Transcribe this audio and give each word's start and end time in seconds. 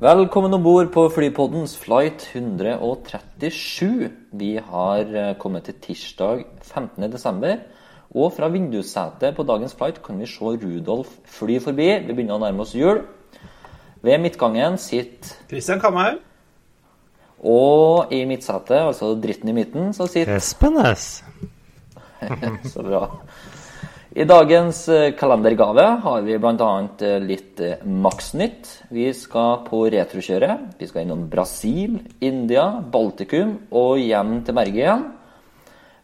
Velkommen 0.00 0.54
om 0.56 0.62
bord 0.64 0.86
på 0.94 1.02
Flypoddens 1.12 1.74
flight 1.76 2.22
137. 2.32 4.06
Vi 4.32 4.54
har 4.64 5.10
eh, 5.12 5.34
kommet 5.36 5.66
til 5.68 5.76
tirsdag 5.76 6.46
15. 6.62 7.04
desember. 7.12 7.58
Og 8.16 8.32
fra 8.32 8.48
vindussetet 8.48 9.36
på 9.36 9.44
dagens 9.44 9.76
flight 9.76 10.00
kan 10.00 10.16
vi 10.16 10.30
se 10.30 10.54
Rudolf 10.62 11.10
fly 11.28 11.58
forbi. 11.60 11.90
Vi 12.06 12.16
begynner 12.16 12.38
å 12.38 12.40
nærme 12.40 12.64
oss 12.64 12.72
jul. 12.72 13.02
Ved 14.00 14.24
midtgangen 14.24 14.80
sitter 14.80 15.36
Christian 15.52 15.84
Kamhaug. 15.84 16.24
Og 17.44 18.08
i 18.16 18.22
midtsetet, 18.24 18.80
altså 18.80 19.12
dritten 19.20 19.52
i 19.52 19.58
midten, 19.60 19.92
så 19.92 20.08
sitter 20.08 20.40
Espenes. 20.40 21.10
Så 22.72 22.88
bra. 22.88 23.04
I 24.10 24.24
dagens 24.26 24.88
eh, 24.90 25.12
kalendergave 25.14 25.84
har 26.02 26.22
vi 26.26 26.34
bl.a. 26.42 26.70
litt 27.22 27.60
maksnytt. 27.62 27.84
Max-nytt. 27.86 28.70
Vi 28.90 29.04
skal 29.14 29.60
på 29.68 29.84
retrokjøre. 29.94 30.56
Vi 30.80 30.88
skal 30.90 31.04
innom 31.04 31.28
Brasil, 31.30 32.00
India, 32.18 32.64
Baltikum 32.82 33.52
og 33.70 34.00
hjem 34.02 34.40
til 34.42 34.56
Merge 34.58 34.80
igjen. 34.80 35.04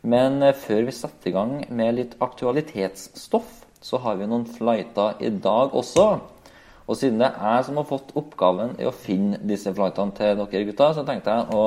Men 0.07 0.39
eh, 0.39 0.55
før 0.55 0.87
vi 0.87 0.95
setter 0.95 1.33
i 1.33 1.35
gang 1.35 1.57
med 1.67 1.97
litt 1.99 2.15
aktualitetsstoff, 2.23 3.49
så 3.83 3.99
har 4.05 4.21
vi 4.21 4.29
noen 4.31 4.47
flighter 4.55 5.19
i 5.19 5.33
dag 5.43 5.75
også. 5.75 6.07
Og 6.87 7.01
siden 7.01 7.19
det 7.25 7.33
er 7.33 7.57
jeg 7.57 7.67
som 7.67 7.81
har 7.81 7.89
fått 7.91 8.15
oppgaven 8.15 8.77
i 8.79 8.87
å 8.87 8.95
finne 8.95 9.41
disse 9.43 9.73
flightene 9.75 10.15
til 10.15 10.45
dere 10.45 10.69
gutta, 10.69 10.93
så 10.95 11.03
tenkte 11.09 11.35
jeg 11.35 11.59
å 11.59 11.67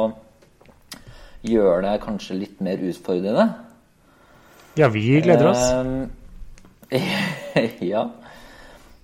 gjøre 1.52 1.84
det 1.84 1.98
kanskje 2.06 2.40
litt 2.46 2.64
mer 2.64 2.80
utfordrende. 2.80 3.50
Ja, 4.80 4.88
vi 4.88 5.04
gleder 5.20 5.52
oss. 5.52 5.66
Ehm, 5.74 6.08
ja. 7.94 8.04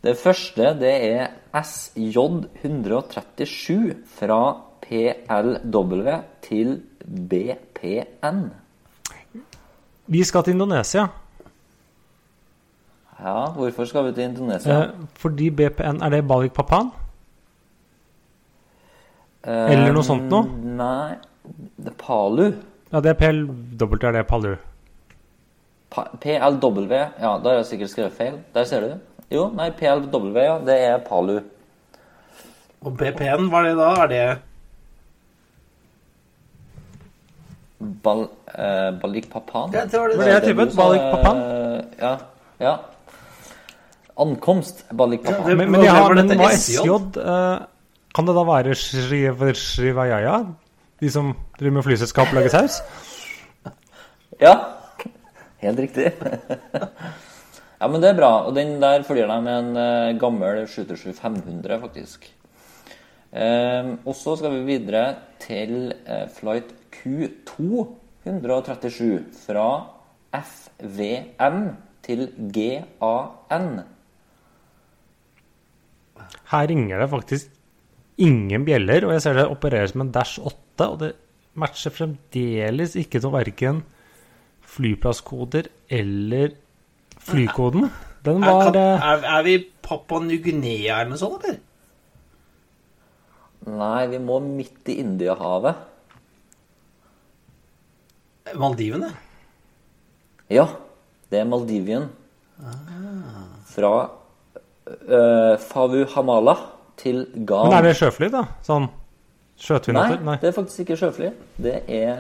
Det 0.05 0.17
første 0.17 0.63
det 0.79 0.95
er 1.11 1.27
SJ137 1.53 3.93
fra 4.17 4.41
PLW 4.85 6.09
til 6.45 6.81
BPN. 7.05 8.39
Vi 10.07 10.23
skal 10.23 10.43
til 10.43 10.53
Indonesia. 10.53 11.07
Ja, 13.19 13.51
hvorfor 13.51 13.85
skal 13.85 14.05
vi 14.05 14.11
til 14.11 14.23
Indonesia? 14.23 14.83
Eh, 14.83 14.89
fordi 15.15 15.49
BPN 15.49 16.01
Er 16.03 16.09
det 16.09 16.27
Balik 16.27 16.53
Papan? 16.53 16.89
eller 19.45 19.93
noe 19.93 20.03
sånt 20.03 20.23
noe? 20.29 20.43
Ehm, 20.43 20.77
Nei, 20.77 21.15
det 21.77 21.87
er 21.91 21.97
Palu. 21.99 22.51
Ja, 22.91 22.99
det 22.99 23.09
er 23.11 23.13
PLW, 23.19 23.97
er 24.01 24.11
det 24.11 24.27
Palu. 24.27 24.55
PLW, 26.21 26.91
ja, 27.21 27.37
da 27.39 27.49
har 27.49 27.55
jeg 27.61 27.65
sikkert 27.65 27.89
skrevet 27.93 28.13
feil. 28.17 28.39
Der 28.55 28.63
ser 28.67 28.81
du. 28.81 28.95
Jo, 29.31 29.47
nei, 29.55 29.69
PLW, 29.71 30.35
ja, 30.43 30.57
det 30.65 30.75
er 30.89 30.97
Palu. 31.07 31.39
Og 32.85 32.97
BPN, 32.99 33.47
hva 33.49 33.61
er 33.63 33.69
det 33.71 33.77
da? 33.79 33.87
Er 34.03 34.07
det 34.11 34.25
Bal, 38.03 38.21
eh, 38.55 38.91
Balikpapan? 39.01 39.73
Ja, 39.73 39.85
det 39.85 39.99
var 39.99 40.07
det 40.09 40.17
det, 40.19 40.25
det 40.25 40.41
det 40.41 40.49
du 40.49 40.55
Balik 40.55 40.75
Papan. 40.75 40.95
Balikpapan? 40.97 41.37
eh, 41.37 41.83
Ja. 42.01 42.17
ja. 42.59 42.75
Ankomst 44.17 44.85
Balikpapan. 44.95 45.41
Ja, 45.43 45.49
det- 45.49 45.57
Men, 45.57 45.71
men, 45.71 45.81
jeg 45.83 45.91
har, 45.91 46.01
var 46.07 46.15
dette, 46.15 46.35
SJ? 46.55 46.77
SJ 46.77 46.89
eh, 47.19 47.59
Kan 48.15 48.25
det 48.27 48.35
da 48.35 48.43
være 48.47 48.75
Shriver 48.75 49.51
De 51.01 51.09
som 51.11 51.33
driver 51.59 51.73
med 51.73 51.83
flyselskap 51.83 52.27
og 52.27 52.33
lager 52.33 52.49
saus? 52.49 52.81
Ja, 54.39 54.53
helt 55.69 55.83
riktig. 55.85 56.07
ja, 57.79 57.85
men 57.87 58.01
det 58.03 58.09
er 58.11 58.19
bra. 58.19 58.33
Og 58.47 58.51
den 58.57 58.71
der 58.83 59.05
følger 59.07 59.27
deg 59.31 59.39
med 59.45 59.55
en 59.61 59.71
eh, 59.81 60.17
gammel 60.21 60.55
727 60.67 61.13
500, 61.19 61.79
faktisk. 61.83 62.19
Um, 63.35 63.97
og 64.07 64.15
så 64.15 64.37
skal 64.39 64.53
vi 64.53 64.61
videre 64.63 65.19
til 65.43 65.91
uh, 66.07 66.23
flight 66.31 66.69
Q237 66.95 69.27
fra 69.41 69.91
FVM 70.31 71.57
til 72.05 72.29
GAN. 72.53 73.81
Her 76.53 76.63
ringer 76.71 77.03
det 77.03 77.09
faktisk 77.11 77.51
ingen 78.23 78.63
bjeller, 78.67 79.03
og 79.03 79.11
jeg 79.17 79.23
ser 79.25 79.35
det 79.41 79.51
opereres 79.51 79.91
som 79.91 80.05
en 80.05 80.13
Dash 80.15 80.39
8, 80.39 80.87
og 80.87 80.95
det 81.01 81.11
matcher 81.59 81.91
fremdeles 81.91 82.95
ikke 82.99 83.19
til 83.19 83.31
verken 83.33 83.83
flyplasskoder 84.75 85.69
eller 85.89 86.55
flykoden. 87.25 87.89
Den 88.25 88.43
er, 88.43 88.49
var 88.49 88.71
kan, 88.71 88.79
eh, 88.81 89.07
er, 89.11 89.25
er 89.37 89.45
vi 89.45 89.55
Papua 89.85 90.21
Ny-Guinea 90.25 91.01
eller 91.01 91.13
noe 91.13 91.21
sånt, 91.21 91.45
eller? 91.45 91.61
Nei, 93.65 94.05
vi 94.11 94.19
må 94.21 94.39
midt 94.43 94.91
i 94.93 94.99
Indiahavet. 95.01 95.79
Maldivene? 98.61 99.09
Ja, 100.53 100.67
det 101.31 101.41
er 101.41 101.47
Maldivien. 101.49 102.05
Fra 103.71 103.93
uh, 104.05 105.55
Favu 105.65 106.03
Hamala 106.13 106.53
til 107.01 107.25
Gan. 107.33 107.71
Men 107.71 107.79
er 107.79 107.89
det 107.89 107.95
sjøfly, 107.97 108.29
da? 108.33 108.45
Sånn 108.65 108.85
Nei. 109.55 110.17
Nei. 110.19 110.33
det 110.41 110.49
er 110.49 110.53
faktisk 110.53 110.81
ikke 110.83 110.97
sjøfly. 110.99 111.29
Det 111.63 111.77
er 111.87 112.17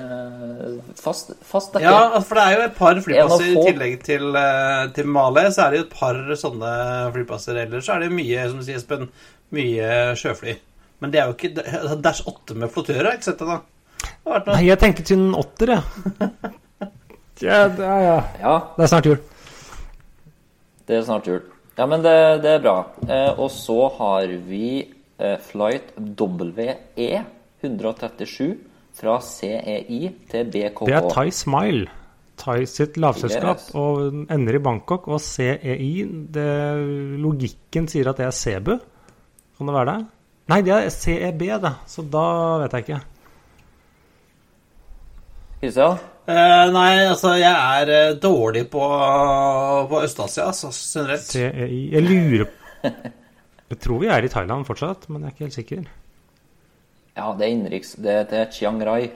fast, 0.95 1.33
fast 1.43 1.73
dekke. 1.75 1.83
Ja, 1.83 2.13
altså, 2.15 2.29
for 2.29 2.39
det 2.39 2.45
er 2.45 2.55
jo 2.55 2.63
et 2.63 2.77
par 2.77 3.01
flyplasser 3.03 3.49
i 3.49 3.65
tillegg 3.67 3.97
til, 4.07 4.29
eh, 4.39 4.85
til 4.95 5.09
Male. 5.11 5.43
Så 5.51 5.65
er 5.65 5.73
det 5.73 5.81
jo 5.81 5.85
et 5.85 5.97
par 5.97 6.21
sånne 6.39 6.71
flyplasser. 7.13 7.59
Ellers 7.65 7.85
så 7.89 7.97
er 7.97 8.05
det 8.05 8.15
mye, 8.15 8.47
som 8.47 8.61
du 8.61 8.65
sier, 8.65 8.79
Espen, 8.79 9.09
mye 9.55 9.89
sjøfly. 10.17 10.55
Men 11.03 11.11
det 11.11 11.21
er 11.21 11.27
jo 11.27 11.35
ikke 11.35 11.51
altså, 11.59 11.97
Dash 12.07 12.23
8 12.31 12.55
med 12.55 12.71
flottører, 12.71 13.03
har 13.03 13.11
jeg 13.17 13.21
ikke 13.21 13.29
sett 13.33 13.43
det, 13.43 13.49
da. 13.51 14.39
Nei, 14.47 14.61
jeg 14.69 14.79
tenker 14.81 15.05
til 15.05 15.19
en 15.19 15.35
åtter, 15.37 15.75
jeg. 15.75 15.81
Ja, 17.43 17.65
det 17.67 17.83
er, 17.83 17.99
ja. 17.99 18.19
Ja, 18.39 18.51
det 18.77 18.85
er 18.85 18.87
snart 18.87 19.07
jul. 19.09 19.17
det 20.87 20.95
er 20.95 21.01
snart 21.03 21.25
jul. 21.27 21.41
Ja, 21.75 21.83
men 21.91 21.99
det, 22.05 22.13
det 22.45 22.53
er 22.53 22.61
bra. 22.63 22.75
Eh, 23.03 23.31
og 23.35 23.49
så 23.51 23.75
har 23.97 24.31
vi 24.47 24.67
eh, 24.79 24.94
flight 25.17 25.93
WE 25.97 27.21
137 27.63 28.57
fra 28.95 29.19
CEI 29.23 30.01
til 30.31 30.49
BKK. 30.51 30.85
Det 30.87 30.95
er 30.97 31.07
Thai 31.11 31.29
Smile. 31.35 31.87
Thai 32.39 32.65
sitt 32.67 32.97
lavselskap 32.99 33.61
Yes. 33.61 33.69
og 33.79 34.25
ender 34.31 34.57
i 34.57 34.59
Bangkok. 34.59 35.07
Og 35.07 35.21
CEI 35.23 36.03
det, 36.35 36.47
Logikken 37.23 37.87
sier 37.91 38.09
at 38.11 38.19
det 38.19 38.27
er 38.27 38.35
Cebu. 38.35 38.73
Kan 39.57 39.67
det 39.71 39.75
være 39.75 39.91
det? 39.93 40.07
Nei, 40.51 40.61
det 40.61 40.73
er 40.75 40.89
CEB, 40.93 41.39
det. 41.63 41.73
Så 41.89 42.03
da 42.11 42.25
vet 42.61 42.75
jeg 42.75 42.85
ikke. 42.85 42.99
Christian? 45.61 45.97
Eh, 46.27 46.71
nei, 46.73 46.91
altså, 47.05 47.35
jeg 47.37 47.53
er 47.53 47.91
eh, 47.93 48.15
dårlig 48.21 48.65
på, 48.73 48.81
på 49.89 50.01
Øst-Asia, 50.05 50.47
altså, 50.51 50.71
generelt. 50.73 51.27
CEI 51.29 51.89
Jeg 51.93 52.03
lurer 52.03 52.49
Jeg 53.69 53.79
tror 53.81 53.99
vi 54.03 54.07
er 54.13 54.23
i 54.23 54.29
Thailand 54.29 54.65
fortsatt, 54.67 55.07
men 55.09 55.21
jeg 55.23 55.27
er 55.29 55.33
ikke 55.33 55.45
helt 55.47 55.55
sikker. 55.59 55.85
Ja, 57.15 57.31
det 57.37 57.45
er 57.47 57.53
innenriks. 57.55 57.95
Det 57.97 58.11
er 58.13 58.25
til 58.29 58.45
Chiang 58.53 58.81
Rai. 58.85 59.09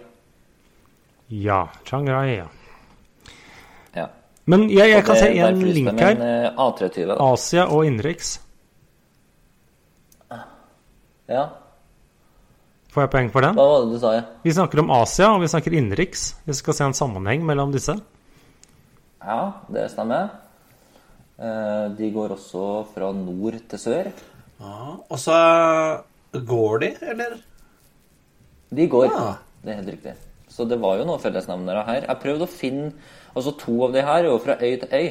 Ja. 1.30 1.68
Chiang 1.86 2.08
Rai, 2.10 2.38
ja. 2.40 2.48
Ja. 3.96 4.08
Men 4.50 4.64
jeg, 4.74 4.90
jeg 4.96 5.06
kan 5.06 5.20
se 5.20 5.28
en 5.38 5.60
link 5.68 6.00
her. 6.00 6.16
eh, 6.18 6.50
A320. 6.56 7.06
da. 7.12 7.18
Asia 7.34 7.68
og 7.70 7.86
innenriks. 7.86 8.40
Ja, 11.30 11.44
Får 12.90 13.04
jeg 13.04 13.10
poeng 13.14 13.28
for 13.30 13.46
den? 13.46 13.54
hva 13.54 13.66
var 13.70 13.84
det 13.86 13.92
du 13.94 14.00
sa? 14.02 14.12
Ja? 14.16 14.22
Vi 14.42 14.50
snakker 14.56 14.80
om 14.82 14.88
Asia, 14.96 15.28
og 15.36 15.44
vi 15.44 15.50
snakker 15.52 15.76
innenriks. 15.78 16.24
Vi 16.48 16.56
skal 16.58 16.74
se 16.74 16.88
en 16.88 16.96
sammenheng 16.98 17.44
mellom 17.46 17.70
disse. 17.76 17.94
Ja, 19.22 19.36
det 19.70 19.84
stemmer. 19.94 20.32
Eh, 21.38 21.86
De 22.00 22.10
går 22.16 22.34
også 22.34 22.64
fra 22.96 23.12
nord 23.14 23.60
til 23.70 23.78
sør. 23.84 24.10
Ja, 24.60 24.98
og 25.10 25.20
så 25.22 25.36
går 26.34 26.80
de, 26.84 26.90
eller? 27.14 27.38
De 28.76 28.88
går. 28.92 29.08
Ah. 29.16 29.38
Det 29.64 29.72
er 29.74 29.80
helt 29.82 29.94
riktig. 29.96 30.14
Så 30.50 30.66
det 30.68 30.80
var 30.82 30.98
jo 31.00 31.06
noen 31.08 31.22
fellesnevnere 31.22 31.86
her. 31.88 32.06
Jeg 32.10 32.22
prøvde 32.24 32.46
å 32.48 32.52
finne 32.52 32.92
Altså 33.38 33.52
to 33.62 33.76
av 33.86 33.92
de 33.94 34.02
her 34.02 34.24
er 34.24 34.28
jo 34.32 34.40
fra 34.42 34.56
øy 34.58 34.72
til 34.82 34.90
øy. 34.90 35.08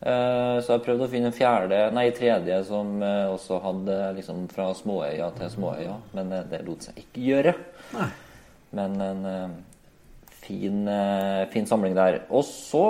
Eh, 0.00 0.60
Så 0.64 0.72
jeg 0.72 0.82
prøvde 0.86 1.04
å 1.04 1.10
finne 1.12 1.28
en 1.28 1.34
fjerde, 1.36 1.80
nei 1.92 2.06
tredje 2.16 2.56
som 2.64 3.02
eh, 3.04 3.26
også 3.28 3.58
hadde 3.62 3.96
liksom 4.16 4.46
fra 4.48 4.70
småøya 4.74 5.28
til 5.36 5.50
småøya, 5.52 5.96
men 6.16 6.32
eh, 6.32 6.44
det 6.50 6.62
lot 6.66 6.86
seg 6.86 6.96
ikke 7.02 7.26
gjøre. 7.26 7.52
Nei. 7.98 8.08
Men 8.78 8.96
en 9.00 9.22
fin, 10.40 10.80
fin 11.52 11.66
samling 11.68 11.94
der. 11.96 12.22
Og 12.30 12.44
så 12.48 12.84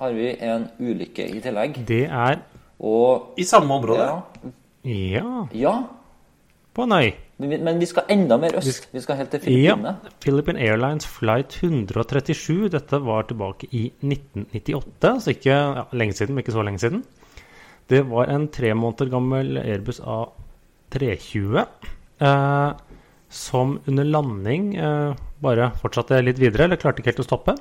har 0.00 0.14
vi 0.16 0.30
en 0.42 0.68
ulykke 0.78 1.26
i 1.34 1.42
tillegg. 1.44 1.82
Det 1.86 2.04
er 2.06 2.40
Og 2.80 3.34
I 3.38 3.44
samme 3.44 3.74
område. 3.74 4.06
ja, 4.06 4.52
Ja, 4.84 5.46
ja 5.52 5.74
på 6.74 6.86
øy. 6.86 7.12
men 7.38 7.80
vi, 7.80 7.86
skal 7.86 8.02
enda 8.08 8.36
mer 8.36 8.56
øst. 8.56 8.88
Vi 8.92 9.00
skal 9.00 9.16
helt 9.16 9.30
til 9.30 9.62
Ja. 9.62 9.74
Philippine 10.20 10.60
Airlines 10.60 11.06
flight 11.06 11.62
137. 11.62 12.68
Dette 12.68 13.00
var 13.04 13.22
tilbake 13.22 13.66
i 13.70 13.92
1998, 14.02 15.20
så 15.20 15.30
ikke 15.30 15.50
ja, 15.50 15.82
lenge 15.92 16.12
siden, 16.12 16.34
men 16.34 16.44
ikke 16.44 16.52
så 16.52 16.62
lenge 16.62 16.78
siden. 16.78 17.04
Det 17.90 18.10
var 18.10 18.24
en 18.30 18.48
tre 18.48 18.74
måneder 18.74 19.10
gammel 19.10 19.56
Airbus 19.58 20.00
A320 20.00 21.64
eh, 22.20 22.72
som 23.28 23.80
under 23.86 24.04
landing 24.04 24.76
eh, 24.76 25.14
bare 25.42 25.72
fortsatte 25.80 26.22
litt 26.22 26.38
videre, 26.38 26.64
eller 26.64 26.76
klarte 26.76 27.00
ikke 27.00 27.10
helt 27.10 27.24
å 27.24 27.28
stoppe. 27.28 27.56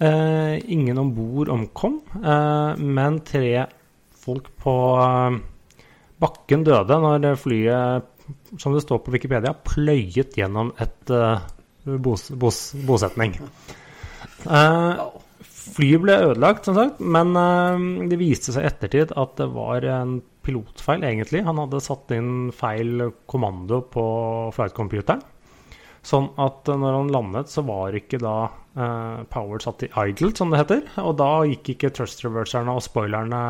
Eh, 0.00 0.58
ingen 0.72 0.98
om 0.98 1.14
bord 1.14 1.48
omkom, 1.48 2.00
eh, 2.24 2.76
men 2.76 3.20
tre 3.20 3.66
folk 4.12 4.50
på 4.60 4.76
eh, 5.00 5.40
bakken 6.20 6.64
døde 6.66 6.98
når 7.02 7.38
flyet, 7.40 8.10
som 8.60 8.76
det 8.76 8.84
står 8.84 9.02
på 9.04 9.14
Wikipedia, 9.14 9.54
pløyet 9.66 10.36
gjennom 10.38 10.72
et 10.82 11.14
uh, 11.14 11.40
bos, 12.02 12.28
bos, 12.30 12.60
bosetning. 12.86 13.36
Uh, 14.44 15.08
flyet 15.42 16.04
ble 16.04 16.18
ødelagt, 16.28 16.68
som 16.68 16.76
sagt, 16.78 17.00
men 17.00 17.34
uh, 17.36 18.06
det 18.10 18.20
viste 18.20 18.54
seg 18.54 18.66
i 18.66 18.70
ettertid 18.70 19.16
at 19.18 19.36
det 19.40 19.50
var 19.54 19.86
en 19.88 20.18
pilotfeil, 20.44 21.04
egentlig. 21.04 21.44
Han 21.46 21.60
hadde 21.60 21.82
satt 21.84 22.12
inn 22.16 22.50
feil 22.56 23.10
kommando 23.30 23.82
på 23.92 24.04
flightcomputeren. 24.56 25.24
Sånn 26.00 26.30
at 26.40 26.64
når 26.64 26.94
han 26.96 27.10
landet, 27.12 27.50
så 27.52 27.60
var 27.68 27.92
ikke 27.96 28.22
da 28.22 28.36
uh, 28.48 29.20
power 29.28 29.60
satt 29.60 29.84
i 29.84 29.90
idle, 30.06 30.32
som 30.36 30.52
det 30.52 30.62
heter. 30.62 30.86
Og 31.04 31.12
da 31.20 31.32
gikk 31.50 31.74
ikke 31.74 31.92
thrust 31.98 32.24
reverserne 32.24 32.72
og 32.72 32.84
spoilerne 32.84 33.42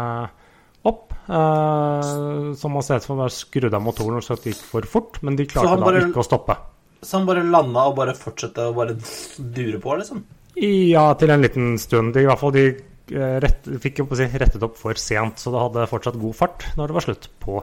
Eh, 1.31 2.55
som 2.59 2.73
man 2.75 2.83
ser 2.83 2.99
ut 2.99 3.07
som 3.07 3.21
var 3.21 3.31
skrudd 3.31 3.75
av 3.75 3.83
motoren 3.85 4.19
og 4.19 4.43
det 4.43 4.53
gikk 4.53 4.63
for 4.73 4.87
fort. 4.91 5.21
Men 5.23 5.39
de 5.39 5.47
klarte 5.47 5.79
bare, 5.79 6.03
da 6.03 6.11
ikke 6.11 6.25
å 6.25 6.27
stoppe. 6.27 6.57
Så 7.01 7.21
han 7.21 7.29
bare 7.29 7.47
landa 7.47 7.87
og 7.89 7.97
bare 8.01 8.17
fortsatte 8.19 8.67
å 8.69 8.77
bare 8.77 8.97
dure 9.39 9.81
på, 9.83 9.95
liksom? 10.01 10.25
Ja, 10.61 11.07
til 11.17 11.33
en 11.33 11.45
liten 11.45 11.77
stund. 11.81 12.13
De, 12.17 12.25
I 12.25 12.29
hvert 12.29 12.43
fall 12.43 12.57
de 12.57 12.65
eh, 12.67 13.37
rett, 13.45 13.71
fikk 13.85 14.03
si, 14.19 14.27
rettet 14.43 14.67
opp 14.67 14.77
for 14.81 14.99
sent, 14.99 15.39
så 15.41 15.55
det 15.55 15.63
hadde 15.63 15.89
fortsatt 15.93 16.19
god 16.21 16.37
fart 16.37 16.67
når 16.77 16.91
det 16.91 16.99
var 16.99 17.07
slutt 17.07 17.31
på 17.45 17.63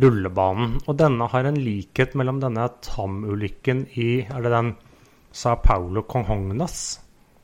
rullebanen. 0.00 0.78
Og 0.86 0.98
denne 0.98 1.28
har 1.30 1.50
en 1.50 1.60
likhet 1.60 2.14
mellom 2.18 2.38
denne 2.42 2.68
Tam-ulykken 2.86 3.88
i 4.00 4.10
Er 4.24 4.46
det 4.46 4.54
den 4.54 4.74
Sa 5.34 5.56
Paulo 5.58 6.06
Conhognas? 6.06 7.00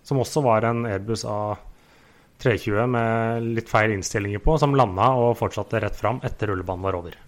Som 0.06 0.23
også 0.23 0.43
var 0.47 0.64
en 0.67 0.87
Airbus 0.88 1.26
A320 2.41 2.87
med 2.91 3.49
litt 3.59 3.69
feil 3.69 3.93
innstillinger 3.95 4.41
på, 4.45 4.57
som 4.59 4.75
landa 4.77 5.13
og 5.21 5.37
fortsatte 5.39 5.83
rett 5.83 5.99
fram 5.99 6.23
etter 6.27 6.51
rullebanen 6.51 6.87
var 6.87 6.99
over. 6.99 7.19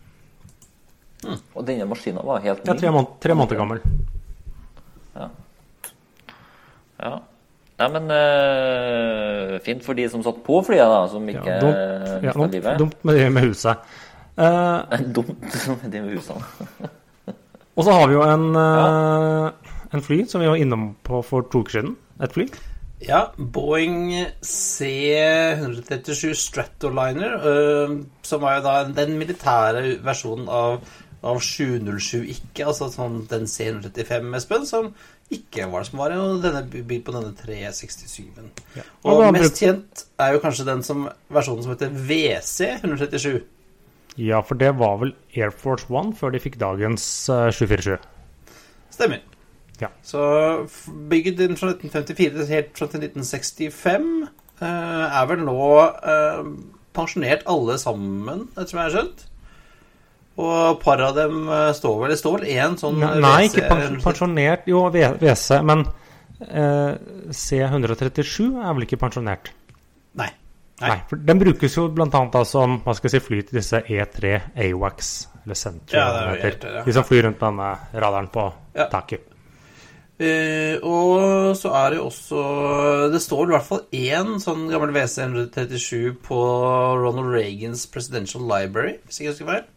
Og 1.55 1.67
denne 1.67 1.87
maskinen 1.87 2.25
var 2.26 2.43
helt 2.43 2.64
Ja, 2.67 2.75
tre, 2.75 2.91
måned, 2.91 3.19
tre 3.23 3.37
måneder 3.38 3.61
gammel. 3.61 3.82
Ja. 5.12 5.29
Nei, 7.82 7.88
men 7.97 8.11
eh, 8.14 9.59
fint 9.67 9.85
for 9.85 9.99
de 9.99 10.06
som 10.11 10.23
satt 10.25 10.41
på 10.47 10.61
flyet, 10.67 10.87
da, 10.87 11.05
som 11.11 11.29
Ja, 11.29 11.41
ikke 11.41 11.61
dumt, 11.62 11.79
ja, 11.79 12.19
ja, 12.29 12.35
dumt, 12.37 12.79
dumt 12.79 13.06
med, 13.06 13.19
det 13.19 13.31
med 13.35 13.47
huset. 13.49 13.94
Uh, 14.38 14.82
dumt 15.17 15.38
med 15.82 15.88
de 15.93 16.03
med 16.05 16.17
husene. 16.17 16.91
Og 17.76 17.87
så 17.87 17.94
har 17.97 18.08
vi 18.08 18.19
jo 18.19 18.25
en, 18.26 18.50
eh, 18.61 19.73
en 19.97 20.05
fly 20.05 20.19
som 20.29 20.43
vi 20.43 20.50
var 20.50 20.61
innom 20.61 20.91
på 21.06 21.23
for 21.25 21.47
to 21.49 21.62
uker 21.65 21.79
siden. 21.79 21.94
Et 22.20 22.35
fly. 22.35 22.44
Ja, 23.02 23.32
Boeing 23.37 24.12
C-137 24.46 26.34
Stratoliner, 26.38 27.38
øh, 27.46 27.96
som 28.22 28.43
var 28.44 28.58
jo 28.58 28.66
da 28.66 28.75
den 29.02 29.16
militære 29.19 29.96
versjonen 30.04 30.46
av, 30.49 30.84
av 31.22 31.40
707 31.43 32.20
ikke, 32.37 32.69
altså 32.69 32.90
sånn 32.93 33.25
den 33.31 33.49
C-135 33.50 34.37
Espen, 34.38 34.69
som 34.69 34.93
ikke 35.32 35.66
var 35.72 35.82
det 35.82 35.88
som 35.88 36.02
var 36.02 36.14
denne 36.14 36.62
bil 36.70 37.02
på 37.02 37.14
denne 37.14 37.32
367-en. 37.38 38.52
Og 39.02 39.10
Og 39.10 39.25
mest 39.32 39.48
brukt... 39.48 39.62
kjent 39.64 40.05
er 40.20 40.37
jo 40.37 40.44
kanskje 40.44 40.69
den 40.69 40.87
som, 40.87 41.08
versjonen 41.32 41.64
som 41.64 41.75
heter 41.75 41.90
WC-137. 41.90 43.43
Ja, 44.20 44.43
for 44.44 44.60
det 44.60 44.75
var 44.78 44.98
vel 45.00 45.14
Air 45.34 45.50
Force 45.56 45.88
One 45.88 46.12
før 46.14 46.34
de 46.34 46.43
fikk 46.44 46.60
dagens 46.60 47.05
uh, 47.32 47.48
747. 47.48 47.96
Stemmer. 48.93 49.22
Ja. 49.82 49.88
Så 50.06 50.23
bygget 51.11 51.40
inn 51.43 51.56
fra 51.58 51.73
1954 51.75 52.37
til 52.38 52.50
helt 52.55 52.79
fram 52.79 52.88
til 52.93 53.02
1965 53.08 54.08
eh, 54.62 55.05
er 55.20 55.26
vel 55.31 55.43
nå 55.44 55.58
eh, 55.82 56.40
pensjonert 56.94 57.43
alle 57.50 57.79
sammen, 57.82 58.46
etter 58.55 58.70
som 58.70 58.79
jeg 58.82 58.88
har 58.88 58.96
skjønt. 58.96 59.25
Og 60.43 60.79
par 60.81 61.00
av 61.05 61.17
dem 61.19 61.43
eh, 61.52 61.70
står 61.76 61.99
vel 62.05 62.12
Det 62.14 62.19
står 62.23 62.38
vel 62.38 62.46
én 62.55 62.76
sånn 62.81 62.96
Nei, 63.02 63.11
nei, 63.20 63.40
ikke 63.50 63.67
pens- 63.69 63.99
pensjonert. 64.05 64.62
Jo, 64.70 64.87
WC, 64.94 65.58
men 65.69 65.82
eh, 66.49 66.94
C137 67.37 68.46
er 68.62 68.73
vel 68.79 68.87
ikke 68.87 69.00
pensjonert? 69.02 69.50
Nei. 70.19 70.31
Nei. 70.81 70.88
Nei. 70.88 70.96
for 71.11 71.20
Den 71.20 71.38
brukes 71.43 71.76
jo 71.76 71.84
bl.a. 71.94 72.08
da 72.32 72.44
som 72.49 72.79
hva 72.84 72.94
skal 72.96 73.11
jeg 73.11 73.19
si, 73.20 73.26
fly 73.26 73.43
til 73.46 73.61
disse 73.61 73.82
E3 73.84 74.32
AWACS, 74.67 75.11
eller 75.44 75.58
Central, 75.58 76.00
Ja, 76.00 76.06
det 76.08 76.23
er 76.23 76.32
det 76.32 76.49
heter. 76.55 76.75
ja. 76.79 76.84
De 76.88 76.94
som 76.96 77.05
flyr 77.06 77.26
rundt 77.29 77.40
med 77.44 77.52
denne 77.52 78.02
radaren 78.06 78.31
på 78.32 78.49
Ja. 78.75 78.88
taket. 78.90 79.29
Eh, 80.20 80.76
og 80.85 81.56
så 81.56 81.70
er 81.73 81.87
det 81.91 81.97
jo 81.97 82.05
også 82.11 82.41
Det 83.11 83.19
står 83.25 83.49
i 83.49 83.55
hvert 83.55 83.64
fall 83.64 83.81
én 83.97 84.35
sånn 84.43 84.67
gammel 84.70 84.93
WC-137 84.94 86.19
på 86.23 86.41
Ronald 87.00 87.32
Reagans 87.32 87.87
Presidential 87.91 88.44
Library, 88.44 88.99
hvis 89.06 89.19
jeg 89.19 89.26
ikke 89.26 89.32
husker 89.32 89.50
feil. 89.50 89.70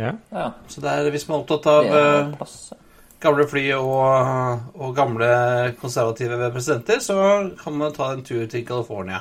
Ja. 0.00 0.14
Ja, 0.32 0.46
Så 0.72 0.80
det 0.80 0.88
er, 0.88 1.10
hvis 1.12 1.28
man 1.28 1.36
er 1.36 1.42
opptatt 1.44 1.68
av 1.68 1.84
er 1.84 2.32
eh, 2.32 2.78
gamle 3.22 3.44
fly 3.46 3.66
og, 3.76 4.64
og 4.74 4.96
gamle 4.96 5.28
konservative 5.80 6.48
presidenter, 6.54 6.98
så 7.04 7.18
kan 7.60 7.76
man 7.76 7.94
ta 7.94 8.08
en 8.14 8.24
tur 8.24 8.46
til 8.50 8.64
California. 8.66 9.20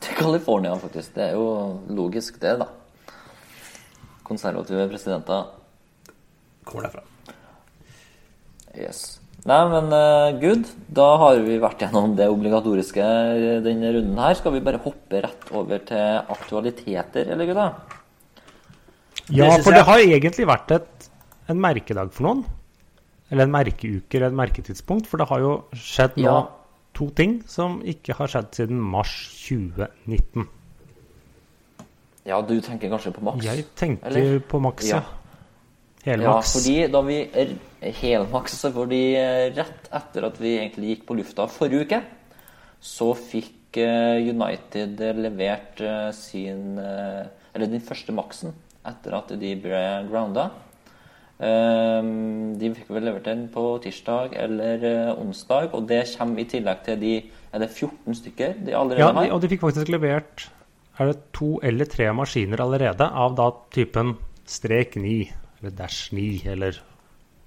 Til 0.00 0.16
California, 0.16 0.72
faktisk. 0.80 1.14
Det 1.14 1.28
er 1.28 1.36
jo 1.36 1.80
logisk, 1.92 2.40
det, 2.40 2.56
da. 2.62 2.66
Konservative 4.24 4.88
presidenter. 4.88 5.57
Kommer 6.68 6.88
derfra. 6.88 7.02
Yes. 8.76 9.18
Nei, 9.48 9.58
men 9.72 9.86
uh, 9.94 10.34
good. 10.42 10.66
Da 10.92 11.06
har 11.22 11.38
vi 11.46 11.56
vært 11.62 11.80
gjennom 11.86 12.12
det 12.18 12.26
obligatoriske 12.28 13.04
denne 13.64 13.92
runden 13.94 14.18
her. 14.20 14.36
Skal 14.36 14.52
vi 14.56 14.62
bare 14.66 14.80
hoppe 14.84 15.22
rett 15.24 15.48
over 15.56 15.80
til 15.88 16.34
aktualiteter, 16.34 17.30
eller 17.32 17.48
gutta? 17.48 17.68
Ja, 19.32 19.48
for 19.62 19.76
det 19.76 19.84
har 19.88 20.02
egentlig 20.02 20.46
vært 20.48 20.72
et, 20.76 21.08
en 21.52 21.60
merkedag 21.62 22.12
for 22.16 22.28
noen. 22.28 22.44
Eller 23.28 23.44
en 23.44 23.52
merkeuke 23.52 24.16
eller 24.16 24.30
et 24.32 24.38
merketidspunkt. 24.40 25.08
For 25.08 25.20
det 25.20 25.28
har 25.30 25.42
jo 25.44 25.54
skjedd 25.76 26.16
nå 26.20 26.28
Ja. 26.28 26.38
to 26.96 27.10
ting 27.16 27.38
som 27.48 27.80
ikke 27.84 28.16
har 28.16 28.30
skjedd 28.32 28.52
siden 28.56 28.80
mars 28.80 29.14
2019. 29.48 30.48
Ja, 32.28 32.42
du 32.44 32.58
tenker 32.60 32.90
kanskje 32.92 33.14
på 33.16 33.22
Max? 33.24 33.44
Jeg 33.44 33.64
tenker 33.78 34.10
Eller? 34.10 34.40
på 34.44 34.60
Max, 34.60 34.84
ja. 34.90 34.98
Ja. 35.00 35.17
Helmaks. 36.04 36.52
Ja, 36.54 36.60
fordi 36.60 36.76
da 36.92 37.00
vi 37.06 37.16
helmaks, 38.00 38.54
så 38.62 38.70
fordi 38.74 39.02
eh, 39.18 39.48
rett 39.56 39.90
etter 39.94 40.28
at 40.28 40.38
vi 40.40 40.54
egentlig 40.58 40.94
gikk 40.94 41.08
på 41.08 41.16
lufta 41.18 41.48
forrige 41.50 41.88
uke, 41.88 42.00
så 42.80 43.10
fikk 43.18 43.80
eh, 43.82 44.30
United 44.30 45.02
levert 45.18 45.82
eh, 45.82 46.08
sin 46.14 46.78
Eller 46.78 47.66
den 47.66 47.82
første 47.82 48.14
maksen 48.14 48.54
etter 48.86 49.18
at 49.18 49.32
de 49.40 49.52
ble 49.60 49.80
grounda. 50.08 50.48
Ehm, 51.38 52.54
De 52.58 52.70
fikk 52.74 52.88
vel 52.94 53.04
levert 53.06 53.26
den 53.28 53.44
på 53.52 53.64
tirsdag 53.82 54.32
eller 54.38 54.86
onsdag, 55.18 55.74
og 55.74 55.84
det 55.90 56.04
kommer 56.16 56.42
i 56.42 56.46
tillegg 56.50 56.80
til 56.86 56.98
de 57.02 57.12
Er 57.52 57.62
det 57.62 57.68
14 57.70 58.16
stykker 58.18 58.56
de 58.64 58.74
allerede 58.74 59.02
Ja, 59.02 59.10
de, 59.12 59.18
har? 59.18 59.34
og 59.34 59.42
de 59.42 59.50
fikk 59.52 59.62
faktisk 59.66 59.92
levert 59.92 60.48
er 60.98 61.12
det 61.12 61.18
to 61.36 61.58
eller 61.62 61.86
tre 61.86 62.08
maskiner 62.16 62.60
allerede 62.64 63.06
av 63.06 63.36
da 63.38 63.52
typen 63.74 64.16
strek 64.48 64.96
9, 64.98 65.28
eller 65.60 65.74
dash 65.74 66.12
9, 66.14 66.26
eller 66.52 66.78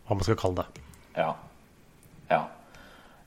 hva 0.08 0.18
man 0.18 0.28
skal 0.28 0.40
kalle 0.40 0.64
det. 0.64 0.84
Ja. 1.16 1.30
ja. 2.32 2.42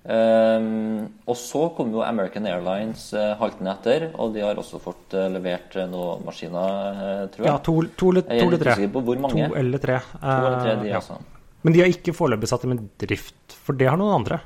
Um, 0.05 1.07
og 1.25 1.37
så 1.41 1.63
kom 1.77 1.95
jo 1.95 2.03
American 2.05 2.45
Airlines 2.51 3.07
uh, 3.17 3.33
haltende 3.41 3.73
etter, 3.73 4.11
og 4.21 4.35
de 4.35 4.43
har 4.45 4.59
også 4.61 4.81
fått 4.85 5.17
uh, 5.17 5.31
levert 5.33 5.77
eh, 5.81 5.89
noen 5.89 6.27
maskiner, 6.27 6.99
uh, 6.99 7.23
tror 7.33 7.47
jeg. 7.47 7.49
Ja, 7.49 7.55
to, 7.57 7.77
to, 7.87 8.11
to, 8.13 8.25
Jeg 8.29 8.43
er 8.43 8.51
eller 8.51 8.61
tre. 8.61 8.75
To 8.77 9.55
eller 9.63 9.81
tre. 9.87 10.01
To 10.13 10.27
eller 10.43 10.59
tre, 10.61 10.77
de 10.83 10.93
ja. 10.93 11.01
altså. 11.01 11.17
Men 11.65 11.73
de 11.73 11.81
har 11.81 11.89
ikke 11.89 12.13
foreløpig 12.13 12.51
satt 12.51 12.67
dem 12.67 12.77
i 12.77 12.83
drift, 13.07 13.57
for 13.65 13.81
det 13.81 13.89
har 13.89 13.97
noen 14.01 14.19
andre. 14.19 14.43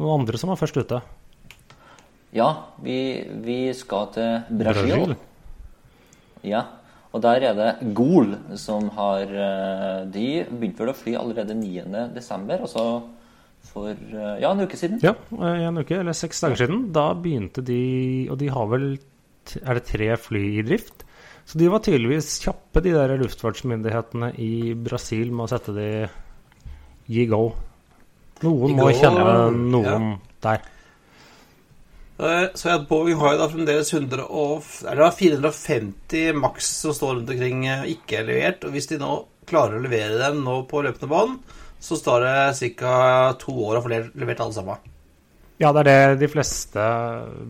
Noen 0.00 0.22
andre 0.22 0.40
som 0.40 0.48
var 0.52 0.60
først 0.60 0.80
ute. 0.80 1.02
Ja, 2.36 2.48
vi, 2.84 2.98
vi 3.44 3.60
skal 3.76 4.08
til 4.16 4.56
Brasil. 4.62 4.88
Brasil. 4.88 5.16
Ja, 6.46 6.64
og 7.16 7.22
der 7.24 7.46
er 7.48 7.56
det 7.56 7.92
Gol 7.96 8.34
som 8.60 8.90
har 8.96 9.24
eh, 9.24 10.00
De 10.12 10.26
begynte 10.50 10.82
vel 10.82 10.92
å 10.92 10.96
fly 10.96 11.14
allerede 11.16 11.56
9. 11.56 11.86
desember, 12.14 12.60
altså 12.66 12.84
for 13.66 13.90
eh, 13.90 14.36
ja, 14.42 14.52
en 14.52 14.62
uke 14.62 14.78
siden. 14.78 15.00
Ja, 15.04 15.14
eh, 15.32 15.64
en 15.66 15.80
uke 15.80 15.96
eller 15.98 16.16
seks 16.16 16.44
dager 16.44 16.60
siden. 16.60 16.86
Da 16.94 17.08
begynte 17.18 17.64
de 17.64 18.28
Og 18.30 18.38
de 18.40 18.52
har 18.52 18.68
vel 18.70 18.86
Er 19.62 19.78
det 19.78 19.86
tre 19.88 20.12
fly 20.20 20.44
i 20.60 20.66
drift? 20.66 21.06
Så 21.46 21.60
de 21.60 21.68
var 21.70 21.82
tydeligvis 21.86 22.40
kjappe, 22.42 22.82
de 22.82 22.90
der 22.90 23.12
luftfartsmyndighetene 23.20 24.32
i 24.42 24.74
Brasil, 24.74 25.28
med 25.30 25.44
å 25.44 25.50
sette 25.52 25.74
de 25.76 25.90
i 27.06 27.26
go. 27.30 27.52
Noen 28.42 28.72
I 28.72 28.74
må 28.74 28.88
go, 28.88 28.96
kjenne 28.98 29.36
noen 29.54 30.08
der. 30.42 30.64
Eh, 32.18 32.48
Så 32.54 32.72
at 32.72 32.88
Boeing 32.88 33.18
har 33.20 33.34
jo 33.34 33.42
da 33.42 33.48
fremdeles 33.52 33.92
100 33.92 34.24
og, 34.24 34.64
er 34.88 35.04
450 35.18 36.32
maks 36.40 36.70
som 36.82 36.96
står 36.96 37.18
rundt 37.18 37.32
omkring 37.34 37.66
eh, 37.68 37.86
ikke 37.96 38.20
er 38.20 38.28
levert. 38.30 38.64
Og 38.64 38.76
hvis 38.76 38.88
de 38.92 39.00
nå 39.02 39.12
klarer 39.46 39.78
å 39.78 39.84
levere 39.84 40.18
dem 40.22 40.42
nå 40.46 40.62
på 40.70 40.82
løpende 40.84 41.10
bånd, 41.12 41.38
så 41.80 41.98
står 41.98 42.24
det 42.24 42.74
ca. 42.80 42.96
to 43.38 43.52
år 43.68 43.78
å 43.78 43.84
få 43.84 43.92
levert 43.92 44.40
alle 44.42 44.56
sammen. 44.56 44.92
Ja, 45.60 45.70
det 45.72 45.84
er 45.84 45.88
det 45.88 46.20
de 46.24 46.28
fleste 46.28 46.82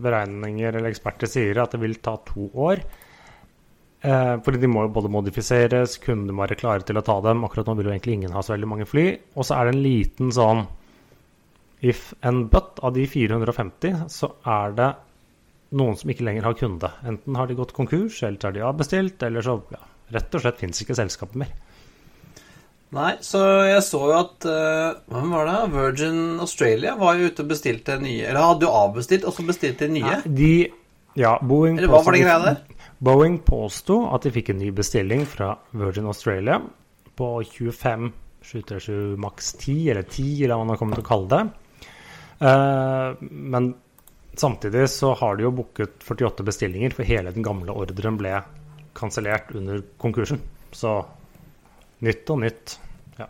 beregninger 0.03 0.77
eller 0.77 0.91
eksperter 0.91 1.27
sier, 1.27 1.57
at 1.59 1.73
det 1.75 1.81
vil 1.81 1.97
ta 2.03 2.15
to 2.27 2.47
år. 2.55 2.83
Eh, 4.07 4.35
fordi 4.43 4.61
de 4.61 4.69
må 4.71 4.85
jo 4.85 4.93
både 4.95 5.11
modifiseres, 5.11 5.97
kundene 6.03 6.35
må 6.35 6.45
være 6.45 6.59
klare 6.59 6.85
til 6.87 6.99
å 6.99 7.03
ta 7.03 7.17
dem. 7.25 7.43
Akkurat 7.47 7.67
nå 7.67 7.75
vil 7.79 7.89
jo 7.89 7.95
egentlig 7.95 8.19
ingen 8.19 8.35
ha 8.35 8.43
så 8.43 8.53
veldig 8.53 8.69
mange 8.69 8.87
fly. 8.87 9.07
Og 9.35 9.47
så 9.47 9.57
er 9.57 9.67
det 9.67 9.75
en 9.75 9.83
liten 9.83 10.31
sånn 10.35 10.67
if 11.79 12.13
and 12.21 12.49
but. 12.49 12.79
Av 12.79 12.93
de 12.93 13.07
450 13.07 14.07
så 14.11 14.31
er 14.45 14.73
det 14.77 14.89
noen 15.77 15.97
som 15.99 16.11
ikke 16.11 16.25
lenger 16.27 16.47
har 16.47 16.57
kunde. 16.57 16.89
Enten 17.05 17.35
har 17.35 17.47
de 17.47 17.57
gått 17.57 17.75
konkurs, 17.75 18.21
eller 18.23 18.39
så 18.41 18.51
de 18.55 18.65
avbestilt, 18.65 19.23
eller 19.23 19.45
så 19.45 19.59
ja, 19.73 19.81
rett 20.15 20.35
og 20.35 20.43
slett 20.43 20.61
fins 20.61 20.83
ikke 20.83 20.97
selskapet 20.97 21.41
mer. 21.43 21.55
Nei, 22.95 23.17
så 23.19 23.41
jeg 23.67 23.81
så 23.83 23.99
jo 23.99 24.13
at 24.15 24.45
uh, 24.47 24.99
Hvem 25.11 25.33
var 25.35 25.49
det? 25.49 25.55
Virgin 25.73 26.19
Australia 26.39 26.93
var 26.95 27.17
jo 27.19 27.27
ute 27.27 27.43
og 27.43 27.49
bestilte 27.49 27.97
nye 27.99 28.21
Eller 28.29 28.39
hadde 28.39 28.63
jo 28.63 28.69
avbestilt, 28.71 29.25
og 29.27 29.35
så 29.35 29.43
bestilte 29.43 29.89
de 29.89 29.97
nye. 29.97 30.21
De, 30.23 30.53
ja, 31.19 31.33
Boeing 31.43 31.81
Eller 31.81 31.91
hva 31.91 31.99
var 32.05 32.15
det 32.15 32.21
greia 32.23 32.37
der? 32.45 32.61
Boeing 33.03 33.35
påsto 33.43 34.05
at 34.15 34.23
de 34.23 34.31
fikk 34.31 34.53
en 34.53 34.61
ny 34.63 34.71
bestilling 34.71 35.27
fra 35.27 35.51
Virgin 35.75 36.07
Australia 36.07 36.61
på 37.19 37.33
25 37.43 38.07
737 38.47 39.17
maks 39.19 39.53
10, 39.59 39.89
eller 39.91 40.07
10, 40.07 40.43
eller 40.45 40.55
hva 40.55 40.63
man 40.63 40.73
har 40.75 40.79
kommet 40.79 40.99
til 41.01 41.03
å 41.03 41.09
kalle 41.09 41.29
det. 41.33 41.66
Eh, 42.41 43.15
men 43.21 43.71
samtidig 44.37 44.87
så 44.93 45.13
har 45.17 45.37
de 45.39 45.47
jo 45.47 45.51
booket 45.51 46.03
48 46.05 46.43
bestillinger, 46.45 46.93
for 46.93 47.03
hele 47.07 47.31
den 47.33 47.45
gamle 47.45 47.73
ordren 47.73 48.17
ble 48.19 48.35
kansellert 48.97 49.53
under 49.57 49.81
konkursen. 50.01 50.41
Så 50.73 50.99
nytt 52.05 52.29
og 52.33 52.41
nytt. 52.43 52.75
Ja. 53.17 53.25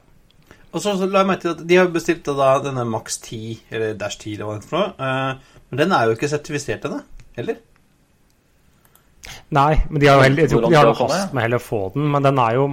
Og 0.73 0.81
så, 0.83 0.95
så 0.99 1.07
la 1.07 1.21
jeg 1.23 1.29
merke 1.31 1.45
til 1.45 1.53
at 1.55 1.63
de 1.69 1.77
har 1.79 1.87
bestilt 1.93 2.27
da 2.27 2.49
denne 2.63 2.83
Max 2.89 3.19
10, 3.23 3.61
eller 3.71 3.93
Dash 3.99 4.19
10, 4.19 4.33
eller 4.35 4.45
hva 4.49 4.57
det 4.57 4.65
er 4.65 4.69
for 4.71 4.83
noe. 4.83 4.91
eh, 4.99 5.55
men 5.69 5.81
den 5.83 5.91
er 5.95 6.05
jo 6.07 6.15
ikke 6.15 6.29
sertifisert 6.31 6.85
ennå, 6.87 7.01
heller? 7.35 7.57
Nei, 9.51 9.73
men 9.89 9.99
de 10.01 10.07
har 10.07 10.19
jo 10.19 10.23
heller, 10.23 10.47
de 10.47 10.75
har 10.75 10.89
hast 10.95 11.33
med 11.35 11.43
heller 11.43 11.59
å 11.59 11.63
få 11.63 11.79
den, 11.95 12.05
men 12.13 12.23
den 12.23 12.39
er 12.39 12.53
jo 12.55 12.67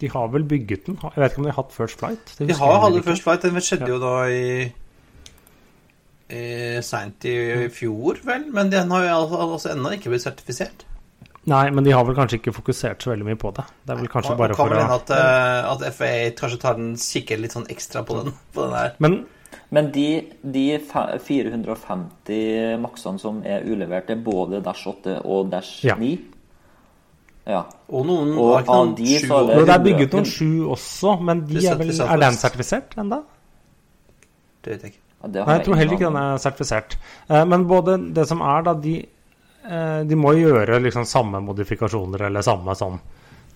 De 0.00 0.08
har 0.12 0.28
vel 0.30 0.44
bygget 0.46 0.86
den? 0.86 0.96
Jeg 1.02 1.18
vet 1.18 1.32
ikke 1.32 1.40
om 1.42 1.46
de 1.48 1.50
har 1.50 1.56
hatt 1.58 1.72
First 1.74 1.98
Flight? 1.98 2.30
De 2.38 2.54
har 2.54 2.76
hatt. 2.84 2.98
First 3.04 3.24
Flight, 3.24 3.42
den 3.42 3.56
skjedde 3.58 3.88
Ja. 3.88 3.94
jo 3.96 3.98
da 3.98 4.12
i, 4.30 4.68
i 6.30 6.80
seint 6.84 7.24
i 7.24 7.68
fjor, 7.72 8.18
vel? 8.24 8.44
Men 8.52 8.70
den 8.70 8.90
har 8.90 9.04
jo 9.06 9.16
altså, 9.54 9.70
ennå 9.72 9.92
ikke 9.96 10.10
blitt 10.12 10.22
sertifisert. 10.26 10.84
Nei, 11.48 11.70
men 11.72 11.84
de 11.84 11.92
har 11.96 12.04
vel 12.04 12.14
kanskje 12.18 12.36
ikke 12.42 12.52
fokusert 12.52 13.00
så 13.00 13.10
veldig 13.14 13.24
mye 13.24 13.38
på 13.40 13.54
det. 13.56 13.64
Det 13.86 13.94
er 13.94 14.00
vel 14.02 14.08
kanskje 14.12 14.32
Og- 14.34 14.38
bare 14.38 14.54
kan 14.54 14.68
for 14.68 14.76
å 14.76 14.94
at, 14.98 15.10
uh, 15.10 15.72
at 15.72 15.94
FA 15.94 16.30
kanskje 16.36 16.60
tar 16.60 16.74
den 16.76 16.94
kikker 16.96 17.40
litt 17.40 17.52
sånn 17.56 17.66
ekstra 17.72 18.02
på 18.04 18.22
den, 18.22 18.34
på 18.52 18.62
den 18.66 18.72
der. 18.76 18.94
Men 18.98 19.26
Men 19.70 19.90
de, 19.92 20.24
de 20.44 20.78
450 20.78 22.76
maksene 22.80 23.20
som 23.20 23.42
er 23.44 23.64
ulevert, 23.64 24.10
er 24.10 24.16
både 24.16 24.60
Dash 24.64 24.86
8 24.88 25.20
og 25.24 25.50
Dash 25.52 25.84
9? 25.84 26.18
Ja. 27.48 27.62
Og 27.88 28.04
noen 28.04 28.34
Og 28.36 28.50
har 28.52 28.62
ikke 28.62 28.74
av 28.76 28.86
noen 28.86 28.94
de 28.98 29.06
sju 29.18 29.26
så 29.28 29.38
er 29.40 29.46
det- 29.56 29.66
det 29.66 29.74
er 29.74 29.84
bygget 29.84 30.12
noen 30.12 30.24
7 30.26 30.68
også, 30.68 31.20
men 31.22 31.46
de 31.46 31.66
er, 31.66 31.74
vel, 31.76 31.88
er 31.88 32.16
den 32.18 32.32
sertifisert 32.36 32.94
ennå? 32.96 33.22
Det 34.62 34.72
vet 34.72 34.82
jeg 34.82 34.92
ikke. 34.92 35.02
Ja, 35.22 35.28
det 35.28 35.40
har 35.42 35.46
Nei, 35.50 35.54
jeg 35.58 35.66
tror 35.66 35.78
heller 35.80 35.96
ikke 35.98 36.08
den 36.10 36.16
er 36.22 36.42
sertifisert. 36.42 36.96
Eh, 37.28 37.44
Men 37.44 37.66
både 37.66 37.96
det 38.14 38.26
som 38.30 38.40
er, 38.40 38.62
da, 38.62 38.74
de, 38.74 38.96
eh, 39.66 40.02
de 40.04 40.18
må 40.18 40.34
gjøre 40.38 40.80
liksom 40.84 41.06
samme 41.08 41.40
modifikasjoner 41.42 42.26
eller 42.28 42.42
samme 42.46 42.74
sånn 42.78 43.00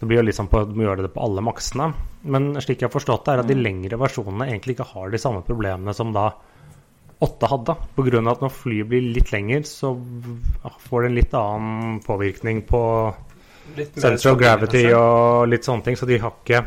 Det 0.00 0.06
blir 0.10 0.18
jo 0.18 0.26
liksom 0.26 0.48
på, 0.50 0.64
de 0.66 0.74
må 0.74 0.82
gjøre 0.88 1.04
det 1.06 1.12
på 1.14 1.22
alle 1.22 1.40
maksene. 1.46 1.92
Men 2.24 2.48
slik 2.58 2.80
jeg 2.80 2.88
har 2.88 2.94
forstått 2.96 3.24
det, 3.24 3.34
er 3.36 3.42
at 3.44 3.46
de 3.46 3.54
lengre 3.54 3.98
versjonene 4.00 4.48
egentlig 4.48 4.74
ikke 4.74 4.88
har 4.96 5.12
de 5.12 5.18
samme 5.22 5.44
problemene 5.46 5.94
som 5.94 6.10
da 6.12 6.32
8 7.22 7.46
hadde. 7.52 7.76
Pga. 7.94 8.18
at 8.32 8.40
når 8.42 8.50
flyet 8.50 8.88
blir 8.88 9.14
litt 9.14 9.30
lenger, 9.30 9.62
så 9.62 9.92
får 10.88 11.02
det 11.02 11.06
en 11.06 11.14
litt 11.14 11.34
annen 11.38 12.00
påvirkning 12.02 12.64
på 12.66 12.82
central 13.76 13.94
Center 13.94 14.14
of 14.16 14.20
sånn- 14.24 14.40
gravity 14.40 14.84
og 14.92 15.48
litt 15.48 15.62
sånne 15.62 15.84
ting, 15.84 15.94
så 15.94 16.06
de 16.06 16.18
har 16.18 16.32
ikke 16.42 16.64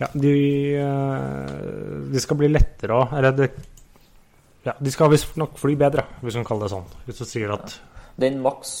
Ja, 0.00 0.08
de, 0.12 0.76
eh, 0.76 2.10
de 2.12 2.20
skal 2.20 2.36
bli 2.36 2.48
lettere 2.48 2.92
òg. 2.92 3.12
Eller 3.16 3.32
det 3.32 3.50
Ja, 4.66 4.74
de 4.82 4.90
skal 4.90 5.12
visstnok 5.12 5.54
fly 5.60 5.76
bedre, 5.78 6.02
hvis 6.24 6.36
man 6.40 6.46
kaller 6.46 6.66
det 6.66 6.74
sånn. 6.74 6.86
Hvis 7.06 7.22
du 7.22 7.28
sier 7.28 7.54
at 7.54 7.76
Den 8.18 8.40
maks, 8.42 8.72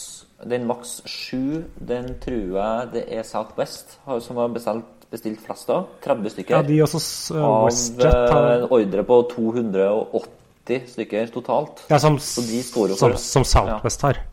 den 0.48 0.64
maks 0.66 0.98
7, 1.06 1.38
den 1.86 2.14
tror 2.22 2.56
jeg 2.58 2.88
det 2.94 3.04
er 3.14 3.26
Southwest 3.28 3.98
som 4.24 4.40
har 4.40 4.50
bestilt, 4.54 5.06
bestilt 5.12 5.44
flest 5.44 5.70
av. 5.70 5.86
30 6.02 6.34
stykker. 6.34 6.56
Ja, 6.56 6.62
de 6.66 6.80
også 6.82 7.02
eh, 7.36 7.48
WestJet 7.68 8.08
eh, 8.10 8.32
har 8.32 8.50
en 8.56 8.66
ordre 8.80 9.06
på 9.06 9.20
280 9.36 10.88
stykker 10.96 11.34
totalt. 11.36 11.84
Ja, 11.92 12.00
som, 12.02 12.18
som, 12.18 13.14
som 13.20 13.46
Southwest 13.46 14.08
har. 14.08 14.24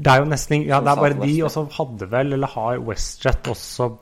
Det 0.00 0.10
er 0.10 0.22
jo 0.22 0.30
nesten 0.30 0.64
Ja, 0.64 0.80
det 0.82 0.90
er 0.92 1.02
bare 1.04 1.18
de, 1.18 1.32
ja. 1.36 1.46
og 1.46 1.52
så 1.54 1.66
hadde 1.76 2.08
vel, 2.10 2.34
eller 2.34 2.50
har 2.56 2.80
WestJet 2.86 3.50
også 3.52 3.92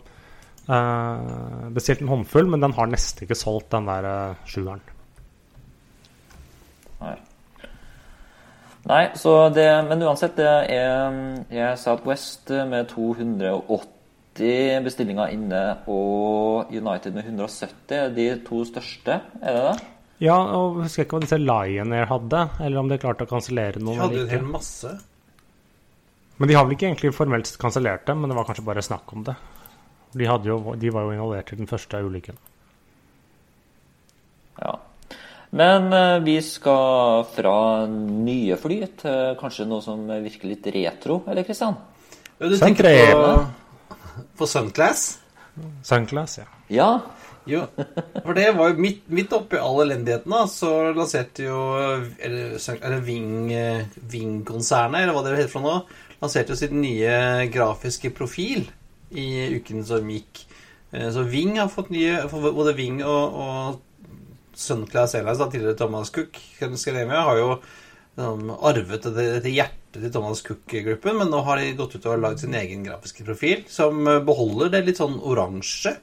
eh, 0.70 1.72
bestilt 1.74 2.04
en 2.04 2.14
håndfull, 2.14 2.48
men 2.54 2.64
den 2.64 2.76
har 2.78 2.88
nesten 2.88 3.26
ikke 3.26 3.36
solgt 3.36 3.74
den 3.74 3.90
der 3.90 4.08
eh, 4.08 4.46
sjueren. 4.48 4.84
Nei. 7.02 7.16
Nei, 8.88 9.02
så 9.20 9.34
det, 9.52 9.68
men 9.88 10.02
uansett, 10.06 10.36
det 10.38 10.48
er, 10.72 11.18
er 11.52 11.76
Southwest 11.76 12.50
med 12.70 12.88
280 12.88 14.80
bestillinger 14.86 15.34
inne 15.34 15.62
og 15.90 16.72
United 16.72 17.12
med 17.16 17.26
170. 17.26 17.94
er 17.98 18.14
De 18.16 18.28
to 18.46 18.62
største, 18.68 19.20
er 19.42 19.58
det 19.58 19.64
det? 19.66 19.76
Ja, 20.24 20.34
og 20.34 20.80
husker 20.82 21.02
jeg 21.02 21.06
ikke 21.06 21.18
hva 21.18 21.26
disse 21.26 21.38
Lion 21.38 21.92
Air 21.94 22.08
hadde, 22.10 22.40
eller 22.64 22.80
om 22.80 22.88
de 22.90 22.98
klarte 22.98 23.26
å 23.26 23.30
kansellere 23.30 23.78
De 23.78 23.94
hadde 24.00 24.24
en 24.24 24.32
hel 24.32 24.48
masse. 24.48 24.90
Men 26.38 26.50
de 26.50 26.56
har 26.56 26.66
vel 26.66 26.74
ikke 26.74 26.88
egentlig 26.88 27.14
formelt 27.14 27.50
kansellert 27.60 28.06
det, 28.06 28.16
men 28.18 28.30
det 28.30 28.38
var 28.38 28.46
kanskje 28.48 28.66
bare 28.66 28.82
snakk 28.82 29.12
om 29.14 29.24
det. 29.26 29.36
De, 30.14 30.26
hadde 30.26 30.48
jo, 30.48 30.58
de 30.78 30.90
var 30.94 31.06
jo 31.06 31.14
involvert 31.14 31.52
i 31.52 31.58
den 31.58 31.70
første 31.70 32.00
ulykken. 32.02 32.38
Ja. 34.58 34.78
Men 35.50 35.92
eh, 35.92 36.18
vi 36.24 36.36
skal 36.44 37.22
fra 37.32 37.86
nye 37.88 38.56
fly 38.60 38.80
til 39.00 39.36
kanskje 39.40 39.68
noe 39.68 39.84
som 39.84 40.02
virker 40.08 40.50
litt 40.50 40.66
retro, 40.74 41.22
eller 41.28 41.46
Kristian? 41.46 41.78
Du 42.38 42.56
tenker 42.60 42.90
på, 43.14 43.94
på 44.38 44.46
Sunclass? 44.46 45.06
Sunclass, 45.82 46.38
ja. 46.42 46.50
Ja. 46.68 46.90
Jo, 47.48 47.62
for 48.26 48.36
det 48.36 48.50
var 48.58 48.74
jo 48.74 48.82
midt, 48.84 49.06
midt 49.08 49.32
oppi 49.32 49.56
all 49.56 49.80
elendigheten, 49.86 50.28
da, 50.34 50.42
så 50.52 50.90
lanserte 50.92 51.46
jo 51.46 51.62
Eller, 52.20 52.58
eh, 52.60 53.86
Ving-konsernet, 54.12 55.00
eller 55.00 55.16
hva 55.16 55.22
det 55.24 55.38
heter 55.38 55.54
for 55.54 55.64
noe, 55.64 55.78
lanserte 56.20 56.52
jo 56.52 56.58
sitt 56.60 56.74
nye 56.76 57.48
grafiske 57.48 58.12
profil 58.12 58.66
i 59.16 59.48
uken 59.56 59.80
som 59.88 60.12
gikk. 60.12 60.42
Eh, 60.92 61.08
Så 61.14 61.24
Ving 61.24 61.56
har 61.56 61.72
fått 61.72 61.88
nye 61.94 62.20
Både 62.28 62.76
Ving 62.76 63.00
og, 63.00 63.40
og 63.40 63.80
Sunclass 64.58 65.14
Airlines, 65.14 65.38
da, 65.38 65.46
tidligere 65.52 65.78
Thomas 65.78 66.10
Cook, 66.14 66.38
Scandinavia, 66.58 67.22
har 67.28 67.38
jo 67.38 67.48
liksom, 67.54 68.50
arvet 68.58 69.06
dette, 69.06 69.52
hjertet 69.54 70.02
til 70.02 70.12
Thomas 70.12 70.42
Cook-gruppen, 70.46 71.20
men 71.20 71.30
nå 71.32 71.44
har 71.46 71.62
de 71.62 71.76
gått 71.78 71.94
ut 71.96 72.10
og 72.10 72.20
lagd 72.24 72.42
sin 72.42 72.56
egen 72.58 72.82
grafiske 72.86 73.26
profil, 73.26 73.62
som 73.70 74.02
eh, 74.04 74.20
beholder 74.26 74.74
det 74.74 74.84
litt 74.88 75.00
sånn 75.00 75.20
oransje 75.22 75.94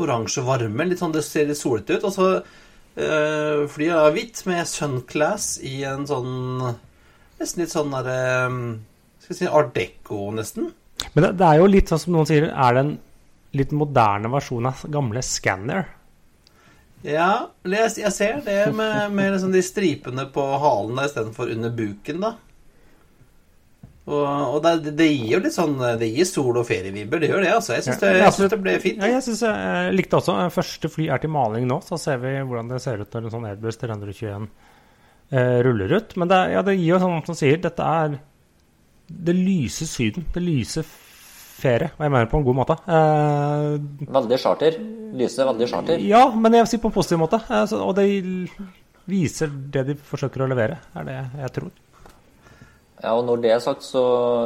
oransje 0.00 0.44
varme. 0.46 0.86
Litt 0.88 1.02
sånn, 1.02 1.14
Det 1.14 1.24
ser 1.26 1.48
litt 1.48 1.60
solete 1.60 1.98
ut. 1.98 2.06
Og 2.08 2.14
så 2.14 2.28
øh, 2.32 3.64
flyet 3.70 3.96
er 3.98 4.16
hvitt 4.16 4.42
med 4.48 4.68
Sunclass 4.68 5.56
i 5.64 5.82
en 5.88 6.06
sånn 6.08 6.34
Nesten 7.42 7.64
litt 7.64 7.72
sånn 7.72 7.90
derre 7.90 8.18
Skal 9.22 9.32
vi 9.32 9.38
si 9.40 9.48
art 9.50 9.72
deco, 9.74 10.28
nesten. 10.34 10.70
Men 11.14 11.24
det, 11.26 11.32
det 11.40 11.48
er 11.48 11.58
jo 11.58 11.70
litt 11.70 11.90
sånn 11.90 12.04
som 12.04 12.14
noen 12.14 12.28
sier, 12.28 12.46
er 12.50 12.76
det 12.76 12.84
en 12.84 12.92
litt 13.58 13.72
moderne 13.76 14.30
versjon 14.32 14.68
av 14.70 14.84
gamle 14.92 15.22
Scanner? 15.26 15.88
Ja, 17.02 17.50
jeg, 17.66 17.90
jeg 17.98 18.14
ser 18.14 18.40
det 18.46 18.60
med, 18.78 19.10
med 19.14 19.34
liksom 19.34 19.52
de 19.54 19.62
stripene 19.64 20.28
på 20.30 20.42
halen 20.62 20.98
der 20.98 21.08
istedenfor 21.10 21.50
under 21.50 21.72
buken, 21.74 22.22
da. 22.22 22.36
Og, 24.02 24.26
og 24.26 24.56
det, 24.64 24.94
det, 24.98 25.06
gir 25.14 25.36
jo 25.36 25.38
litt 25.44 25.54
sånn 25.54 25.76
Det 25.78 26.08
gir 26.10 26.26
sol- 26.26 26.56
og 26.58 26.66
ferievibber. 26.66 27.20
Det 27.22 27.28
gjør 27.30 27.44
det, 27.44 27.52
altså. 27.54 27.76
Jeg 27.76 27.86
syns 27.86 28.00
det, 28.02 28.10
ja, 28.18 28.30
det 28.50 28.58
ble 28.58 28.74
fint. 28.82 28.98
Ja, 28.98 29.12
jeg, 29.14 29.22
synes 29.28 29.44
jeg 29.46 29.92
likte 29.94 30.18
også 30.18 30.34
Første 30.54 30.90
fly 30.90 31.06
er 31.06 31.22
til 31.22 31.30
maling 31.30 31.68
nå, 31.70 31.78
så 31.86 31.98
ser 32.02 32.18
vi 32.22 32.34
hvordan 32.40 32.72
det 32.72 32.82
ser 32.82 33.02
ut 33.02 33.14
når 33.14 33.28
en 33.28 33.34
sånn 33.36 33.46
Airbus 33.52 33.78
321 33.78 34.48
eh, 35.30 35.60
ruller 35.68 35.94
ut. 35.94 36.16
Men 36.18 36.32
det, 36.34 36.40
ja, 36.56 36.64
det 36.66 36.76
gir 36.80 36.96
jo 36.96 37.00
sånn 37.04 37.22
som 37.30 37.38
sier, 37.38 37.62
dette 37.62 37.94
er 38.02 38.18
Det 39.06 39.36
lyse 39.38 39.86
Syden. 39.86 40.26
Det 40.34 40.42
lyse 40.42 40.82
ferie, 41.62 41.92
og 41.96 42.04
jeg 42.04 42.14
mener 42.14 42.30
på 42.30 42.40
en 42.40 42.46
god 42.46 42.58
måte. 42.58 42.76
Eh, 42.98 44.08
veldig 44.18 44.38
charter. 44.42 44.78
Lyset 45.18 45.46
veldig 45.46 45.68
charter. 45.70 46.02
Ja, 46.02 46.26
men 46.34 46.56
jeg 46.56 46.66
vil 46.66 46.72
si 46.72 46.82
på 46.82 46.90
en 46.90 46.96
positiv 46.96 47.22
måte. 47.22 47.40
Eh, 47.46 47.64
så, 47.70 47.80
og 47.84 47.94
det 47.98 48.08
viser 49.10 49.50
det 49.74 49.86
de 49.90 49.96
forsøker 50.10 50.44
å 50.44 50.50
levere, 50.50 50.78
er 50.98 51.08
det 51.08 51.18
jeg 51.44 51.54
tror. 51.58 51.72
Ja, 53.02 53.16
og 53.16 53.24
når 53.26 53.40
det 53.42 53.50
er 53.50 53.62
sagt, 53.62 53.82
så 53.82 54.02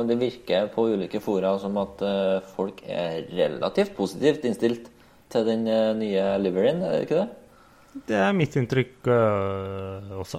det 0.08 0.16
virker 0.20 0.70
på 0.73 0.87
ulike 0.94 1.20
fora 1.20 1.52
som 1.61 1.76
at 1.82 2.00
eh, 2.04 2.52
folk 2.56 2.80
er 2.88 3.26
relativt 3.37 3.92
positivt 3.99 4.46
innstilt 4.49 4.88
til 5.32 5.42
den 5.42 5.66
uh, 5.66 5.90
nye 5.99 6.23
liveryen, 6.38 6.85
er 6.87 6.94
det 6.94 7.08
ikke 7.08 7.18
det? 7.18 7.26
Det 8.06 8.16
er 8.20 8.37
mitt 8.37 8.54
inntrykk 8.56 9.08
øh, 9.08 10.12
også. 10.20 10.38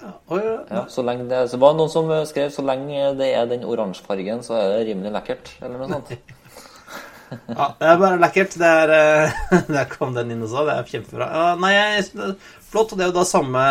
Ja, 0.00 0.40
ja, 0.70 0.84
så 0.88 1.02
det, 1.04 1.40
så 1.52 1.58
var 1.60 1.74
det 1.74 1.80
noen 1.80 1.92
som 1.92 2.10
skrev 2.28 2.52
så 2.54 2.64
lenge 2.64 3.12
det 3.18 3.32
er 3.36 3.48
den 3.50 3.66
oransje 3.68 4.04
fargen, 4.06 4.44
så 4.46 4.56
er 4.56 4.68
det 4.72 4.84
rimelig 4.88 5.12
lekkert, 5.12 5.50
eller 5.60 5.82
noe 5.82 5.90
sånt. 5.90 6.14
ja, 7.58 7.66
det 7.78 7.88
er 7.90 8.00
bare 8.00 8.20
lekkert. 8.20 8.56
Det 8.60 8.70
er, 8.84 9.34
der 9.76 9.90
kom 9.90 10.14
den 10.16 10.32
inn 10.34 10.46
også. 10.46 10.64
Det 10.68 10.76
er 10.76 10.88
kjempebra. 10.94 11.28
Ja, 11.34 11.50
nei, 11.60 11.74
jeg, 11.76 12.06
flott. 12.70 12.94
Og 12.94 12.96
det 12.96 13.06
er 13.06 13.12
jo 13.12 13.18
da 13.20 13.26
samme 13.28 13.66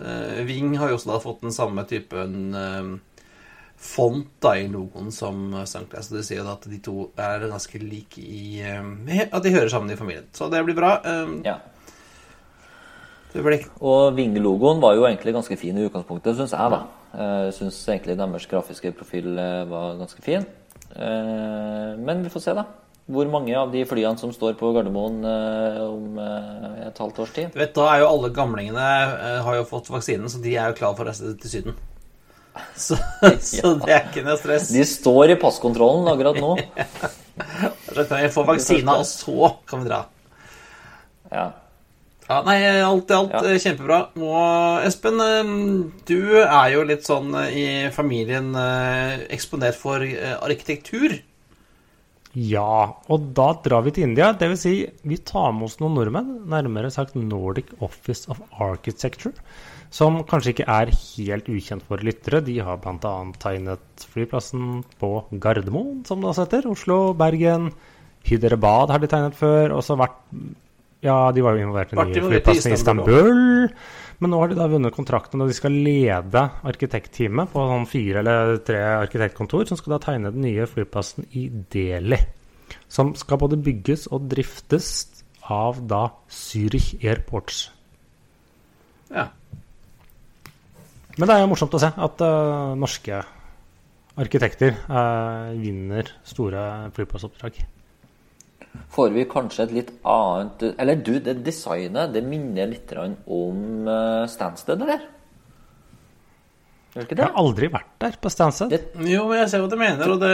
uh, 0.00 0.42
Ving 0.48 0.74
har 0.80 0.92
jo 0.92 0.98
også 0.98 1.12
da 1.12 1.22
fått 1.22 1.46
den 1.46 1.54
samme 1.54 1.86
typen 1.88 2.36
uh, 2.56 2.92
font 3.78 4.28
da 4.42 4.56
i 4.58 4.66
logoen 4.70 5.12
som 5.14 5.54
Sunclass. 5.62 6.10
Så 6.10 6.18
det 6.18 6.26
sier 6.26 6.42
jo 6.42 6.48
da 6.48 6.58
at 6.58 6.68
de 6.68 6.82
to 6.82 7.08
er 7.14 7.46
ganske 7.46 7.80
like 7.84 8.22
i 8.22 8.60
At 8.66 9.42
de 9.44 9.54
hører 9.54 9.70
sammen 9.72 9.94
i 9.94 9.98
familien. 10.00 10.26
Så 10.34 10.50
det 10.52 10.64
blir 10.66 10.76
bra. 10.78 10.96
Ja. 11.46 11.60
Og 13.84 14.16
Ving-logoen 14.16 14.80
var 14.82 14.96
jo 14.96 15.06
egentlig 15.08 15.36
ganske 15.36 15.58
fin 15.60 15.76
i 15.76 15.84
utgangspunktet, 15.86 16.38
syns 16.38 16.56
jeg. 16.56 16.72
da. 16.72 16.82
Jeg 17.18 17.54
syns 17.58 17.78
egentlig 17.88 18.16
deres 18.18 18.48
grafiske 18.48 18.92
profil 18.96 19.34
var 19.68 19.98
ganske 20.00 20.24
fin. 20.24 20.46
Men 20.96 22.24
vi 22.24 22.32
får 22.32 22.44
se, 22.46 22.56
da 22.56 22.64
hvor 23.08 23.28
mange 23.32 23.54
av 23.56 23.70
de 23.72 23.82
flyene 23.88 24.20
som 24.20 24.32
står 24.34 24.56
på 24.60 24.70
Gardermoen 24.76 25.22
eh, 25.24 25.78
om 25.80 26.18
eh, 26.20 26.88
et 26.88 26.98
halvt 27.00 27.20
års 27.24 27.30
tid? 27.32 27.54
Du 27.54 27.60
vet, 27.60 27.72
Da 27.76 27.86
er 27.94 28.02
jo 28.02 28.10
alle 28.10 28.28
gamlingene 28.36 28.88
eh, 29.14 29.38
har 29.46 29.56
jo 29.56 29.68
fått 29.68 29.88
vaksinen, 29.92 30.28
så 30.28 30.40
de 30.44 30.52
er 30.52 30.68
jo 30.68 30.76
klar 30.82 30.96
for 30.96 31.06
å 31.06 31.08
reise 31.08 31.32
til 31.40 31.54
Syden. 31.54 31.78
Så, 32.74 32.96
så 33.38 33.70
det 33.78 33.92
er 33.94 34.08
ikke 34.08 34.24
noe 34.26 34.34
stress. 34.40 34.72
De 34.74 34.82
står 34.82 35.30
i 35.30 35.36
passkontrollen 35.38 36.08
akkurat 36.10 36.40
nå. 36.42 36.56
Så 37.86 38.02
kan 38.02 38.18
vi 38.18 38.30
få 38.34 38.42
vaksina, 38.48 38.96
og 38.98 39.06
så 39.06 39.52
kan 39.68 39.84
vi 39.84 39.86
dra. 39.86 40.00
Ja. 41.30 41.44
Ja, 42.28 42.42
nei, 42.44 42.58
alt 42.84 43.08
i 43.08 43.16
alt 43.16 43.32
ja. 43.32 43.54
kjempebra. 43.64 44.02
Og 44.20 44.84
Espen, 44.84 45.22
du 46.08 46.18
er 46.42 46.74
jo 46.74 46.84
litt 46.84 47.08
sånn 47.08 47.32
i 47.48 47.88
familien 47.94 48.52
eksponert 49.32 49.78
for 49.80 50.04
arkitektur. 50.04 51.16
Ja, 52.36 53.00
og 53.08 53.30
da 53.34 53.48
drar 53.64 53.82
vi 53.86 53.94
til 53.96 54.10
India. 54.10 54.30
Dvs. 54.36 54.60
Si, 54.60 54.74
vi 55.08 55.16
tar 55.26 55.54
med 55.56 55.70
oss 55.70 55.78
noen 55.80 55.96
nordmenn, 55.96 56.34
nærmere 56.50 56.92
sagt 56.92 57.16
Nordic 57.16 57.72
Office 57.82 58.28
of 58.30 58.42
Architecture, 58.60 59.32
som 59.90 60.20
kanskje 60.28 60.52
ikke 60.52 60.68
er 60.68 60.92
helt 60.92 61.48
ukjent 61.48 61.86
for 61.88 62.04
lyttere. 62.04 62.42
De 62.44 62.58
har 62.62 62.78
bl.a. 62.84 63.14
tegnet 63.40 64.06
flyplassen 64.12 64.82
på 65.00 65.12
Gardermoen, 65.40 66.04
som 66.06 66.20
det 66.20 66.30
også 66.30 66.46
heter. 66.46 66.68
Oslo, 66.70 67.00
Bergen. 67.18 67.72
Hyderabad 68.28 68.92
har 68.92 69.00
de 69.00 69.08
tegnet 69.10 69.38
før. 69.38 69.78
Og 69.78 69.82
så 69.86 69.96
vært 69.98 70.20
Ja, 71.04 71.30
de 71.30 71.44
var 71.44 71.54
jo 71.54 71.62
involvert 71.62 71.92
i 71.92 71.98
den 71.98 72.10
nye 72.10 72.24
flyplassen 72.24 72.72
i 72.72 72.74
Istanbul. 72.74 73.42
Men 74.18 74.32
nå 74.34 74.40
har 74.40 74.50
de 74.50 74.56
da 74.58 74.66
vunnet 74.70 74.94
kontrakten, 74.96 75.38
og 75.42 75.50
de 75.50 75.54
skal 75.54 75.76
lede 75.86 76.42
arkitektteamet 76.66 77.52
på 77.52 77.66
sånn 77.70 77.86
fire 77.86 78.24
eller 78.24 78.56
tre 78.66 78.80
arkitektkontor, 79.04 79.68
som 79.70 79.78
skal 79.78 79.94
da 79.94 80.00
tegne 80.02 80.32
den 80.34 80.42
nye 80.42 80.66
flyplassen 80.66 81.28
i 81.38 81.46
Delhi. 81.70 82.18
Som 82.90 83.14
skal 83.18 83.38
både 83.38 83.60
bygges 83.62 84.08
og 84.10 84.26
driftes 84.32 84.90
av 85.48 85.78
da 85.88 86.08
Zürich 86.26 86.96
Airports. 86.98 87.68
Ja. 89.14 89.28
Men 91.14 91.26
det 91.26 91.34
er 91.34 91.44
jo 91.44 91.50
morsomt 91.54 91.78
å 91.78 91.82
se 91.82 91.94
at 91.94 92.26
uh, 92.26 92.74
norske 92.78 93.22
arkitekter 94.18 94.74
uh, 94.90 95.54
vinner 95.54 96.10
store 96.26 96.90
flyplassoppdrag 96.94 97.62
får 98.94 99.12
vi 99.14 99.26
kanskje 99.30 99.66
et 99.66 99.76
litt 99.76 99.92
annet 100.08 100.64
Eller 100.78 100.98
du, 101.04 101.14
det 101.22 101.38
designet 101.46 102.14
det 102.14 102.24
minner 102.26 102.70
litt 102.70 102.92
om 102.98 103.88
uh, 103.88 104.26
Stansted, 104.30 104.82
eller? 104.82 105.06
Jeg 106.98 107.20
har 107.20 107.36
aldri 107.38 107.68
vært 107.70 107.90
der 108.00 108.16
på 108.18 108.30
Stansted. 108.32 108.72
jo, 109.06 109.28
men 109.28 109.42
jeg 109.42 109.50
ser 109.52 109.62
hva 109.62 109.68
du 109.70 109.76
mener. 109.78 110.10
Og 110.10 110.22
det... 110.22 110.32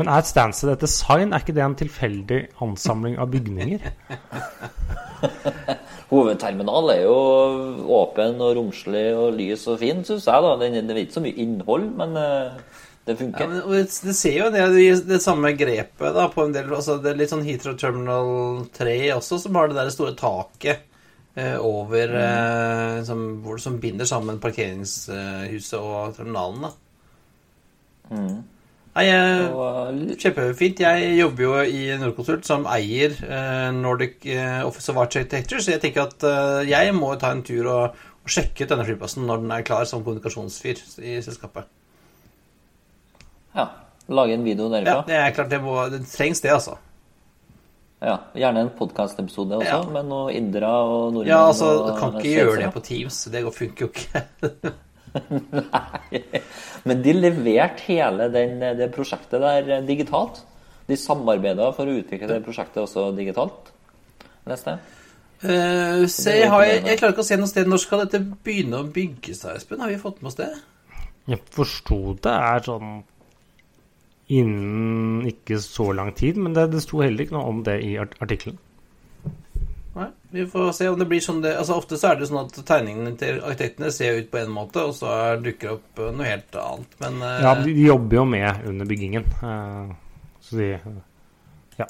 Men 0.00 0.10
er 0.10 0.24
Stansted 0.26 0.72
et 0.72 0.82
design? 0.82 1.30
Er 1.30 1.44
ikke 1.44 1.54
det 1.54 1.62
en 1.62 1.76
tilfeldig 1.78 2.38
ansamling 2.64 3.20
av 3.22 3.30
bygninger? 3.30 3.84
Hovedterminal 6.12 6.90
er 6.92 7.04
jo 7.04 7.18
åpen 8.00 8.40
og 8.42 8.56
romslig 8.58 9.04
og 9.14 9.36
lys 9.36 9.68
og 9.70 9.78
fin, 9.84 10.02
syns 10.04 10.26
jeg. 10.26 10.44
da. 10.44 10.56
Det 10.60 10.72
er 10.80 11.04
ikke 11.04 11.20
så 11.20 11.24
mye 11.24 11.44
innhold, 11.44 11.86
men 12.00 12.18
uh, 12.18 12.80
det 13.04 13.16
funker. 13.18 13.42
Ja, 13.42 13.64
men, 13.66 13.86
det 14.06 14.14
ser 14.14 14.36
jo 14.36 14.50
det, 14.54 14.62
det, 14.76 14.86
det, 15.08 15.18
samme 15.22 15.50
grepet 15.58 16.14
da, 16.14 16.28
på 16.30 16.44
en 16.46 16.54
del 16.54 16.70
altså 16.70 17.00
Det 17.02 17.10
er 17.10 17.18
litt 17.18 17.32
sånn 17.32 17.42
Heathrow 17.42 17.74
Terminal 17.78 18.30
3 18.76 18.94
også, 19.16 19.40
som 19.42 19.58
har 19.58 19.70
det 19.70 19.78
der 19.80 19.90
store 19.90 20.14
taket 20.18 20.84
eh, 21.34 21.58
over 21.58 22.14
mm. 22.14 22.20
eh, 22.20 23.02
som, 23.08 23.26
hvor, 23.42 23.58
som, 23.62 23.80
binder 23.82 24.06
sammen 24.06 24.38
parkeringshuset 24.42 25.78
og 25.80 26.14
terminalen. 26.14 26.68
da. 26.68 26.72
Mm. 28.12 28.40
Nei, 28.92 29.06
eh, 29.08 30.16
Kjempefint. 30.20 30.84
Jeg 30.84 31.12
jobber 31.16 31.46
jo 31.48 31.52
i 31.64 31.84
Nordkonsult, 31.98 32.46
som 32.46 32.70
eier 32.70 33.18
eh, 33.24 33.68
Nordic 33.74 34.22
eh, 34.30 34.60
Office 34.62 34.92
of 34.92 35.02
Architecture, 35.02 35.58
så 35.64 35.74
jeg 35.74 35.82
tenker 35.88 36.06
at 36.06 36.26
eh, 36.28 36.70
jeg 36.70 36.94
må 36.94 37.14
ta 37.18 37.34
en 37.34 37.42
tur 37.42 37.66
og, 37.66 38.02
og 38.22 38.30
sjekke 38.30 38.62
ut 38.62 38.76
denne 38.76 38.86
flyplassen 38.86 39.26
når 39.26 39.42
den 39.42 39.54
er 39.58 39.66
klar 39.66 39.88
som 39.90 40.04
kommunikasjonsfyr 40.06 40.86
i 41.02 41.18
selskapet. 41.24 41.66
Ja. 43.56 43.68
Lage 44.12 44.34
en 44.34 44.44
video 44.44 44.68
derfra. 44.72 45.02
Ja, 45.02 45.04
det 45.06 45.18
er 45.18 45.36
klart 45.36 45.52
det, 45.52 45.60
må, 45.62 45.76
det 45.92 46.02
trengs 46.10 46.42
det, 46.42 46.50
altså. 46.54 46.78
Ja, 48.02 48.16
Gjerne 48.34 48.64
en 48.64 48.70
podkastepisode 48.74 49.60
også, 49.60 49.76
ja. 49.76 49.82
med 49.94 50.08
noe 50.10 50.32
indere 50.34 50.70
og 50.82 51.12
nordmenn. 51.14 51.28
Ja, 51.30 51.44
altså, 51.46 51.68
du 51.86 51.92
kan 52.00 52.16
ikke 52.18 52.32
gjøre 52.32 52.56
det 52.64 52.70
på 52.74 52.82
Teams. 52.82 53.20
Det 53.30 53.42
funker 53.54 53.86
jo 53.86 53.92
ikke. 53.92 54.24
Nei. 55.60 56.22
Men 56.88 57.04
de 57.04 57.14
leverte 57.14 57.86
hele 57.86 58.26
den, 58.34 58.56
det 58.80 58.90
prosjektet 58.96 59.44
der 59.44 59.86
digitalt. 59.86 60.42
De 60.88 60.98
samarbeida 60.98 61.70
for 61.76 61.86
å 61.86 61.94
utvikle 62.00 62.26
det 62.32 62.40
prosjektet 62.42 62.82
også 62.82 63.12
digitalt. 63.14 63.70
Neste. 64.50 64.80
Uh, 65.42 66.02
se, 66.10 66.34
jeg, 66.38 66.50
jeg, 66.50 66.82
jeg, 66.86 66.98
klarer 66.98 67.14
ikke 67.14 67.22
å 67.22 67.28
se 67.30 67.38
noe 67.38 67.50
sted. 67.50 67.70
Når 67.70 67.84
skal 67.84 68.02
dette 68.02 68.22
begynne 68.42 68.82
å 68.82 68.90
bygge 68.90 69.38
seg, 69.38 69.60
Espen? 69.60 69.82
Har 69.82 69.94
vi 69.94 70.02
fått 70.02 70.18
med 70.22 70.32
oss 70.32 70.38
det? 70.42 70.50
Jeg 71.30 71.38
forsto 71.54 72.16
det 72.18 72.34
er 72.34 72.66
sånn 72.66 72.92
innen 74.26 75.26
ikke 75.28 75.58
så 75.60 75.92
lang 75.92 76.12
tid, 76.16 76.38
men 76.40 76.54
det, 76.56 76.68
det 76.72 76.82
sto 76.84 77.02
heller 77.02 77.24
ikke 77.24 77.36
noe 77.36 77.48
om 77.50 77.62
det 77.66 77.78
i 77.84 77.96
artikkelen. 78.00 78.60
Nei, 79.92 80.08
vi 80.32 80.46
får 80.48 80.70
se 80.72 80.88
om 80.88 80.96
det 80.96 81.04
blir 81.04 81.20
sånn 81.20 81.42
det 81.44 81.50
Altså 81.60 81.74
Ofte 81.76 81.98
så 82.00 82.08
er 82.08 82.16
det 82.16 82.24
sånn 82.30 82.46
at 82.46 82.54
tegningene 82.64 83.10
til 83.20 83.42
arkitektene 83.44 83.90
ser 83.92 84.22
ut 84.22 84.30
på 84.32 84.38
en 84.40 84.54
måte, 84.54 84.86
og 84.88 84.94
så 84.96 85.10
dukker 85.42 85.68
det 85.68 85.74
opp 85.74 86.00
noe 86.16 86.28
helt 86.30 86.56
annet, 86.56 86.94
men 87.02 87.18
uh... 87.20 87.32
Ja, 87.44 87.52
de, 87.60 87.74
jobber 87.84 88.22
jo 88.22 88.28
med 88.32 88.68
under 88.70 88.88
byggingen, 88.88 89.26
uh, 89.42 89.92
så 90.44 90.60
de 90.60 90.70
Ja. 91.80 91.88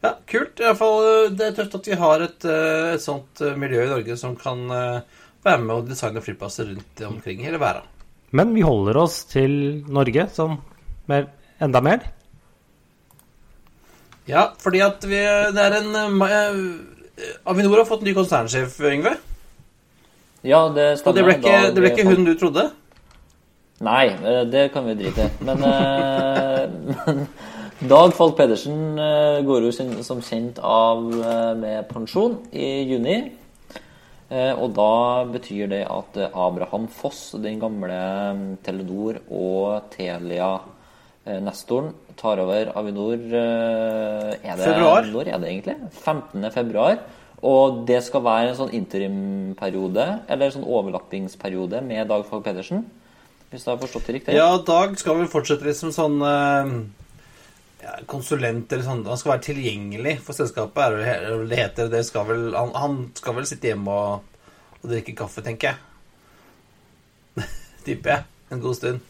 Ja, 0.00 0.12
kult. 0.28 0.60
Fall, 0.76 1.06
eh, 1.06 1.32
det 1.36 1.46
er 1.46 1.56
tøft 1.56 1.74
at 1.76 1.88
vi 1.88 1.96
har 2.00 2.22
et, 2.24 2.44
et 2.48 3.02
sånt 3.04 3.42
miljø 3.60 3.82
i 3.84 3.90
Norge 3.90 4.16
som 4.16 4.36
kan 4.36 4.62
være 4.70 5.60
med 5.60 5.74
å 5.74 5.82
designe 5.84 6.22
flyplasser 6.24 6.70
rundt 6.70 7.02
omkring 7.04 7.42
hele 7.44 7.60
verden. 7.60 7.88
Men 8.36 8.54
vi 8.54 8.62
holder 8.64 8.96
oss 9.00 9.24
til 9.28 9.52
Norge, 9.90 10.28
som 10.32 10.60
med 11.10 11.28
enda 11.60 11.82
mer? 11.84 12.06
Ja, 14.30 14.50
fordi 14.62 14.82
at 14.84 15.04
vi 15.08 15.20
Det 15.54 15.64
er 15.64 15.78
en 15.80 15.96
uh, 16.22 17.50
Avinor 17.50 17.82
har 17.82 17.88
fått 17.88 18.04
ny 18.06 18.14
konsernsjef, 18.16 18.78
Yngve. 18.80 19.16
Ja, 20.46 20.68
det 20.72 21.00
stemmer. 21.00 21.10
Og 21.10 21.16
det 21.18 21.24
ble 21.26 21.34
ikke, 21.36 21.56
det 21.74 21.82
ble 21.82 21.90
ikke 21.92 22.08
hun 22.08 22.24
du 22.24 22.32
trodde? 22.38 22.70
Nei, 23.84 24.06
det 24.52 24.70
kan 24.72 24.86
vi 24.88 24.94
drite 24.96 25.26
i. 25.26 25.44
Men, 25.44 25.64
uh, 25.64 26.64
men 27.04 27.26
Dag 27.80 28.12
Falk 28.12 28.34
Pedersen 28.36 28.98
eh, 29.00 29.38
går 29.40 29.64
jo 29.64 29.70
som 30.04 30.18
kjent 30.20 30.58
av 30.60 30.98
med 31.56 31.86
pensjon 31.88 32.34
i 32.52 32.82
juni. 32.90 33.14
Eh, 34.28 34.52
Og 34.52 34.74
da 34.76 35.24
betyr 35.24 35.70
det 35.72 35.86
at 35.88 36.18
Abraham 36.28 36.90
Foss, 36.92 37.30
den 37.40 37.56
gamle 37.62 37.96
mm, 38.36 38.42
Telenor 38.66 39.22
og 39.32 39.88
Telia-nestoren, 41.30 41.92
tar 42.18 42.40
over 42.42 42.72
Avinor 42.76 43.14
eh, 43.14 44.34
er 44.42 44.58
det, 44.58 44.66
Februar. 44.66 45.06
Når 45.06 45.30
er 45.30 45.40
det 45.40 45.50
egentlig? 45.52 45.76
15. 46.02 46.46
februar. 46.54 47.00
Og 47.46 47.84
det 47.88 48.02
skal 48.04 48.24
være 48.24 48.50
en 48.50 48.56
sånn 48.58 48.72
interimperiode, 48.76 50.06
eller 50.28 50.48
en 50.48 50.56
sånn 50.58 50.66
overlappingsperiode 50.68 51.80
med 51.86 52.10
Dag 52.10 52.26
Falk 52.28 52.44
Pedersen. 52.44 52.82
Hvis 53.50 53.64
jeg 53.64 53.72
har 53.72 53.80
forstått 53.80 54.08
det 54.08 54.16
riktig? 54.18 54.34
Ja, 54.36 54.50
Dag 54.66 54.98
skal 55.00 55.22
vel 55.22 55.30
fortsette 55.30 55.66
litt 55.66 55.78
som 55.78 55.94
sånn 55.94 56.18
eh, 56.26 56.74
ja, 57.86 57.94
konsulent 58.10 58.72
eller 58.74 58.86
sånn. 58.86 59.04
Han 59.08 59.20
skal 59.20 59.36
være 59.36 59.46
tilgjengelig 59.48 60.18
for 60.26 60.36
selskapet, 60.36 60.82
er 61.06 61.22
det 61.24 61.36
vel 61.38 61.54
det 61.54 61.62
heter. 61.62 61.92
Det 61.94 62.02
skal 62.10 62.28
vel, 62.28 62.50
han, 62.58 62.74
han 62.76 62.98
skal 63.18 63.38
vel 63.38 63.48
sitte 63.48 63.72
hjemme 63.72 63.94
og, 63.94 64.42
og 64.82 64.90
drikke 64.92 65.16
kaffe, 65.22 65.46
tenker 65.46 65.72
jeg. 65.72 67.46
Tipper 67.86 68.18
jeg. 68.18 68.28
En 68.50 68.60
god 68.62 68.76
stund. 68.76 69.09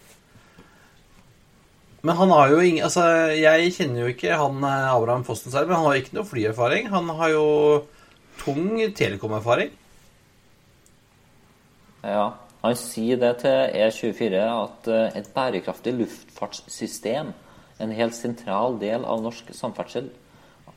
Men 2.00 2.16
han 2.16 2.30
har 2.32 2.52
jo 2.52 2.60
ingen 2.64 2.86
Altså, 2.86 3.04
jeg 3.36 3.72
kjenner 3.76 4.04
jo 4.04 4.12
ikke 4.14 4.36
han 4.40 4.62
eh, 4.64 4.92
Abraham 4.94 5.24
Fossen 5.26 5.52
selv, 5.52 5.68
men 5.68 5.80
han 5.80 5.90
har 5.90 6.00
ikke 6.00 6.16
noe 6.16 6.28
flyerfaring. 6.28 6.88
Han 6.92 7.10
har 7.18 7.34
jo 7.34 7.46
tung 8.40 8.78
telekomerfaring. 8.96 9.74
Ja, 12.00 12.30
han 12.62 12.76
sier 12.76 13.20
det 13.20 13.34
til 13.42 13.76
E24 13.76 14.40
at 14.40 14.88
eh, 14.88 15.20
et 15.20 15.28
bærekraftig 15.34 15.92
luftfartssystem 15.98 17.34
er 17.34 17.84
en 17.84 17.94
helt 17.96 18.16
sentral 18.16 18.80
del 18.80 19.04
av 19.04 19.20
norsk 19.24 19.52
samferdsel. 19.56 20.08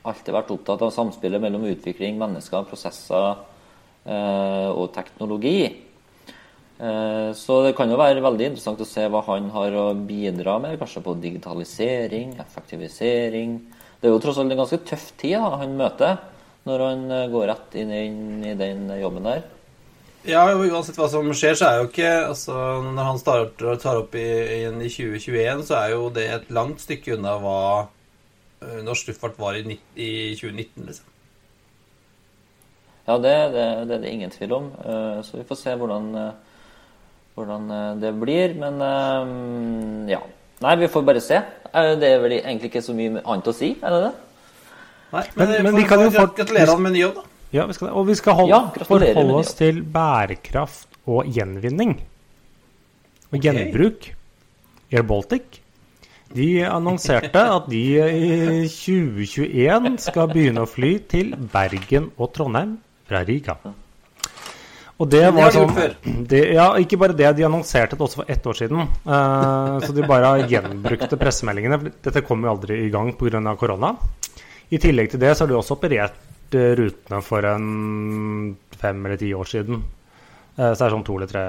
Alltid 0.04 0.36
vært 0.36 0.52
opptatt 0.52 0.84
av 0.84 0.92
samspillet 0.92 1.40
mellom 1.44 1.64
utvikling, 1.70 2.18
mennesker, 2.20 2.68
prosesser 2.68 3.30
eh, 4.04 4.70
og 4.72 4.92
teknologi. 4.96 5.70
Eh, 6.80 7.32
så 7.38 7.60
det 7.68 7.76
kan 7.78 7.92
jo 7.92 8.00
være 8.00 8.24
veldig 8.24 8.50
interessant 8.50 8.82
å 8.82 8.88
se 8.88 9.06
hva 9.12 9.22
han 9.28 9.52
har 9.54 9.76
å 9.78 9.88
bidra 9.94 10.58
med, 10.62 10.80
kanskje 10.82 11.04
på 11.06 11.16
digitalisering, 11.22 12.34
effektivisering. 12.42 13.58
Det 14.02 14.10
er 14.10 14.16
jo 14.16 14.22
tross 14.24 14.40
alt 14.42 14.52
en 14.52 14.64
ganske 14.64 14.82
tøff 14.90 15.12
tid 15.22 15.38
da, 15.38 15.60
han 15.62 15.78
møter 15.80 16.18
når 16.68 16.86
han 16.88 17.04
eh, 17.12 17.28
går 17.32 17.50
rett 17.52 17.76
inn, 17.80 17.92
i 18.48 18.56
den 18.58 18.88
jobben 19.00 19.30
der. 19.30 19.44
Ja, 20.24 20.46
uansett 20.56 20.98
hva 20.98 21.10
som 21.12 21.28
skjer, 21.36 21.58
så 21.60 21.68
er 21.68 21.82
jo 21.82 21.88
ikke 21.90 22.12
altså, 22.30 22.54
Når 22.86 23.08
han 23.10 23.18
starter, 23.20 23.66
og 23.74 23.82
tar 23.84 23.98
opp 24.00 24.14
i, 24.16 24.28
i 24.64 24.88
2021, 24.88 25.66
så 25.68 25.82
er 25.82 25.90
jo 25.92 26.06
det 26.16 26.30
et 26.32 26.54
langt 26.56 26.80
stykke 26.82 27.18
unna 27.18 27.36
hva 27.44 27.58
eh, 28.64 28.80
norsk 28.88 29.12
luftfart 29.12 29.36
var 29.40 29.60
i, 29.60 29.78
i 30.00 30.14
2019, 30.40 30.88
liksom. 30.88 31.10
Ja, 33.04 33.18
det, 33.20 33.36
det, 33.52 33.68
det 33.90 33.98
er 33.98 34.04
det 34.06 34.12
ingen 34.16 34.32
tvil 34.32 34.54
om. 34.56 34.70
Så 35.28 35.36
vi 35.36 35.44
får 35.44 35.58
se 35.60 35.74
hvordan, 35.76 36.06
hvordan 37.36 37.70
eh, 37.72 37.90
det 38.02 38.12
blir. 38.22 38.54
Men 38.62 38.82
eh, 38.82 40.12
ja. 40.14 40.22
Nei, 40.64 40.76
vi 40.80 40.88
får 40.88 41.04
bare 41.08 41.22
se. 41.24 41.42
Eh, 41.74 41.94
Det 42.00 42.10
er 42.14 42.22
vel 42.24 42.38
egentlig 42.40 42.70
ikke 42.72 42.84
så 42.86 42.94
mye 42.96 43.22
annet 43.24 43.50
å 43.52 43.54
si, 43.58 43.74
er 43.82 43.90
det 43.98 44.02
det? 44.08 44.14
Nei, 45.14 45.24
Men- 45.36 45.50
men, 45.54 45.64
men 45.68 45.76
vi 45.76 45.84
kan 45.90 46.00
jo 46.02 46.10
fort- 46.14 46.36
gratulere 46.38 46.70
han 46.72 46.82
med 46.82 46.94
ny 46.96 47.02
jobb, 47.04 47.16
da. 47.16 47.24
Ja, 47.54 47.66
vi 47.70 47.74
skal, 47.78 47.90
og 47.94 48.08
vi 48.08 48.16
skal 48.18 48.34
holde, 48.34 48.50
Ja, 48.50 48.86
forholde 48.88 49.36
oss 49.38 49.52
til 49.54 49.84
bærekraft 49.84 50.88
og 51.06 51.28
gjenvinning. 51.30 51.92
Og 53.30 53.38
okay. 53.38 53.44
gjenbruk. 53.46 54.08
Air 54.92 55.04
Baltic. 55.04 55.60
De 56.34 56.48
annonserte 56.66 57.38
at 57.58 57.68
de 57.70 57.84
i 58.02 58.68
2021 58.68 60.00
skal 60.02 60.28
begynne 60.32 60.64
å 60.66 60.70
fly 60.70 60.96
til 61.12 61.36
Bergen 61.54 62.10
og 62.18 62.32
Trondheim 62.34 62.80
fra 63.10 63.22
Riga. 63.28 63.58
Og 65.02 65.10
det 65.10 65.24
var 65.34 65.54
sånn 65.54 65.72
det, 66.30 66.42
Ja, 66.54 66.68
ikke 66.82 67.00
bare 67.02 67.16
det. 67.18 67.32
De 67.38 67.48
annonserte 67.48 67.98
det 67.98 68.06
også 68.06 68.22
for 68.22 68.32
ett 68.32 68.46
år 68.46 68.60
siden. 68.60 68.86
Uh, 69.08 69.80
så 69.84 69.94
de 69.96 70.06
bare 70.08 70.36
gjenbrukte 70.50 71.18
pressemeldingene. 71.22 71.80
for 71.80 71.96
Dette 72.10 72.26
kom 72.28 72.46
jo 72.46 72.54
aldri 72.54 72.84
i 72.86 72.92
gang 72.94 73.14
pga. 73.18 73.56
korona. 73.60 73.96
I 74.70 74.80
tillegg 74.82 75.12
til 75.12 75.22
det 75.22 75.34
så 75.36 75.44
har 75.44 75.52
de 75.52 75.58
også 75.58 75.76
operert 75.76 76.56
eh, 76.56 76.72
rutene 76.78 77.20
for 77.22 77.46
en 77.46 78.56
fem 78.80 79.06
eller 79.06 79.20
ti 79.22 79.34
år 79.34 79.50
siden. 79.50 79.84
Uh, 80.58 80.72
så 80.74 80.78
det 80.78 80.88
er 80.88 80.96
sånn 80.96 81.06
to 81.06 81.18
eller 81.18 81.30
tre 81.30 81.46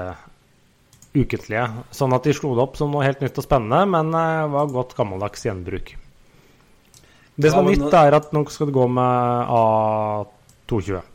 ukentlige. 1.15 1.65
Sånn 1.95 2.13
at 2.17 2.25
de 2.27 2.33
slo 2.35 2.53
det 2.57 2.65
opp 2.65 2.77
som 2.77 2.91
noe 2.91 3.05
helt 3.05 3.21
nytt 3.23 3.37
og 3.39 3.45
spennende, 3.45 3.85
men 3.93 4.13
uh, 4.13 4.49
var 4.51 4.73
godt 4.73 4.97
gammeldags 4.97 5.45
gjenbruk. 5.47 5.95
Det 7.35 7.51
som 7.51 7.67
er 7.67 7.75
nytt, 7.75 7.91
er 7.93 8.15
at 8.15 8.31
nå 8.33 8.45
skal 8.49 8.69
det 8.69 8.75
gå 8.77 8.85
med 8.95 9.51
A220. 9.51 11.14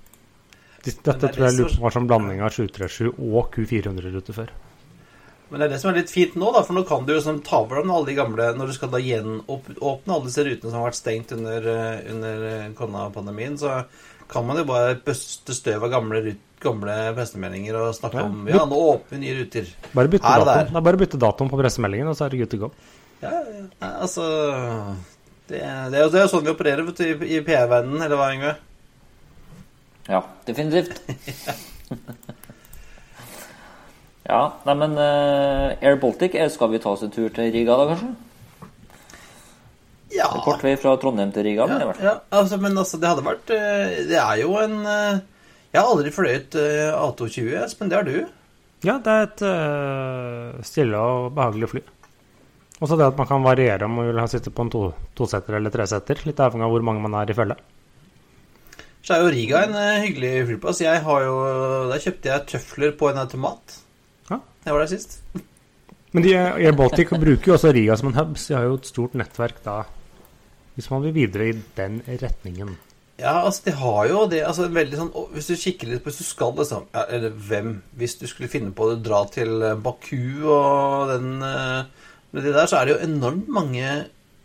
Dette 0.85 1.13
det 1.21 1.31
tror 1.35 1.47
jeg 1.47 1.57
det 1.57 1.63
lurer 1.65 1.77
på 1.77 1.85
var 1.85 1.95
som 1.95 2.07
blanding 2.09 2.43
av 2.43 2.51
737 2.57 3.11
og 3.19 3.51
Q400-rute 3.55 4.37
før. 4.37 4.53
Men 5.51 5.61
det 5.61 5.67
er 5.67 5.73
det 5.75 5.81
som 5.83 5.91
er 5.91 5.97
litt 5.99 6.13
fint 6.15 6.37
nå, 6.39 6.53
da, 6.55 6.63
for 6.63 6.77
nå 6.79 6.85
kan 6.87 7.03
du 7.09 7.11
jo 7.17 7.23
sånn 7.25 7.41
ta 7.43 7.59
over 7.65 7.81
alle 7.83 8.07
de 8.07 8.15
gamle 8.15 8.45
Når 8.55 8.69
du 8.71 8.75
skal 8.77 8.93
da 8.93 9.01
gjenåpne 9.03 9.81
alle 10.15 10.29
disse 10.29 10.45
rutene 10.47 10.71
som 10.71 10.79
har 10.79 10.87
vært 10.93 10.99
stengt 11.01 11.33
under, 11.35 11.67
eh, 11.73 12.05
under 12.13 12.45
eh, 12.53 12.69
koronapandemien, 12.79 13.59
så 13.59 13.81
kan 14.31 14.47
man 14.47 14.61
jo 14.61 14.65
bare 14.69 14.95
bøste 15.03 15.57
støv 15.57 15.89
av 15.89 15.91
gamle, 15.91 16.37
gamle 16.63 16.97
pressemeldinger 17.19 17.81
og 17.81 17.97
snakke 17.99 18.23
Ja. 18.23 18.29
om 18.31 18.47
Ja, 18.47 18.63
nå 18.71 18.79
åpner 18.93 19.19
vi 19.19 19.23
nye 19.25 19.41
ruter. 19.41 19.67
Bare 19.93 20.13
bytte 20.13 20.31
Her 20.31 20.45
datoen. 20.47 20.71
Det 20.71 20.79
er 20.79 20.87
bare 20.87 21.01
å 21.01 21.03
bytte 21.03 21.19
datoen 21.27 21.51
på 21.51 21.59
pressemeldingen, 21.65 22.13
og 22.13 22.17
så 22.17 22.25
er 22.29 22.31
det 22.31 22.39
good 22.45 22.51
to 22.55 22.63
go. 22.63 22.71
Ja, 23.21 23.31
ja. 23.35 23.65
Altså 23.91 24.23
det, 25.51 25.59
det, 25.59 25.99
er 25.99 26.05
jo, 26.05 26.11
det 26.15 26.21
er 26.21 26.25
jo 26.29 26.31
sånn 26.31 26.47
vi 26.47 26.55
opererer 26.55 26.87
vet 26.87 27.03
du, 27.03 27.05
i, 27.11 27.35
i 27.37 27.41
PR-verdenen, 27.43 28.05
eller 28.07 28.21
hva, 28.21 28.31
Yngve? 28.37 28.55
Ja, 30.09 30.23
definitivt. 30.47 31.03
ja, 34.31 34.41
nei, 34.65 34.75
men 34.75 34.97
eh, 34.99 35.77
Air 35.85 36.01
Baltic, 36.01 36.35
eh, 36.35 36.51
skal 36.51 36.73
vi 36.73 36.81
ta 36.83 36.95
oss 36.95 37.05
en 37.07 37.13
tur 37.15 37.29
til 37.35 37.53
Riga 37.53 37.77
da, 37.77 37.87
kanskje? 37.93 38.11
Ja. 40.11 40.27
Det 40.27 40.41
er 40.41 40.45
Kort 40.47 40.65
vei 40.67 40.75
fra 40.81 40.97
Trondheim 40.99 41.31
til 41.35 41.47
Riga. 41.47 41.69
Ja, 41.71 41.93
ja 42.03 42.15
altså, 42.35 42.59
men 42.63 42.79
altså, 42.79 42.99
det 42.99 43.13
hadde 43.13 43.27
vært 43.27 43.53
eh, 43.55 44.01
Det 44.11 44.19
er 44.19 44.41
jo 44.41 44.57
en 44.59 44.81
Jeg 44.83 45.79
har 45.79 45.87
aldri 45.87 46.11
fløyet 46.15 46.57
eh, 46.59 46.91
A220, 46.97 47.53
Espen. 47.63 47.93
Det 47.93 48.01
har 48.01 48.09
du. 48.09 48.19
Ja, 48.81 48.97
det 48.97 49.13
er 49.13 49.27
et 49.27 49.43
uh, 49.45 50.61
stille 50.65 50.97
og 50.97 51.35
behagelig 51.37 51.69
fly. 51.69 51.83
Også 52.81 52.97
det 52.97 53.11
at 53.11 53.19
man 53.19 53.29
kan 53.29 53.45
variere 53.45 53.85
om 53.85 53.99
man 53.99 54.09
vil 54.09 54.21
ha 54.23 54.25
sitte 54.31 54.53
på 54.57 54.65
en 54.65 54.73
to, 54.73 54.87
tosetter 55.19 55.59
eller 55.59 55.73
tresetter. 55.75 56.23
Litt 56.25 56.41
avhengig 56.41 56.65
av 56.65 56.73
hvor 56.73 56.87
mange 56.89 57.05
man 57.05 57.17
er 57.21 57.29
i 57.29 57.37
følge. 57.37 57.59
Så 59.07 59.15
er 59.17 59.23
jo 59.25 59.31
Riga 59.33 59.63
en 59.65 59.77
eh, 59.79 60.03
hyggelig 60.05 60.33
flyplass. 60.51 60.83
Jeg 60.85 61.05
har 61.07 61.23
jo 61.25 61.37
Der 61.91 62.03
kjøpte 62.05 62.33
jeg 62.33 62.49
tøfler 62.51 62.93
på 62.99 63.09
en 63.11 63.23
automat. 63.23 63.79
Ja. 64.31 64.41
Jeg 64.67 64.77
var 64.77 64.85
der 64.85 64.93
sist. 64.93 65.21
Men 66.13 66.27
de, 66.27 66.35
Air 66.37 66.77
Baltic 66.77 67.13
bruker 67.15 67.53
jo 67.53 67.57
også 67.57 67.73
Riga 67.73 67.97
som 67.97 68.11
en 68.11 68.19
hub, 68.19 68.37
så 68.37 68.53
de 68.53 68.59
har 68.59 68.69
jo 68.69 68.79
et 68.81 68.91
stort 68.91 69.17
nettverk 69.19 69.63
da. 69.65 69.83
Hvis 70.75 70.91
man 70.91 71.05
vil 71.07 71.15
videre 71.15 71.51
i 71.51 71.59
den 71.77 72.01
retningen. 72.09 72.77
Ja, 73.21 73.43
altså, 73.45 73.63
de 73.67 73.75
har 73.77 74.07
jo 74.09 74.25
det 74.33 74.41
altså, 74.49 74.69
veldig 74.73 74.97
sånn, 74.97 75.11
Hvis 75.35 75.51
du 75.51 75.57
kikker 75.61 75.91
litt 75.91 76.01
på 76.05 76.09
Hvis 76.09 76.23
du 76.23 76.25
skal 76.25 76.55
liksom 76.57 76.87
ja, 76.89 77.03
Eller 77.13 77.35
hvem 77.51 77.75
Hvis 78.01 78.17
du 78.17 78.25
skulle 78.31 78.49
finne 78.49 78.73
på 78.77 78.87
å 78.89 78.97
dra 78.97 79.19
til 79.29 79.61
eh, 79.61 79.77
Baku 79.77 80.47
og 80.49 81.11
den 81.13 81.35
eh, 81.45 81.83
Med 82.33 82.47
det 82.47 82.55
der, 82.57 82.71
så 82.71 82.79
er 82.79 82.89
det 82.89 82.95
jo 82.95 83.11
enormt 83.11 83.51
mange 83.53 83.91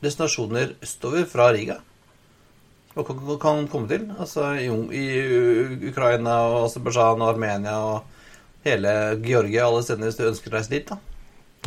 destinasjoner 0.04 0.76
østover 0.84 1.24
fra 1.30 1.48
Riga. 1.56 1.78
Og 2.96 3.40
kan, 3.42 3.66
komme 3.68 3.88
til. 3.92 4.08
Altså 4.16 4.54
i, 4.56 4.70
i 4.96 5.90
Ukraina 5.90 6.38
og 6.48 6.70
Aserbajdsjan 6.70 7.24
og 7.24 7.34
Armenia 7.34 7.76
og 7.84 8.64
hele 8.66 8.94
Georgia, 9.24 9.68
alle 9.68 9.84
stedene 9.84 10.08
hvis 10.08 10.20
du 10.20 10.26
ønsker 10.30 10.54
å 10.54 10.56
reise 10.56 10.72
dit. 10.72 10.88
da. 10.88 10.98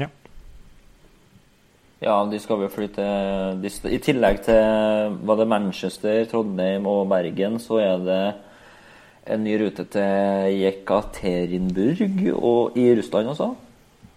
Ja. 0.00 0.08
Ja, 2.00 2.16
de 2.30 2.40
skal 2.40 2.64
jo 2.64 2.70
flytte 2.72 3.04
de, 3.60 3.72
I 3.90 4.00
tillegg 4.02 4.40
til 4.46 5.18
var 5.28 5.40
det 5.40 5.48
Manchester, 5.50 6.24
Trondheim 6.30 6.88
og 6.88 7.06
Bergen, 7.12 7.60
så 7.62 7.80
er 7.82 8.04
det 8.08 8.22
en 9.28 9.44
ny 9.44 9.58
rute 9.60 9.84
til 9.92 10.58
Jekaterinburg 10.62 12.28
og, 12.32 12.78
i 12.78 12.88
Russland 12.96 13.34
også. 13.34 13.52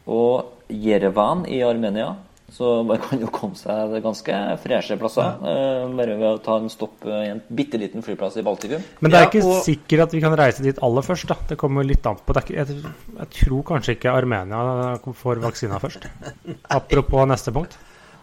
Og 0.08 0.72
Jerevan 0.72 1.44
i 1.52 1.60
Armenia. 1.68 2.14
Så 2.52 2.84
man 2.86 3.00
kan 3.00 3.22
jo 3.24 3.28
komme 3.32 3.56
seg 3.56 3.94
til 3.94 4.02
ganske 4.04 4.38
freshe 4.60 4.98
plasser. 5.00 5.38
eh, 5.48 5.86
bare 5.96 6.18
ved 6.20 6.28
å 6.28 6.42
ta 6.44 6.58
en 6.60 6.68
stopp 6.70 7.06
eh, 7.08 7.22
i 7.26 7.30
en 7.32 7.40
bitte 7.48 7.80
liten 7.80 8.04
flyplass 8.04 8.36
i 8.38 8.44
Baltikum. 8.44 8.84
Men 9.00 9.12
det 9.12 9.18
er 9.20 9.24
Ja, 9.24 9.30
ikke 9.30 9.44
og- 9.48 9.64
sikkert 9.64 10.02
at 10.04 10.12
vi 10.12 10.20
kan 10.22 10.36
reise 10.36 10.62
dit 10.62 10.78
aller 10.84 11.02
først. 11.02 11.28
da. 11.28 11.36
Det 11.48 11.58
kommer 11.58 11.84
litt 11.88 12.06
an 12.06 12.18
på. 12.20 12.34
Det 12.34 12.44
er 12.44 12.48
ikke, 12.48 12.58
jeg, 12.60 12.94
jeg 13.20 13.30
tror 13.40 13.64
kanskje 13.64 13.96
ikke 13.96 14.12
Armenia 14.12 14.98
får 15.24 15.40
vaksina 15.42 15.80
først. 15.80 16.10
Apropos 16.70 17.26
neste 17.28 17.54
punkt. 17.56 17.78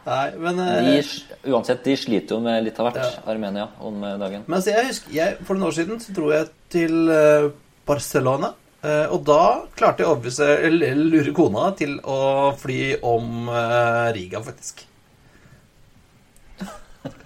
Nei, 0.07 0.31
men, 0.39 0.57
De, 0.57 0.99
eh, 0.99 1.51
uansett, 1.53 1.83
de 1.85 1.97
sliter 1.97 2.37
jo 2.37 2.41
med 2.41 2.65
litt 2.65 2.79
av 2.81 2.93
hvert, 2.93 3.19
Armenia, 3.27 3.67
om 3.81 4.01
dagen. 4.01 4.45
men 4.47 4.57
altså, 4.61 4.71
jeg 4.77 4.87
husker, 4.87 5.13
jeg, 5.13 5.37
For 5.45 5.55
noen 5.57 5.69
år 5.69 5.73
siden 5.81 6.01
så 6.01 6.13
dro 6.17 6.31
jeg 6.33 6.49
til 6.71 7.09
eh, 7.11 7.49
Barcelona. 7.87 8.53
Eh, 8.83 9.07
og 9.09 9.25
da 9.29 9.43
klarte 9.79 10.05
jeg 10.05 10.09
å 10.09 10.15
overbevise 10.17 10.95
lure 10.99 11.35
kona 11.37 11.71
til 11.79 11.97
å 12.05 12.21
fly 12.59 12.99
om 13.07 13.51
eh, 13.51 14.05
Riga, 14.17 14.43
faktisk. 14.45 14.85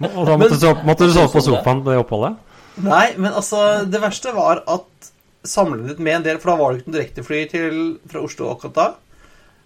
Og 0.03 0.25
da 0.27 0.35
måtte, 0.37 0.55
du 0.55 0.61
så, 0.61 0.73
måtte 0.85 1.07
du 1.07 1.13
sove 1.15 1.31
på 1.33 1.43
sofaen 1.43 1.81
på 1.83 1.91
det 1.91 2.01
oppholdet? 2.01 2.37
Nei, 2.83 3.13
men 3.21 3.33
altså, 3.33 3.83
det 3.85 4.01
verste 4.01 4.33
var 4.33 4.63
at 4.69 5.09
sammenlignet 5.43 5.99
med 6.01 6.15
en 6.17 6.25
del 6.25 6.39
For 6.39 6.53
da 6.53 6.59
var 6.59 6.71
det 6.71 6.81
ikke 6.81 6.91
noe 6.91 6.99
direktefly 6.99 7.41
til, 7.51 7.79
fra 8.09 8.21
Oslo 8.23 8.51
akkurat 8.53 8.77
da. 8.77 8.85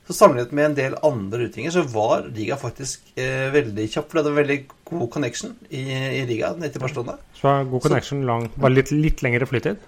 Så 0.07 0.15
sammenlignet 0.15 0.55
med 0.55 0.69
en 0.69 0.77
del 0.77 0.95
andre 1.05 1.45
rutinger, 1.45 1.73
så 1.75 1.83
var 1.91 2.29
Riga 2.31 2.55
faktisk 2.59 3.11
eh, 3.19 3.49
veldig 3.53 3.89
kjapp. 3.91 4.07
For 4.07 4.17
det 4.17 4.23
hadde 4.23 4.39
veldig 4.39 4.57
god 4.87 5.09
connection 5.13 5.53
i, 5.67 5.83
i 5.91 6.23
Riga 6.29 6.53
ned 6.55 6.71
til 6.73 6.83
Barcelona. 6.83 7.17
Så 7.35 7.51
god 7.71 7.83
connection, 7.83 8.23
lang, 8.27 8.47
bare 8.55 8.77
litt, 8.77 8.93
litt 8.95 9.23
lengre 9.25 9.49
flytid? 9.49 9.83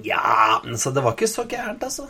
Ja, 0.00 0.62
så 0.80 0.90
det 0.94 1.02
var 1.04 1.12
ikke 1.16 1.28
så 1.28 1.44
gærent, 1.48 1.82
altså. 1.84 2.02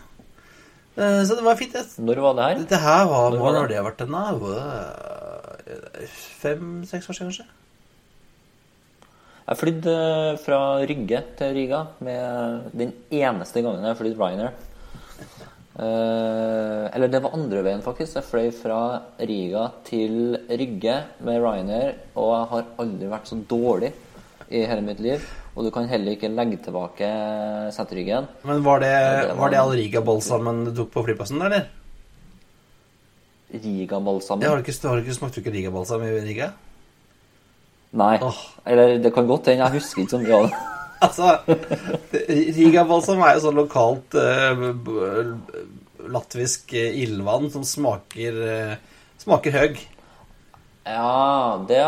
Eh, 0.97 1.23
så 1.27 1.35
det 1.35 1.43
var 1.45 1.57
fint. 1.59 1.73
Det. 1.73 1.87
Når 1.99 2.17
var 2.23 2.35
det 2.39 2.45
her? 2.47 2.55
Dette 2.63 2.79
her 2.83 3.05
var 3.11 3.31
Når 3.33 3.39
var 3.43 3.53
når 3.57 3.67
det? 3.69 3.77
har 3.81 3.89
vært 3.89 4.01
her 4.07 4.13
Fem-seks 6.43 7.09
år 7.09 7.13
siden, 7.17 7.31
kanskje? 7.33 7.47
Jeg 9.43 9.57
flydde 9.59 9.93
eh, 9.95 10.37
fra 10.45 10.59
Rygge 10.87 11.19
til 11.39 11.55
Riga 11.57 11.81
med 12.05 12.23
den 12.79 12.93
eneste 13.11 13.63
gangen 13.65 13.83
jeg 13.83 13.91
har 13.91 13.99
flydd 13.99 14.19
Ryanair. 14.21 14.53
Eh, 15.73 16.85
eller 16.93 17.09
det 17.11 17.23
var 17.25 17.35
andre 17.35 17.65
veien, 17.67 17.83
faktisk. 17.83 18.17
Jeg 18.21 18.29
fløy 18.29 18.51
fra 18.55 18.79
Riga 19.19 19.65
til 19.89 20.15
Rygge 20.49 20.97
med 21.27 21.43
Ryanair, 21.43 21.93
og 22.15 22.29
jeg 22.37 22.47
har 22.53 22.63
aldri 22.85 23.07
vært 23.11 23.29
så 23.33 23.37
dårlig 23.51 23.91
i 24.53 24.65
hele 24.69 24.85
mitt 24.85 25.01
liv. 25.03 25.23
Og 25.57 25.67
du 25.67 25.71
kan 25.75 25.89
heller 25.91 26.15
ikke 26.17 26.31
legge 26.33 26.59
tilbake 26.65 27.09
setteryggen. 27.75 28.29
Men 28.49 28.63
var 28.65 28.81
det, 28.85 28.93
det 29.29 29.37
var- 29.39 29.51
det 29.53 29.59
all 29.61 29.73
Riga-balsamen 29.77 30.65
du 30.69 30.75
tok 30.77 30.93
på 30.93 31.05
flyplassen, 31.09 31.41
eller? 31.43 31.69
Riga-balsamen. 33.53 34.47
Har 34.49 34.57
du 34.57 34.63
ikke, 34.65 34.89
har 34.89 34.97
du 34.97 35.03
ikke 35.05 35.17
smakt 35.19 35.39
ikke 35.39 35.53
Riga-balsam 35.53 36.05
i 36.07 36.13
Riga? 36.25 36.53
Nei. 37.93 38.17
Oh. 38.25 38.39
Eller 38.65 38.99
det 39.03 39.13
kan 39.13 39.27
godt 39.29 39.51
hende. 39.53 39.67
Jeg 39.67 39.77
husker 39.81 40.03
ikke 40.03 40.17
så 40.17 40.23
mye 40.23 40.39
av 40.39 40.47
det. 40.49 40.61
Altså, 41.03 41.33
Riga-balsam 42.55 43.19
er 43.27 43.33
jo 43.35 43.41
sånn 43.43 43.57
lokalt 43.59 44.15
uh, 44.15 44.61
latvisk 46.15 46.75
eh, 46.79 46.95
ildvann 47.03 47.49
som 47.51 47.65
smaker 47.67 48.39
uh, 48.39 48.77
Smaker 49.19 49.55
høgg. 49.55 49.81
Ja, 50.87 51.63
det, 51.69 51.81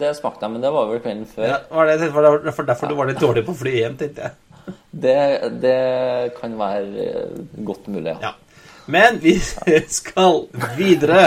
det 0.00 0.10
smakte 0.18 0.44
jeg, 0.44 0.52
men 0.52 0.62
det 0.64 0.70
var 0.74 0.88
vel 0.90 1.00
kvelden 1.00 1.26
før. 1.30 1.46
Ja, 1.48 1.58
var 1.72 1.88
det, 1.88 2.08
var 2.12 2.26
derfor, 2.44 2.66
derfor 2.68 2.90
du 2.90 2.96
var 2.98 3.08
litt 3.08 3.20
dårlig 3.22 3.44
på 3.46 3.54
å 3.54 3.60
fly 3.62 3.72
hjem, 3.78 3.94
tenkte 4.00 4.26
jeg. 4.28 4.32
Det, 4.94 5.18
det 5.62 5.78
kan 6.38 6.54
være 6.60 7.06
eh, 7.08 7.38
godt 7.66 7.88
mulig, 7.92 8.12
ja. 8.14 8.30
Ja. 8.30 8.34
Men 8.86 9.16
vi 9.22 9.32
skal 9.98 10.42
videre. 10.76 11.22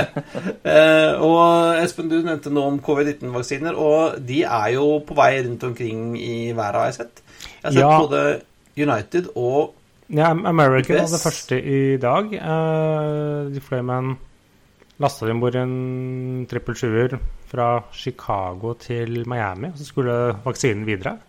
Eh, 0.62 1.18
og 1.26 1.80
Espen, 1.82 2.10
du 2.12 2.20
nevnte 2.22 2.52
noe 2.54 2.70
om 2.70 2.78
covid-19-vaksiner, 2.86 3.74
og 3.82 4.20
de 4.30 4.44
er 4.46 4.76
jo 4.76 4.86
på 5.08 5.18
vei 5.18 5.32
rundt 5.42 5.66
omkring 5.66 6.12
i 6.22 6.52
verden, 6.54 6.84
har 6.84 6.92
jeg 6.92 7.00
sett. 7.00 7.24
Jeg 7.64 7.66
har 7.66 7.74
sett 7.74 7.82
Ja. 7.82 7.98
både 8.06 8.24
United 8.78 9.32
og 9.36 9.74
Ja, 10.14 10.30
American 10.32 11.02
var 11.02 11.10
det 11.12 11.20
første 11.20 11.58
i 11.60 11.98
dag. 12.00 12.30
Eh, 12.38 13.50
de 13.52 13.60
fløy 13.66 13.82
med 13.82 13.96
en 13.98 14.14
Lasta 14.98 15.28
de 15.28 15.34
om 15.36 15.42
bord 15.42 15.56
en 15.60 16.46
trippel 16.50 16.78
sjuer 16.78 17.12
fra 17.52 17.68
Chicago 17.94 18.74
til 18.82 19.22
Miami. 19.30 19.70
Så 19.78 19.86
skulle 19.92 20.16
vaksinen 20.46 20.88
videre 20.88 21.20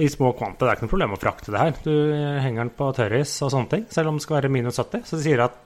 i 0.00 0.08
små 0.08 0.32
kvanta. 0.38 0.64
Det 0.64 0.70
er 0.70 0.78
ikke 0.78 0.86
noe 0.86 0.94
problem 0.94 1.16
å 1.16 1.20
frakte 1.20 1.52
det 1.52 1.60
her. 1.60 1.74
Du 1.84 1.92
henger 2.40 2.64
den 2.64 2.72
på 2.78 2.88
tørris 2.96 3.34
og 3.44 3.52
sånne 3.52 3.72
ting, 3.74 3.84
selv 3.92 4.10
om 4.12 4.16
det 4.16 4.24
skal 4.24 4.38
være 4.38 4.52
minus 4.52 4.80
70. 4.80 5.04
Så 5.04 5.18
de 5.18 5.26
sier 5.26 5.44
at 5.44 5.58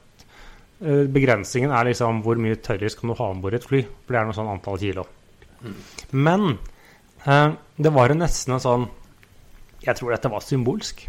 eh, 0.83 1.05
begrensningen 1.15 1.71
er 1.71 1.93
liksom 1.93 2.25
hvor 2.27 2.43
mye 2.43 2.59
tørris 2.59 2.99
kan 2.99 3.13
du 3.13 3.19
ha 3.21 3.31
om 3.31 3.45
bord 3.45 3.55
i 3.55 3.61
et 3.61 3.69
fly. 3.71 3.85
For 4.03 4.17
det 4.17 4.21
er 4.21 4.29
noe 4.31 4.39
sånn 4.41 4.51
antall 4.51 4.81
kilo. 4.83 5.07
Men 6.11 6.57
eh, 7.23 7.49
det 7.79 7.95
var 7.95 8.11
jo 8.11 8.19
nesten 8.19 8.59
en 8.59 8.67
sånn 8.67 8.91
Jeg 9.85 9.99
tror 9.99 10.15
dette 10.15 10.33
var 10.33 10.43
symbolsk. 10.43 11.07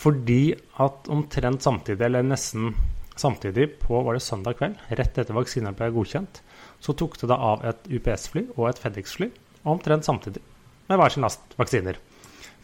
Fordi 0.00 0.42
at 0.80 1.08
omtrent 1.12 1.64
samtidig, 1.64 2.04
eller 2.04 2.24
nesten 2.26 2.74
samtidig 3.20 3.68
på 3.82 4.00
var 4.06 4.16
det 4.16 4.24
søndag 4.24 4.58
kveld, 4.58 4.78
rett 4.98 5.18
etter 5.20 5.36
vaksinen 5.36 5.76
ble 5.76 5.90
godkjent, 5.94 6.40
så 6.80 6.96
tok 6.96 7.18
det 7.20 7.28
da 7.30 7.36
av 7.52 7.64
et 7.68 7.90
UPS-fly 7.92 8.46
og 8.56 8.70
et 8.70 8.80
FedEx-fly 8.80 9.28
omtrent 9.68 10.06
samtidig 10.06 10.42
med 10.90 10.98
hver 10.98 11.14
sin 11.14 11.24
last 11.24 11.54
vaksiner. 11.60 11.98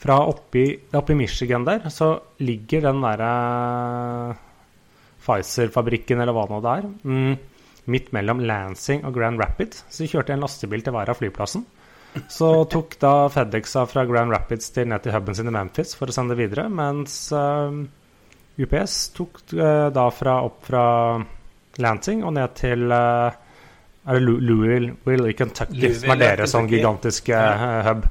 Fra 0.03 0.19
oppi, 0.29 0.65
oppi 0.97 1.17
Michigan 1.17 1.65
der 1.65 1.87
så 1.93 2.17
ligger 2.45 2.89
den 2.89 3.05
derre 3.05 3.31
Pfizer-fabrikken, 5.27 6.21
eller 6.23 6.37
hva 6.37 6.45
nå 6.51 6.61
det 6.63 6.73
er, 6.81 6.89
mm, 7.03 7.39
midt 7.91 8.13
mellom 8.15 8.43
Lansing 8.47 9.07
og 9.07 9.17
Grand 9.17 9.41
Rapids. 9.43 9.85
Så 9.91 10.05
de 10.05 10.11
kjørte 10.13 10.35
en 10.35 10.45
lastebil 10.45 10.85
til 10.85 10.95
hver 10.95 11.11
av 11.11 11.19
flyplassen. 11.19 11.65
Så 12.33 12.49
tok 12.73 12.97
da 13.03 13.29
FedExa 13.33 13.85
fra 13.91 14.07
Grand 14.09 14.33
Rapids 14.33 14.71
til 14.73 14.89
ned 14.89 15.03
til 15.05 15.15
huben 15.17 15.37
sin 15.37 15.51
i 15.51 15.55
Memphis 15.55 15.95
for 15.99 16.09
å 16.09 16.15
sende 16.15 16.35
det 16.35 16.47
videre, 16.47 16.69
mens 16.73 17.17
eh, 17.35 17.81
UPS 18.57 18.99
tok 19.17 19.43
eh, 19.53 19.89
da 19.93 20.07
fra, 20.15 20.39
opp 20.47 20.63
fra 20.69 20.85
Lansing 21.83 22.23
og 22.25 22.37
ned 22.37 22.55
til 22.57 22.87
eh, 22.93 23.43
er 24.07 24.19
det 24.19 24.23
Louisville 24.23 25.33
i 25.33 25.35
Kentucky, 25.37 25.81
Louisville, 25.83 26.05
som 26.05 26.15
er 26.15 26.23
deres 26.23 26.55
sånn 26.55 26.71
gigantiske 26.71 27.37
eh, 27.37 27.91
hub. 27.91 28.07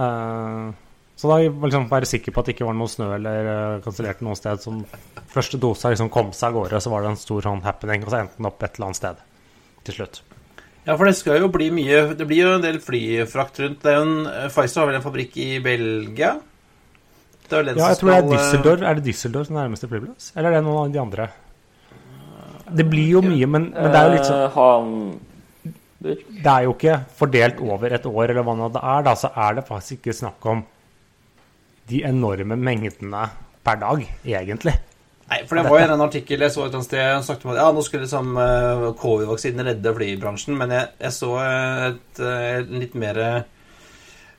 Eh, 0.00 0.72
så 1.14 1.30
da 1.30 1.38
liksom 1.46 1.86
være 1.90 2.08
sikker 2.10 2.34
på 2.34 2.42
at 2.42 2.48
det 2.48 2.56
ikke 2.56 2.66
var 2.66 2.74
noe 2.76 2.90
snø 2.90 3.06
eller 3.14 3.46
uh, 3.46 3.82
kansellert 3.84 4.22
noe 4.26 4.34
sted. 4.34 4.58
Som 4.64 4.80
første 5.30 5.60
dose 5.62 5.92
liksom 5.92 6.10
kom 6.12 6.32
seg 6.34 6.50
av 6.50 6.56
gårde, 6.58 6.80
så 6.82 6.90
var 6.90 7.04
det 7.04 7.12
en 7.12 7.20
stor 7.20 7.46
sånn 7.46 7.62
happening, 7.64 8.02
og 8.02 8.10
så 8.10 8.18
endte 8.18 8.40
den 8.40 8.48
opp 8.50 8.64
et 8.66 8.74
eller 8.74 8.90
annet 8.90 8.98
sted 8.98 9.20
til 9.86 9.98
slutt. 10.00 10.18
Ja, 10.84 10.96
for 10.96 11.06
det 11.06 11.14
skal 11.16 11.38
jo 11.40 11.46
bli 11.48 11.70
mye 11.72 12.00
Det 12.12 12.26
blir 12.28 12.42
jo 12.42 12.56
en 12.58 12.64
del 12.64 12.76
flyfrakt 12.82 13.62
rundt. 13.62 13.78
Det 13.84 13.92
er 13.92 14.02
jo 14.02 14.08
en, 14.08 14.26
Pfizer 14.52 14.82
har 14.82 14.90
vel 14.90 14.98
en 14.98 15.06
fabrikk 15.06 15.38
i 15.40 15.48
Belgia? 15.64 16.34
Det 17.48 17.58
er 17.58 17.68
den 17.68 17.78
Ja, 17.78 17.90
jeg 17.92 18.00
tror 18.00 18.10
det 18.10 18.18
er 18.18 18.28
Düsseldorf. 18.32 18.82
Er 18.82 18.98
det 18.98 19.04
Düsseldorf 19.08 19.48
som 19.48 19.56
er 19.56 19.66
nærmeste 19.66 19.90
flyplass? 19.90 20.32
Eller 20.36 20.50
er 20.50 20.60
det 20.60 20.64
noen 20.66 20.86
av 20.86 20.92
de 20.94 21.02
andre? 21.02 21.28
Det 22.74 22.86
blir 22.88 23.10
jo 23.18 23.20
mye, 23.22 23.46
men, 23.46 23.70
men 23.76 23.92
det 23.92 24.00
er 24.00 24.08
jo 24.08 24.14
litt 24.16 24.28
sånn 24.30 24.98
Eh, 26.04 26.16
Det 26.44 26.50
er 26.52 26.64
jo 26.66 26.74
ikke 26.74 26.98
fordelt 27.16 27.60
over 27.64 27.92
et 27.96 28.06
år, 28.06 28.30
eller 28.30 28.44
hva 28.46 28.56
nå 28.58 28.70
det 28.74 28.82
er. 28.82 29.04
Da 29.06 29.14
så 29.18 29.30
er 29.46 29.58
det 29.58 29.68
faktisk 29.68 30.00
ikke 30.02 30.16
snakk 30.20 30.48
om 30.52 30.64
de 31.90 32.02
enorme 32.08 32.56
mengdene 32.56 33.28
per 33.64 33.80
dag, 33.80 34.04
egentlig. 34.24 34.74
Nei, 35.24 35.38
for 35.48 35.56
det 35.56 35.64
var 35.64 35.80
jo 35.80 35.94
en 35.94 36.04
artikkel 36.04 36.44
jeg 36.44 36.52
så 36.52 36.60
et 36.60 36.66
eller 36.66 36.82
annet 36.82 36.88
sted 36.90 37.06
som 37.14 37.24
snakket 37.30 37.46
om 37.46 37.52
at 37.54 37.60
ja, 37.62 37.68
nå 37.72 37.84
skulle 37.84 38.04
liksom 38.04 38.34
eh, 38.42 38.86
covid-vaksinen 39.00 39.68
redde 39.70 39.94
flybransjen, 39.96 40.56
men 40.60 40.74
jeg, 40.76 40.90
jeg 41.00 41.16
så 41.16 41.30
et, 41.40 42.02
et 42.20 42.24
eh, 42.28 42.74
litt 42.82 42.98
mer 43.00 43.20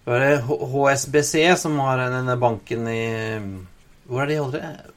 eh, 0.06 0.10
Hva 0.10 0.20
er 0.20 0.26
det? 0.26 0.60
HSBC, 0.74 1.34
som 1.58 1.80
har 1.82 2.06
denne 2.14 2.38
banken 2.38 2.88
i 2.92 3.06
Hvor 4.06 4.22
er 4.22 4.32
de 4.32 4.38
holder 4.44 4.60
til? 4.60 4.92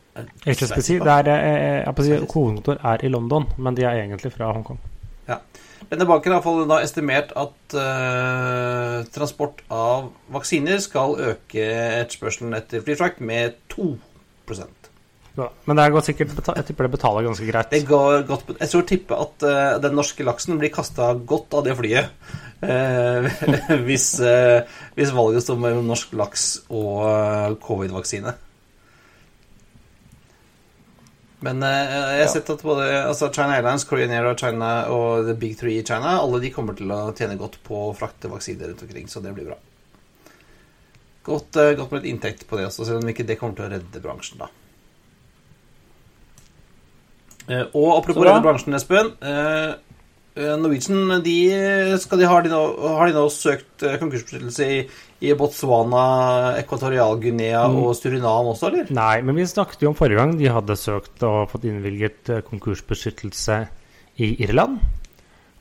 HSBC, 0.45 0.99
det 1.05 1.15
er, 1.15 1.29
eh, 1.31 1.81
jeg 1.85 1.95
å 1.95 2.05
si, 2.05 2.15
hovedkontor 2.19 2.81
er 2.93 3.05
i 3.05 3.11
London, 3.13 3.47
men 3.57 3.77
de 3.77 3.85
er 3.87 4.03
egentlig 4.03 4.33
fra 4.35 4.51
Hongkong. 4.53 4.81
Ja. 5.29 5.39
Denne 5.89 6.05
banken 6.09 6.35
har 6.35 6.65
da 6.69 6.81
estimert 6.85 7.31
at 7.39 7.77
uh, 7.77 9.07
transport 9.15 9.63
av 9.73 10.11
vaksiner 10.35 10.83
skal 10.85 11.15
øke 11.31 11.65
etterspørselen 12.03 12.57
etter 12.59 12.83
flyfrakt 12.85 13.23
med 13.25 13.57
2 13.73 13.95
Ja, 15.39 15.47
men 15.65 15.79
det 15.79 15.87
går 15.95 16.05
sikkert 16.05 16.51
jeg 16.51 16.67
tipper 16.67 16.89
det 16.89 16.93
betaler 16.97 17.29
ganske 17.29 17.47
greit. 17.47 17.71
Det 17.71 17.87
går 17.87 18.27
godt 18.27 18.53
Jeg 18.59 18.69
tror 18.73 18.87
tipper 18.91 19.23
at 19.23 19.47
uh, 19.47 19.81
den 19.81 19.97
norske 19.97 20.27
laksen 20.27 20.59
blir 20.61 20.75
kasta 20.75 21.13
godt 21.15 21.55
av 21.55 21.65
det 21.65 21.77
flyet. 21.79 22.11
Eh, 22.61 23.29
hvis, 23.87 24.11
eh, 24.21 24.67
hvis 24.97 25.15
valget 25.15 25.45
står 25.45 25.59
mellom 25.63 25.89
norsk 25.89 26.13
laks 26.19 26.45
og 26.69 27.07
eh, 27.09 27.57
covid-vaksine. 27.65 28.35
Men 31.47 31.63
jeg 31.63 32.23
har 32.25 32.31
sett 32.33 32.49
at 32.51 32.63
både 32.67 32.87
altså 33.05 33.29
China 33.31 33.55
Airlines, 33.55 33.85
Korean 33.87 34.11
Air 34.11 34.27
og, 34.27 34.41
China, 34.41 34.71
og 34.91 35.29
The 35.29 35.37
Big 35.39 35.55
Three 35.61 35.79
i 35.79 35.85
China 35.87 36.17
alle 36.19 36.41
de 36.43 36.51
kommer 36.51 36.75
til 36.75 36.91
å 36.91 37.13
tjene 37.15 37.39
godt 37.39 37.61
på 37.63 37.85
å 37.87 37.95
frakte 37.95 38.31
vaksiner 38.33 38.73
rundt 38.73 38.83
omkring, 38.83 39.07
så 39.07 39.23
det 39.23 39.37
blir 39.37 39.53
bra. 39.53 39.59
Godt, 41.29 41.61
godt 41.79 41.93
med 41.93 42.03
litt 42.03 42.11
inntekt 42.11 42.43
på 42.51 42.59
det 42.59 42.67
også, 42.67 42.89
selv 42.89 43.05
om 43.05 43.13
ikke 43.13 43.29
det 43.29 43.39
kommer 43.39 43.55
til 43.55 43.69
å 43.69 43.71
redde 43.77 44.03
bransjen, 44.03 44.43
da. 44.43 44.51
Eh, 47.49 47.65
Og 47.73 47.99
apropos 47.99 48.25
redde 48.27 48.43
bransjen, 48.45 48.77
Espen. 48.77 49.15
Eh, 50.39 50.55
Norwegian 50.61 51.21
de, 51.25 51.35
de, 51.51 52.27
har, 52.31 52.45
de 52.45 52.53
nå, 52.53 52.61
har 52.95 53.11
de 53.11 53.17
nå 53.17 53.25
søkt 53.35 53.85
eh, 53.85 53.97
konkursbeskyttelse 54.01 54.69
i, 54.69 54.79
i 55.27 55.35
Botswana, 55.39 56.05
Ekvatorial-Guinea 56.61 57.65
og 57.69 57.91
Surinam 57.99 58.53
også, 58.53 58.71
eller? 58.71 58.93
Nei, 58.95 59.19
men 59.27 59.37
vi 59.39 59.49
snakket 59.51 59.83
jo 59.85 59.93
om 59.93 59.99
forrige 59.99 60.21
gang 60.21 60.37
de 60.39 60.49
hadde 60.55 60.79
søkt 60.79 61.27
og 61.27 61.51
fått 61.53 61.67
innvilget 61.69 62.33
eh, 62.33 62.45
konkursbeskyttelse 62.47 63.59
i 64.23 64.31
Irland. 64.47 64.79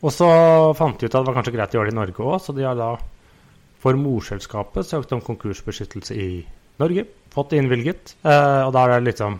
Og 0.06 0.14
så 0.14 0.30
fant 0.78 0.98
de 1.02 1.10
ut 1.10 1.12
at 1.12 1.20
det 1.20 1.28
var 1.32 1.40
kanskje 1.40 1.56
greit 1.58 1.74
å 1.74 1.80
gjøre 1.80 1.92
det 1.92 1.98
i 1.98 2.00
Norge 2.00 2.30
òg, 2.30 2.38
så 2.44 2.54
de 2.54 2.66
har 2.70 2.78
da 2.78 2.94
for 3.82 3.98
morselskapet 3.98 4.88
søkt 4.88 5.12
om 5.18 5.26
konkursbeskyttelse 5.26 6.18
i 6.18 6.32
Norge. 6.82 7.10
Fått 7.34 7.54
det 7.54 7.62
innvilget. 7.62 8.14
Og 8.22 8.72
da 8.74 8.84
er 8.84 8.96
det 8.96 9.12
liksom 9.12 9.38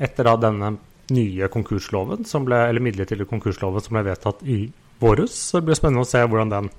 Etter 0.00 0.24
da 0.24 0.32
denne 0.40 0.70
nye 1.14 1.48
konkursloven, 1.52 2.26
ble, 2.46 2.60
eller 2.68 2.84
midlertidige 2.84 3.28
konkursloven 3.30 3.84
som 3.84 3.96
ble 3.96 4.04
vedtatt 4.10 4.44
i 4.46 4.62
våres, 5.00 5.34
så 5.34 5.60
det 5.60 5.70
blir 5.70 5.78
spennende 5.78 6.04
å 6.04 6.08
se 6.08 6.22
hvordan 6.22 6.52
den 6.52 6.70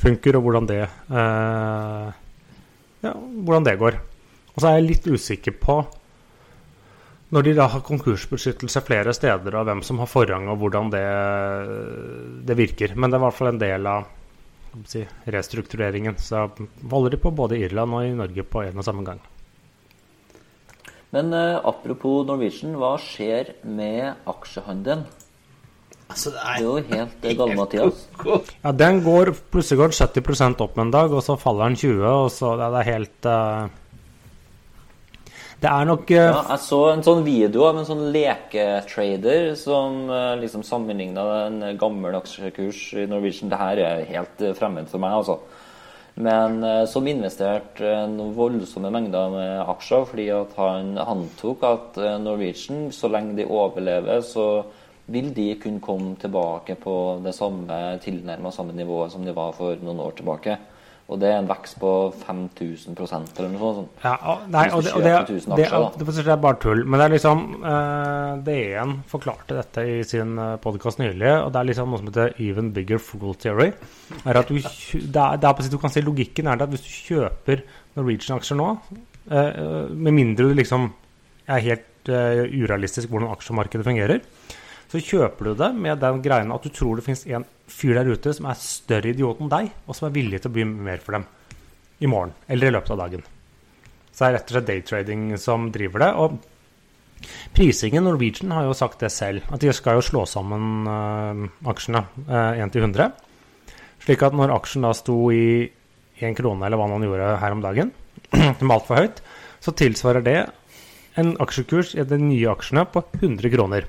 funker, 0.00 0.38
og 0.38 0.46
hvordan 0.46 0.70
det 0.70 0.82
eh, 0.84 2.08
Ja, 3.04 3.12
hvordan 3.12 3.66
det 3.66 3.78
går. 3.80 4.00
Og 4.54 4.60
så 4.62 4.68
er 4.70 4.78
jeg 4.78 4.90
litt 4.90 5.06
usikker 5.06 5.56
på 5.60 5.80
når 7.34 7.42
de 7.42 7.54
da 7.58 7.66
har 7.72 7.82
konkursbeskyttelse 7.82 8.80
flere 8.86 9.12
steder, 9.16 9.56
og 9.58 9.66
hvem 9.66 9.80
som 9.82 9.98
har 9.98 10.10
forrang, 10.10 10.46
og 10.52 10.60
hvordan 10.62 10.92
det, 10.92 11.06
det 12.46 12.56
virker. 12.58 12.94
Men 12.94 13.10
det 13.10 13.18
er 13.18 13.24
i 13.24 13.26
hvert 13.26 13.38
fall 13.40 13.50
en 13.50 13.58
del 13.62 13.88
av 13.90 14.06
si, 14.86 15.02
restruktureringen. 15.34 16.14
Så 16.22 16.46
holder 16.90 17.16
de 17.16 17.22
på 17.22 17.34
både 17.34 17.58
i 17.58 17.64
Irland 17.66 17.98
og 17.98 18.06
i 18.06 18.14
Norge 18.14 18.46
på 18.46 18.62
en 18.62 18.78
og 18.78 18.86
samme 18.86 19.02
gang. 19.06 19.18
Men 21.14 21.30
uh, 21.34 21.60
apropos 21.66 22.26
Norwegian, 22.26 22.74
hva 22.80 22.96
skjer 23.00 23.54
med 23.62 24.26
aksjehandelen? 24.26 25.06
Altså, 26.06 26.30
det 26.34 26.42
er 26.42 26.60
jo 26.62 26.74
helt 26.90 27.24
uh, 27.24 27.32
gale-Mathias. 27.40 28.04
Ja, 28.62 28.72
den 28.74 29.00
går 29.06 29.32
plutselig 29.52 29.80
går 29.82 29.96
70% 29.96 30.62
opp 30.66 30.78
en 30.82 30.92
dag, 30.94 31.14
og 31.14 31.24
så 31.26 31.38
faller 31.40 31.70
den 31.70 31.80
20 31.82 32.06
og 32.10 32.30
så 32.34 32.54
Det 32.60 32.70
er 32.70 32.88
helt 32.92 33.28
uh... 33.30 33.66
Det 35.56 35.70
er 35.72 35.86
nok 35.88 36.10
uh... 36.12 36.16
Ja, 36.20 36.40
jeg 36.52 36.62
så 36.66 36.80
en 36.92 37.04
sånn 37.06 37.22
video 37.26 37.64
av 37.70 37.78
en 37.80 37.88
sånn 37.88 38.04
leketrader 38.14 39.54
som 39.58 40.02
uh, 40.10 40.34
liksom 40.38 40.66
sammenligna 40.66 41.26
en 41.46 41.62
gammel 41.80 42.18
aksjekurs 42.18 42.82
i 42.98 43.06
Norwegian. 43.10 43.50
Det 43.50 43.62
her 43.62 43.82
er 43.86 44.10
helt 44.10 44.44
fremmed 44.58 44.90
for 44.90 45.02
meg, 45.02 45.22
altså. 45.22 45.40
Men 46.16 46.62
uh, 46.64 46.86
som 46.88 47.04
investerte 47.08 47.84
uh, 47.84 48.06
noen 48.08 48.32
voldsomme 48.36 48.88
mengder 48.92 49.32
med 49.34 49.72
aksjer 49.74 50.06
fordi 50.08 50.26
han 50.56 50.94
antok 51.02 51.66
at 51.68 51.98
uh, 52.00 52.14
Norwegian, 52.22 52.88
så 52.92 53.10
lenge 53.12 53.36
de 53.36 53.44
overlever, 53.44 54.22
så 54.24 54.64
vil 55.12 55.28
de 55.36 55.50
kunne 55.60 55.82
komme 55.84 56.14
tilbake 56.18 56.78
på 56.80 56.96
det 57.22 57.34
samme 57.36 57.98
tilnærma 58.02 58.50
samme 58.50 58.74
nivået 58.74 59.12
som 59.12 59.26
de 59.26 59.36
var 59.36 59.52
for 59.54 59.76
noen 59.84 60.00
år 60.02 60.16
tilbake. 60.18 60.56
Og 61.06 61.20
det 61.22 61.28
er 61.30 61.36
en 61.38 61.46
vekst 61.46 61.76
på 61.78 61.90
5000% 62.18 63.36
eller 63.38 63.52
noe 63.52 63.68
sånt. 63.76 64.00
Ja, 64.02 64.14
og, 64.32 64.46
nei, 64.50 64.64
og 64.74 64.80
det, 64.82 64.94
og 64.98 65.04
det, 65.04 65.12
Hvis 65.30 65.46
du 65.46 65.52
kjøper 65.52 65.52
1000 65.52 65.52
det, 65.60 65.66
aksjer, 65.68 66.00
det, 66.00 66.14
det 66.16 66.32
er 66.34 66.40
bare 66.42 66.58
tull. 66.64 66.82
Men 66.82 66.98
det 66.98 67.04
er 67.04 67.12
liksom 67.14 67.44
uh, 67.62 68.32
DN 68.48 68.94
forklarte 69.12 69.58
dette 69.60 69.84
i 69.86 70.00
sin 70.08 70.34
uh, 70.34 70.56
podkast 70.62 70.98
nylig, 70.98 71.30
og 71.30 71.52
det 71.54 71.60
er 71.60 71.68
liksom 71.70 71.94
noe 71.94 72.02
som 72.02 72.10
heter 72.10 72.34
even 72.42 72.72
bigger 72.74 72.98
fool 72.98 73.38
theory. 73.38 73.70
Er 74.24 74.40
at 74.42 74.50
du, 74.50 74.58
det 74.58 75.28
er, 75.28 75.46
på 75.46 75.62
å 75.62 75.68
si, 75.68 75.72
du 75.76 75.78
kan 75.82 75.94
si 75.94 76.02
Logikken 76.02 76.50
er 76.50 76.66
at 76.66 76.74
hvis 76.74 76.82
du 76.88 76.90
kjøper 77.12 77.62
Norwegian-aksjer 77.94 78.58
nå, 78.58 78.72
uh, 79.30 79.86
med 79.94 80.10
mindre 80.10 80.50
du 80.50 80.58
liksom 80.58 80.90
er 81.46 81.66
helt 81.68 82.10
uh, 82.10 82.42
urealistisk 82.50 83.14
hvordan 83.14 83.30
aksjemarkedet 83.36 83.86
fungerer, 83.86 84.26
så 84.90 85.02
kjøper 85.02 85.50
du 85.50 85.54
det 85.58 85.70
med 85.74 85.98
den 86.02 86.20
greien 86.22 86.52
at 86.54 86.66
du 86.66 86.70
tror 86.74 86.98
det 86.98 87.06
finnes 87.06 87.24
en 87.26 87.46
fyr 87.66 87.96
der 87.98 88.10
ute 88.10 88.34
som 88.36 88.46
er 88.50 88.60
større 88.60 89.10
idiot 89.10 89.40
enn 89.42 89.50
deg, 89.50 89.70
og 89.86 89.96
som 89.98 90.08
er 90.08 90.14
villig 90.14 90.42
til 90.42 90.52
å 90.52 90.56
by 90.56 90.66
mer 90.70 91.02
for 91.02 91.18
dem 91.18 91.26
i 91.98 92.10
morgen 92.10 92.34
eller 92.46 92.70
i 92.70 92.76
løpet 92.76 92.92
av 92.94 93.00
dagen. 93.02 93.24
Så 94.12 94.22
det 94.22 94.28
er 94.28 94.36
rett 94.38 94.50
og 94.50 94.54
slett 94.54 94.68
daytrading 94.70 95.24
som 95.40 95.70
driver 95.74 96.04
det. 96.04 96.10
Og 96.16 97.26
prisingen 97.56 98.06
Norwegian 98.06 98.54
har 98.54 98.68
jo 98.68 98.76
sagt 98.76 99.02
det 99.04 99.10
selv, 99.12 99.44
at 99.52 99.60
de 99.60 99.72
skal 99.76 99.98
jo 99.98 100.04
slå 100.04 100.22
sammen 100.30 100.86
uh, 100.88 101.68
aksjene 101.68 102.04
øh, 102.24 102.62
1 102.64 102.72
til 102.72 102.86
100. 102.86 103.10
Slik 104.06 104.22
at 104.24 104.36
når 104.36 104.54
aksjen 104.54 104.86
da 104.86 104.92
sto 104.96 105.18
i 105.34 105.66
1 106.16 106.36
krone, 106.38 106.64
eller 106.64 106.80
hva 106.80 106.88
man 106.88 107.04
gjorde 107.04 107.34
her 107.42 107.56
om 107.56 107.64
dagen, 107.64 107.92
som 108.60 108.72
altfor 108.72 109.02
høyt, 109.02 109.20
så 109.60 109.74
tilsvarer 109.76 110.24
det 110.24 110.38
en 111.20 111.34
aksjekurs 111.42 111.94
i 111.96 112.04
de 112.08 112.18
nye 112.20 112.48
aksjene 112.52 112.86
på 112.92 113.02
100 113.18 113.52
kroner. 113.52 113.88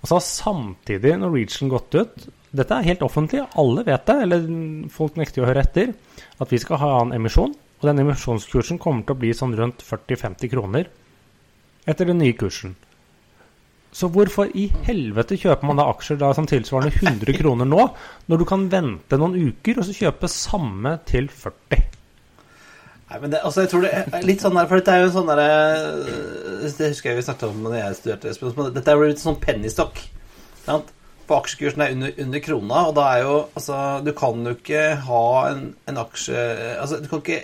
Og 0.00 0.08
så 0.08 0.16
har 0.16 0.24
samtidig 0.24 1.16
Norwegian 1.20 1.72
gått 1.72 1.96
ut 1.96 2.28
Dette 2.50 2.74
er 2.74 2.88
helt 2.88 3.02
offentlig, 3.06 3.44
alle 3.60 3.84
vet 3.86 4.08
det, 4.08 4.16
eller 4.24 4.46
folk 4.90 5.14
nekter 5.20 5.44
å 5.44 5.46
høre 5.46 5.62
etter. 5.62 5.92
At 6.42 6.50
vi 6.50 6.58
skal 6.58 6.80
ha 6.82 6.88
en 6.98 7.12
emisjon, 7.14 7.52
og 7.54 7.84
den 7.86 8.02
emisjonskursen 8.02 8.80
kommer 8.82 9.04
til 9.06 9.14
å 9.14 9.20
bli 9.20 9.30
sånn 9.36 9.54
rundt 9.54 9.84
40-50 9.86 10.50
kroner 10.50 10.90
etter 11.86 12.10
den 12.10 12.18
nye 12.20 12.34
kursen. 12.34 12.74
Så 13.94 14.10
hvorfor 14.10 14.50
i 14.54 14.68
helvete 14.86 15.38
kjøper 15.38 15.66
man 15.66 15.78
da 15.80 15.88
aksjer 15.90 16.18
da 16.20 16.32
som 16.34 16.46
tilsvarende 16.50 16.90
100 16.98 17.38
kroner 17.38 17.66
nå, 17.66 17.86
når 18.30 18.42
du 18.42 18.46
kan 18.50 18.68
vente 18.70 19.18
noen 19.18 19.38
uker 19.50 19.80
og 19.80 19.86
så 19.86 19.96
kjøpe 19.96 20.30
samme 20.30 20.96
til 21.10 21.30
40? 21.30 21.99
Nei, 23.10 23.18
men 23.24 23.32
det, 23.32 23.40
altså, 23.42 23.64
jeg 23.64 23.70
tror 23.72 23.82
det 23.84 23.90
er 23.98 24.22
litt 24.26 24.42
sånn 24.44 24.54
der, 24.54 24.68
for 24.70 24.78
dette 24.78 24.94
er 24.94 25.00
jo 25.02 25.08
en 25.08 25.14
sånn 25.16 25.30
derre 25.32 25.46
Det 26.62 26.90
husker 26.92 27.10
jeg 27.10 27.18
vi 27.18 27.24
snakket 27.26 27.48
om 27.48 27.64
da 27.66 27.76
jeg 27.80 27.96
studerte 27.98 28.34
spørsmål. 28.36 28.68
Dette 28.76 28.92
er 28.92 29.00
jo 29.00 29.08
litt 29.10 29.22
sånn 29.22 29.38
pennystokk. 29.42 29.98
Sant? 30.62 30.92
For 31.26 31.42
aksjekursen 31.42 31.82
er 31.84 31.94
under, 31.96 32.12
under 32.24 32.42
krona, 32.42 32.84
og 32.90 32.94
da 32.98 33.06
er 33.16 33.24
jo 33.24 33.34
Altså, 33.58 33.76
du 34.06 34.12
kan 34.18 34.46
jo 34.46 34.54
ikke 34.56 34.84
ha 35.06 35.24
en, 35.50 35.60
en 35.90 35.98
aksje 36.02 36.44
Altså, 36.76 36.98
du 37.02 37.10
kan 37.10 37.22
ikke 37.24 37.40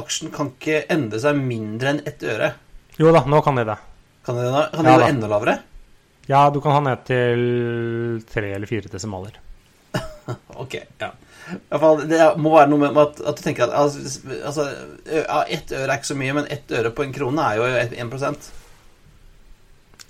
Aksjen 0.00 0.30
kan 0.32 0.48
ikke 0.54 0.78
endre 0.94 1.18
seg 1.20 1.36
mindre 1.36 1.90
enn 1.92 1.98
ett 2.08 2.22
øre. 2.24 2.46
Jo 2.96 3.10
da, 3.12 3.20
nå 3.28 3.42
kan 3.44 3.58
de 3.60 3.66
det. 3.68 3.74
Kan 4.24 4.38
det, 4.40 4.46
da? 4.48 4.62
kan 4.72 4.86
det 4.86 4.94
Ja 4.94 4.96
gå 4.96 5.02
da. 5.02 5.08
enda 5.12 5.28
lavere? 5.28 5.54
Ja, 6.30 6.40
du 6.54 6.60
kan 6.64 6.72
ha 6.72 6.80
ned 6.86 7.02
til 7.04 7.42
tre 8.32 8.54
eller 8.56 8.70
fire 8.70 8.88
desimaler. 8.88 9.36
Ok, 10.62 10.78
ja. 11.02 11.10
Fall, 11.82 12.02
det 12.08 12.18
må 12.38 12.52
være 12.54 12.70
noe 12.70 12.78
med 12.84 12.98
at, 13.02 13.20
at 13.28 13.38
du 13.38 13.42
tenker 13.42 13.66
at 13.66 13.72
altså, 13.74 14.20
altså, 14.46 14.66
ett 15.50 15.72
øre 15.74 15.88
er 15.88 15.96
ikke 15.98 16.10
så 16.12 16.18
mye, 16.18 16.36
men 16.38 16.50
ett 16.54 16.70
øre 16.78 16.92
på 16.94 17.02
en 17.06 17.14
krone 17.14 17.46
er 17.48 17.58
jo 17.58 17.66
1 17.66 18.50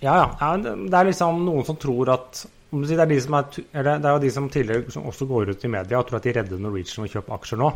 Ja, 0.02 0.16
ja. 0.40 0.50
det 0.58 0.98
er 0.98 1.08
liksom 1.08 1.44
noen 1.46 1.64
som 1.66 1.78
tror 1.80 2.12
at 2.12 2.44
det, 2.72 2.96
er 2.96 3.08
de 3.10 3.18
som 3.20 3.34
er, 3.36 3.48
det 3.84 3.92
er 4.00 4.14
jo 4.14 4.20
de 4.22 4.30
som 4.32 4.46
tidligere 4.48 4.92
som 4.94 5.04
også 5.08 5.26
går 5.28 5.50
ut 5.52 5.64
i 5.64 5.70
media 5.72 5.98
og 5.98 6.06
tror 6.08 6.20
at 6.22 6.24
de 6.28 6.32
redder 6.38 6.60
Norwegian 6.62 7.04
og 7.04 7.12
kjøper 7.12 7.36
aksjer 7.36 7.60
nå. 7.60 7.68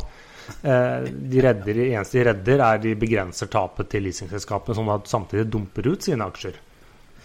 Eh, 0.63 1.09
de 1.33 1.43
redder, 1.43 1.73
det 1.77 1.85
eneste 1.91 2.17
de 2.17 2.23
redder, 2.31 2.63
er 2.65 2.79
de 2.81 2.95
begrenser 2.97 3.49
tapet 3.51 3.91
til 3.91 4.07
leasingselskapene, 4.07 4.77
som 4.77 4.89
da 4.89 4.97
samtidig 5.05 5.45
dumper 5.53 5.91
ut 5.91 6.07
sine 6.07 6.25
aksjer. 6.25 6.57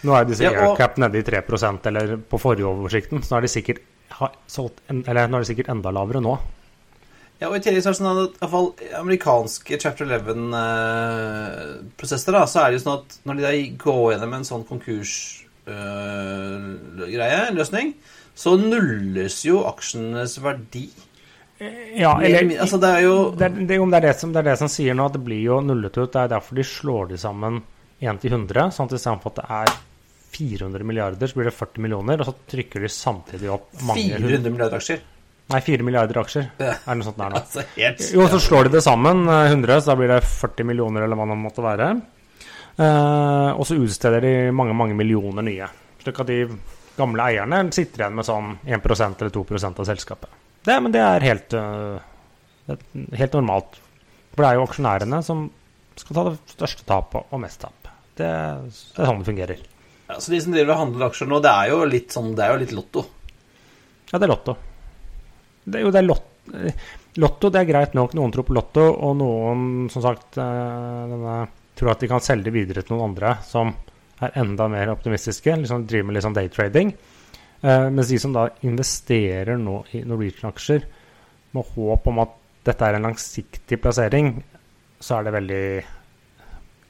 Nå 0.03 0.13
er 0.17 0.27
disse 0.29 0.43
Ja, 0.45 0.51
og- 0.51 0.73
aircap 0.73 0.99
nede 1.01 1.17
i 1.17 1.23
3% 1.23 1.87
eller 1.89 2.17
på 2.17 2.39
forrige 2.41 2.67
oversikten, 2.69 3.23
så 3.23 3.33
nå 3.33 3.37
er 3.37 3.41
de 3.47 3.53
sikkert, 3.55 3.81
ha, 4.19 4.27
solgt, 4.47 4.77
en, 4.91 4.99
eller 5.07 5.27
nå 5.27 5.35
er 5.37 5.41
det 5.43 5.51
sikkert 5.51 5.71
enda 5.73 5.89
lavere 5.95 6.21
nå. 6.23 6.33
Ja, 7.41 7.45
og 7.49 7.55
i 7.57 7.63
tillegg 7.65 7.83
så 7.83 7.89
er 7.89 7.93
det 7.93 7.99
sånn 7.99 8.11
at 8.11 8.17
i 8.29 8.31
hvert 8.39 8.53
fall 8.53 8.69
amerikanske 9.01 9.73
chapter 9.81 10.05
11-prosesser, 10.07 12.31
da, 12.35 12.41
så 12.47 12.57
er 12.61 12.67
det 12.69 12.75
jo 12.77 12.85
sånn 12.85 12.99
at 13.01 13.09
når 13.27 13.35
de 13.41 13.53
går 13.81 14.05
gjennom 14.13 14.33
en 14.37 14.47
sånn 14.47 14.67
konkursgreie, 14.69 17.43
løsning, 17.57 17.87
så 18.33 18.55
nulles 18.59 19.45
jo 19.45 19.61
aksjenes 19.67 20.37
verdi. 20.43 20.87
Ja, 21.95 22.19
eller 22.19 22.49
altså, 22.63 22.77
det 22.81 22.89
er 22.89 23.01
jo 23.05 23.17
det, 23.37 23.49
det, 23.59 23.77
det, 23.77 23.97
er 23.99 24.05
det, 24.07 24.13
som, 24.19 24.33
det 24.33 24.39
er 24.41 24.47
det 24.51 24.57
som 24.59 24.69
sier 24.71 24.93
nå, 24.97 25.03
at 25.07 25.15
det 25.17 25.25
blir 25.25 25.41
jo 25.43 25.55
nullet 25.63 25.97
ut. 25.99 26.11
Det 26.11 26.21
er 26.23 26.29
derfor 26.33 26.51
de 26.57 26.65
slår 26.67 27.03
de 27.11 27.17
sammen 27.21 27.53
1 28.03 28.19
til 28.23 28.31
100, 28.35 28.73
sånn 28.75 28.87
at 28.89 28.95
istedenfor 28.97 29.29
at 29.31 29.37
det 29.39 29.47
er 29.59 29.67
400 30.33 30.87
milliarder, 30.87 31.29
så 31.29 31.39
blir 31.39 31.49
det 31.49 31.55
40 31.55 31.83
millioner, 31.85 32.21
og 32.21 32.29
så 32.29 32.35
trykker 32.53 32.83
de 32.83 32.91
samtidig 32.91 33.51
opp 33.53 33.69
mange 33.85 34.17
400 34.17 34.53
milliarder 34.53 34.79
aksjer. 34.79 35.03
Nei, 35.53 35.59
4 35.61 35.85
milliarder 35.85 36.19
aksjer. 36.21 36.45
Er 36.63 36.77
det 36.79 36.97
noe 36.97 37.07
sånt 37.07 37.19
der 37.19 37.33
nå? 37.33 37.39
Altså, 37.43 37.65
helt 37.75 38.03
Jo, 38.15 38.27
så 38.31 38.39
slår 38.41 38.69
de 38.69 38.77
det 38.77 38.83
sammen, 38.85 39.25
eh, 39.27 39.51
100, 39.51 39.81
så 39.83 39.91
da 39.91 39.97
blir 39.99 40.13
det 40.13 40.21
40 40.25 40.69
millioner, 40.69 41.05
eller 41.05 41.19
hva 41.19 41.27
det 41.29 41.39
måtte 41.41 41.65
være. 41.65 41.89
Eh, 42.73 43.49
og 43.53 43.67
så 43.69 43.77
utsteder 43.77 44.23
de 44.23 44.33
mange, 44.55 44.75
mange 44.77 44.97
millioner 44.97 45.45
nye. 45.45 45.67
Slik 46.01 46.23
at 46.23 46.31
de 46.31 46.39
gamle 46.97 47.27
eierne 47.27 47.61
sitter 47.73 48.03
igjen 48.03 48.17
med 48.17 48.27
sånn 48.27 48.55
1% 48.65 49.21
eller 49.21 49.33
2% 49.33 49.81
av 49.81 49.89
selskapet. 49.89 50.39
Det, 50.63 50.75
men 50.79 50.93
det 50.93 51.01
er 51.03 51.25
helt, 51.25 51.53
uh, 51.57 52.77
helt 53.19 53.35
normalt. 53.35 53.79
For 54.33 54.45
det 54.45 54.49
er 54.49 54.59
jo 54.59 54.65
aksjonærene 54.67 55.19
som 55.25 55.47
skal 55.99 56.17
ta 56.17 56.23
det 56.29 56.53
største 56.53 56.85
tapet 56.87 57.33
og 57.33 57.41
mest 57.43 57.61
tap. 57.61 57.89
Det, 58.15 58.29
det 58.29 58.29
er 58.29 59.09
sånn 59.09 59.21
det 59.21 59.29
fungerer. 59.29 59.63
Ja, 60.07 60.19
så 60.19 60.33
de 60.33 60.41
som 60.43 60.53
driver 60.53 60.75
og 60.75 60.81
handler 60.81 61.07
aksjer 61.07 61.29
nå, 61.31 61.39
det 61.43 61.53
er 61.53 61.71
jo 61.71 61.79
litt 61.87 62.13
sånn, 62.13 62.33
det 62.37 62.45
er 62.45 62.53
jo 62.53 62.61
litt 62.63 62.75
lotto. 62.75 63.05
Ja, 64.11 64.19
det 64.19 64.27
er 64.27 64.33
lotto. 64.33 64.55
Det 65.63 65.79
er 65.79 65.85
jo 65.85 65.93
det 65.95 66.01
er 66.01 66.07
lot 66.09 66.29
eh, 66.51 66.83
Lotto 67.21 67.49
det 67.53 67.61
er 67.61 67.69
greit 67.69 67.93
nok. 67.93 68.15
Noen 68.17 68.31
tror 68.33 68.45
på 68.47 68.55
lotto, 68.57 68.83
og 68.83 69.15
noen 69.19 69.87
som 69.93 70.03
sagt 70.03 70.39
eh, 70.41 71.01
denne, 71.11 71.35
tror 71.77 71.93
at 71.93 72.03
de 72.03 72.09
kan 72.09 72.23
selge 72.25 72.49
det 72.49 72.55
videre 72.55 72.83
til 72.83 72.95
noen 72.95 73.11
andre 73.11 73.35
som 73.45 73.71
er 74.23 74.39
enda 74.41 74.67
mer 74.71 74.91
optimistiske. 74.95 75.55
liksom 75.61 75.85
Driver 75.87 76.09
med 76.09 76.17
litt 76.17 76.25
sånn 76.25 76.37
daytrading. 76.37 76.93
Eh, 77.61 77.87
mens 77.93 78.09
de 78.09 78.19
som 78.19 78.33
da 78.35 78.47
investerer 78.65 79.61
nå 79.61 79.79
i 79.93 80.03
Norwegian-aksjer 80.09 80.87
med 81.53 81.75
håp 81.75 82.09
om 82.11 82.23
at 82.25 82.33
dette 82.65 82.87
er 82.87 82.97
en 82.97 83.07
langsiktig 83.07 83.79
plassering, 83.83 84.33
så 84.99 85.19
er 85.19 85.27
det 85.27 85.35
veldig 85.37 85.65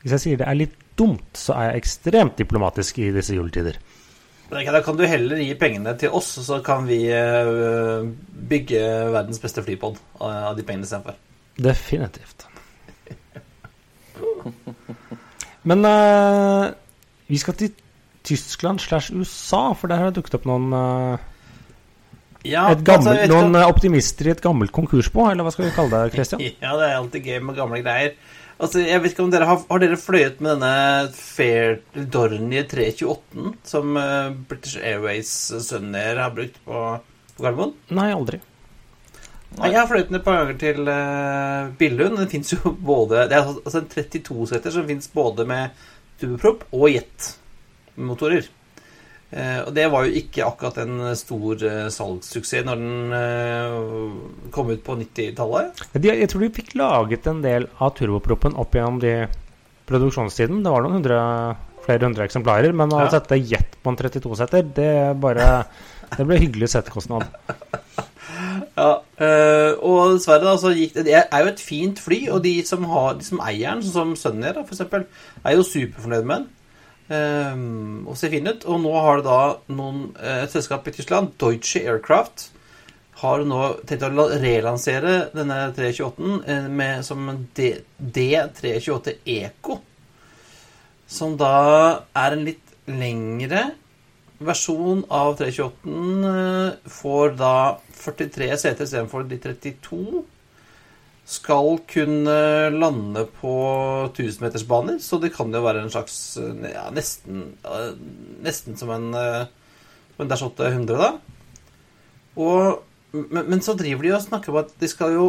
Hvis 0.04 0.18
jeg 0.18 0.24
sier 0.24 0.40
det 0.42 0.48
er 0.50 0.60
litt 0.60 0.80
dumt, 1.00 1.30
så 1.40 1.56
er 1.58 1.72
jeg 1.72 1.84
ekstremt 1.84 2.40
diplomatisk 2.40 3.00
i 3.00 3.10
disse 3.16 3.36
juletider. 3.36 3.80
Da 4.52 4.82
kan 4.86 4.98
du 5.00 5.06
heller 5.08 5.40
gi 5.42 5.54
pengene 5.58 5.96
til 5.98 6.14
oss, 6.14 6.36
så 6.46 6.60
kan 6.66 6.84
vi 6.86 7.06
eh, 7.10 8.04
bygge 8.52 8.82
verdens 9.16 9.42
beste 9.42 9.64
flypod 9.66 9.98
av 10.20 10.52
av 10.52 10.58
de 10.60 10.66
pengene 10.68 10.86
istedenfor. 10.86 11.16
Definitivt. 11.58 12.46
Men 15.64 15.86
uh, 15.88 16.74
vi 17.32 17.40
skal 17.40 17.56
til 17.58 17.72
Tyskland 18.24 18.80
slash 18.84 19.14
USA, 19.16 19.72
for 19.74 19.88
der 19.88 20.02
har 20.02 20.12
det 20.12 20.20
dukket 20.20 20.36
opp 20.40 20.48
noen, 20.50 20.74
uh, 20.76 21.30
Ja, 22.44 22.66
Et 22.74 22.82
gammel, 22.84 23.16
altså, 23.16 23.32
noen 23.32 23.56
eh, 23.56 23.70
optimister 23.72 24.28
i 24.28 24.34
et 24.34 24.42
gammelt 24.44 24.74
konkursbo, 24.76 25.30
eller 25.32 25.46
hva 25.46 25.52
skal 25.56 25.70
vi 25.70 25.76
kalle 25.78 25.96
det, 25.96 26.12
Christian? 26.12 26.42
Ja, 26.64 26.74
det 26.76 26.90
er 26.90 26.98
alltid 26.98 27.30
gøy 27.30 27.38
med 27.40 27.56
gamle 27.56 27.80
greier. 27.80 28.18
Altså, 28.62 28.84
jeg 28.86 29.02
vet 29.02 29.14
ikke 29.16 29.26
om 29.26 29.32
dere 29.34 29.48
har, 29.50 29.62
har 29.70 29.82
dere 29.82 29.98
fløyet 30.00 30.42
med 30.44 30.56
denne 30.56 31.14
Fair 31.18 31.80
Dornier 31.94 32.68
328 32.70 33.54
som 33.68 33.98
eh, 34.00 34.34
British 34.50 34.78
Airways 34.78 35.32
sønner 35.66 36.22
har 36.22 36.34
brukt 36.36 36.60
på, 36.66 36.82
på 37.34 37.46
Gardermoen? 37.46 37.74
Nei, 37.98 38.10
aldri. 38.14 38.40
Nei. 39.58 39.70
Jeg 39.70 39.78
har 39.78 39.90
fløyet 39.90 40.10
den 40.10 40.18
et 40.18 40.26
par 40.26 40.40
ganger 40.40 40.58
til 40.62 40.88
uh, 40.90 41.74
Billund. 41.78 42.18
Den 42.18 42.30
fins 42.32 42.54
jo 42.56 42.74
både 42.74 43.28
Det 43.30 43.38
er 43.38 43.52
altså 43.52 43.84
en 43.84 43.92
32-seter 43.92 44.74
som 44.74 44.88
fins 44.90 45.12
både 45.14 45.46
med 45.50 45.84
tubepropp 46.22 46.66
og 46.74 46.88
jetmotorer. 46.90 48.48
Eh, 49.34 49.60
og 49.66 49.72
det 49.74 49.88
var 49.90 50.06
jo 50.06 50.14
ikke 50.20 50.46
akkurat 50.46 50.76
en 50.84 51.00
stor 51.18 51.64
eh, 51.66 51.88
salgssuksess 51.90 52.68
når 52.68 52.82
den 52.84 53.16
eh, 53.18 54.50
kom 54.54 54.70
ut 54.70 54.84
på 54.86 54.98
90-tallet. 55.00 55.82
Jeg 55.98 56.30
tror 56.30 56.44
de 56.46 56.52
fikk 56.54 56.76
laget 56.78 57.30
en 57.32 57.42
del 57.42 57.66
av 57.82 57.96
turboproppen 57.98 58.54
opp 58.62 58.78
gjennom 58.78 59.00
de 59.02 59.16
produksjonstiden. 59.90 60.62
Det 60.64 60.74
var 60.76 60.86
noen 60.86 61.00
hundre, 61.00 61.18
flere 61.88 62.06
hundre 62.08 62.28
eksemplarer, 62.30 62.76
men 62.78 62.94
å 62.94 63.02
Ja. 63.08 63.10
sette 63.18 63.40
jet 63.42 63.74
på 63.84 63.90
en 63.92 63.98
32-setter, 64.00 64.70
det 64.78 64.92
bare 65.20 65.66
Det 66.14 66.28
ble 66.30 66.38
hyggelig 66.38 66.70
settekostnad. 66.76 67.26
Ja, 68.74 69.02
eh, 69.22 69.74
og 69.86 70.16
dessverre 70.16 70.46
da, 70.48 70.54
så 70.58 70.72
gikk 70.74 70.96
det 70.96 71.04
Det 71.06 71.14
er 71.22 71.44
jo 71.44 71.50
et 71.52 71.62
fint 71.62 72.00
fly, 72.02 72.18
og 72.34 72.40
de 72.46 72.54
som, 72.66 72.84
har, 72.90 73.14
de 73.20 73.26
som 73.28 73.42
eier 73.46 73.76
den, 73.76 73.84
sånn 73.86 74.14
som 74.16 74.16
Sunnier, 74.18 74.56
da, 74.58 74.64
eksempel, 74.66 75.06
er 75.46 75.58
jo 75.58 75.66
superfornøyd 75.68 76.26
med 76.26 76.36
den. 76.42 76.48
Eh, 77.14 77.62
og 78.10 78.18
ser 78.20 78.34
fin 78.34 78.50
ut. 78.50 78.66
Og 78.66 78.82
nå 78.84 78.94
har 79.06 79.22
det 79.22 79.28
da 79.28 79.40
noen, 79.78 80.04
eh, 80.20 80.44
et 80.44 80.54
selskap 80.54 80.88
i 80.90 80.96
Tyskland, 80.96 81.36
Deutsche 81.42 81.84
Aircraft, 81.86 82.50
har 83.24 83.44
nå 83.48 83.60
tenkt 83.88 84.04
å 84.04 84.28
relansere 84.42 85.30
denne 85.36 85.60
328-en 85.78 86.68
med, 86.76 87.06
som 87.08 87.30
en 87.32 87.46
D- 87.56 87.84
D328 88.02 89.14
Eco. 89.38 89.80
Som 91.08 91.38
da 91.40 92.04
er 92.18 92.36
en 92.36 92.44
litt 92.48 92.74
lengre 92.90 93.70
versjon 94.44 95.06
av 95.14 95.38
328-en. 95.40 96.76
Får 96.90 97.36
da 97.40 97.56
43 98.02 98.50
seter 98.60 98.88
istedenfor 98.90 99.28
de 99.30 99.40
32. 99.46 100.24
Skal 101.26 101.78
kunne 101.88 102.70
lande 102.76 103.24
på 103.40 103.54
1000-metersbaner, 104.12 104.98
så 105.00 105.20
det 105.24 105.32
kan 105.36 105.54
jo 105.56 105.62
være 105.64 105.86
en 105.86 105.94
slags 105.94 106.18
eh, 106.42 106.66
ja, 106.74 106.90
nesten, 106.92 107.46
eh, 107.64 107.94
nesten 108.44 108.76
som 108.80 108.92
en, 108.92 109.08
eh, 109.16 109.46
en 110.20 110.32
Dash 110.32 110.44
800, 110.44 111.00
da. 111.00 111.14
Og, 112.36 112.84
men, 113.14 113.46
men 113.54 113.64
så 113.64 113.78
driver 113.80 114.04
de 114.04 114.14
og 114.18 114.26
snakker 114.26 114.52
om 114.52 114.60
at 114.66 114.76
de 114.82 114.90
skal 114.90 115.14
jo 115.14 115.26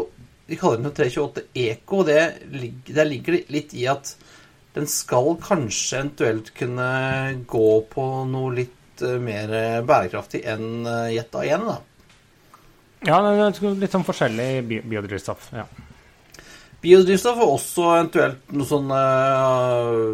De 0.48 0.56
kaller 0.60 0.80
den 0.80 0.90
jo 0.90 0.96
328 0.96 1.42
Eco, 1.56 2.02
det, 2.04 2.18
der 2.90 3.06
ligger 3.08 3.38
det 3.38 3.54
litt 3.54 3.70
i 3.78 3.86
at 3.88 4.10
den 4.74 4.84
skal 4.90 5.38
kanskje 5.40 6.02
eventuelt 6.02 6.50
kunne 6.58 6.88
gå 7.48 7.68
på 7.88 8.04
noe 8.28 8.50
litt 8.58 9.04
eh, 9.06 9.16
mer 9.22 9.54
bærekraftig 9.86 10.42
enn 10.52 10.84
Jetta 11.14 11.46
A1, 11.46 11.64
da. 11.70 11.78
Ja, 13.04 13.18
litt 13.20 13.92
sånn 13.92 14.06
forskjellig 14.06 14.48
bi 14.68 14.78
biodrivstoff. 14.88 15.50
Ja. 15.52 15.66
Biodrivstoff 16.84 17.40
og 17.44 17.56
også 17.58 17.90
eventuelt 17.94 18.52
noe 18.52 18.68
sånn 18.68 18.90
uh, 18.92 20.12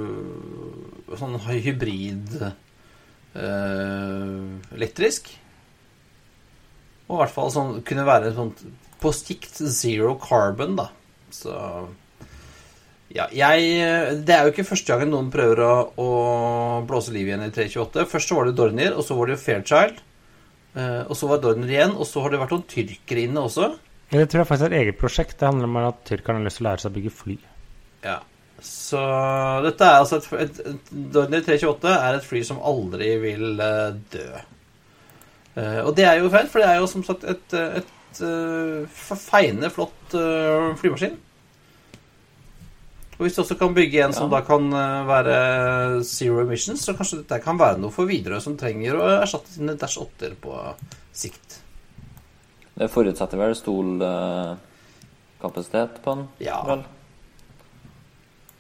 Sånn 1.18 1.34
hybrid 1.43 2.36
uh, 2.38 2.53
elektrisk. 4.76 5.32
Og 7.11 7.16
i 7.16 7.18
hvert 7.18 7.34
fall 7.34 7.51
sånn 7.51 7.80
kunne 7.86 8.07
være 8.07 8.30
sånn 8.36 8.53
på 9.01 9.11
sikt 9.16 9.59
zero 9.59 10.14
carbon, 10.22 10.76
da. 10.78 10.86
Så 11.34 11.55
ja, 13.11 13.26
jeg 13.34 14.22
Det 14.22 14.34
er 14.34 14.47
jo 14.47 14.53
ikke 14.53 14.68
første 14.68 14.93
gangen 14.93 15.11
noen 15.14 15.32
prøver 15.34 15.62
å, 15.66 15.74
å 15.99 16.09
blåse 16.86 17.14
liv 17.14 17.26
igjen 17.26 17.43
i 17.43 17.51
328. 17.51 18.07
Først 18.12 18.30
så 18.30 18.38
var 18.38 18.47
det 18.47 18.55
Dornier, 18.59 18.95
og 18.95 19.03
så 19.07 19.18
var 19.18 19.32
det 19.32 19.41
Fairchild. 19.43 19.99
Eh, 20.75 21.03
og 21.11 21.16
så 21.18 21.29
var 21.31 21.41
det 21.43 21.57
igjen, 21.66 21.95
og 21.97 22.07
så 22.07 22.23
har 22.25 22.33
det 22.33 22.41
vært 22.43 22.53
noen 22.55 22.66
tyrkere 22.71 23.25
inne 23.27 23.47
også. 23.49 23.71
Det 24.11 24.27
tror 24.31 24.43
jeg 24.43 24.49
faktisk 24.51 24.66
er 24.66 24.75
et 24.75 24.83
eget 24.85 24.99
prosjekt. 24.99 25.39
Det 25.39 25.49
handler 25.49 25.71
om 25.71 25.79
at 25.83 26.03
tyrkerne 26.07 26.41
har 26.41 26.47
lyst 26.47 26.61
til 26.61 26.66
å 26.66 26.68
lære 26.68 26.83
seg 26.83 26.91
å 26.91 26.97
bygge 26.99 27.14
fly. 27.14 27.37
Ja. 28.07 28.18
Så 28.61 29.01
dette 29.64 29.87
er 29.87 30.03
altså 30.03 30.18
et, 30.21 30.27
et, 30.45 30.59
et 30.68 30.91
Dornier 31.14 31.45
328 31.47 31.93
er 31.95 32.18
et 32.18 32.27
fly 32.29 32.43
som 32.45 32.59
aldri 32.71 33.14
vil 33.23 33.62
uh, 33.62 33.95
dø. 34.12 34.27
Uh, 35.55 35.81
og 35.87 35.95
det 35.97 36.05
er 36.05 36.21
jo 36.21 36.29
feil, 36.33 36.51
for 36.51 36.61
det 36.61 36.68
er 36.68 36.83
jo 36.83 36.91
som 36.91 37.07
sagt 37.07 37.25
et, 37.31 37.57
et, 37.57 37.97
feiende 38.21 39.71
flott 39.73 40.16
flymaskin. 40.83 41.14
Og 43.21 43.27
hvis 43.27 43.35
du 43.37 43.43
også 43.43 43.53
kan 43.61 43.75
bygge 43.77 43.99
en 44.01 44.14
som 44.16 44.31
da 44.33 44.39
kan 44.41 44.64
eh, 44.73 45.03
være 45.05 46.01
zero 46.09 46.41
emissions, 46.41 46.81
så 46.81 46.97
kanskje 46.97 47.21
dette 47.21 47.37
kan 47.45 47.61
være 47.61 47.77
noe 47.83 47.93
for 47.93 48.09
Widerøe 48.09 48.41
som 48.41 48.57
trenger 48.57 48.97
å 48.97 49.05
erstatte 49.18 49.53
sine 49.53 49.77
Dash 49.77 50.01
8-er 50.01 50.33
på 50.41 50.57
sikt. 51.12 51.61
Det 52.81 52.89
forutsetter 52.89 53.37
vel 53.37 53.53
stolkapasitet 53.59 56.01
på 56.01 56.14
den. 56.14 56.25
Ja. 56.47 56.64
Vel. 56.64 56.81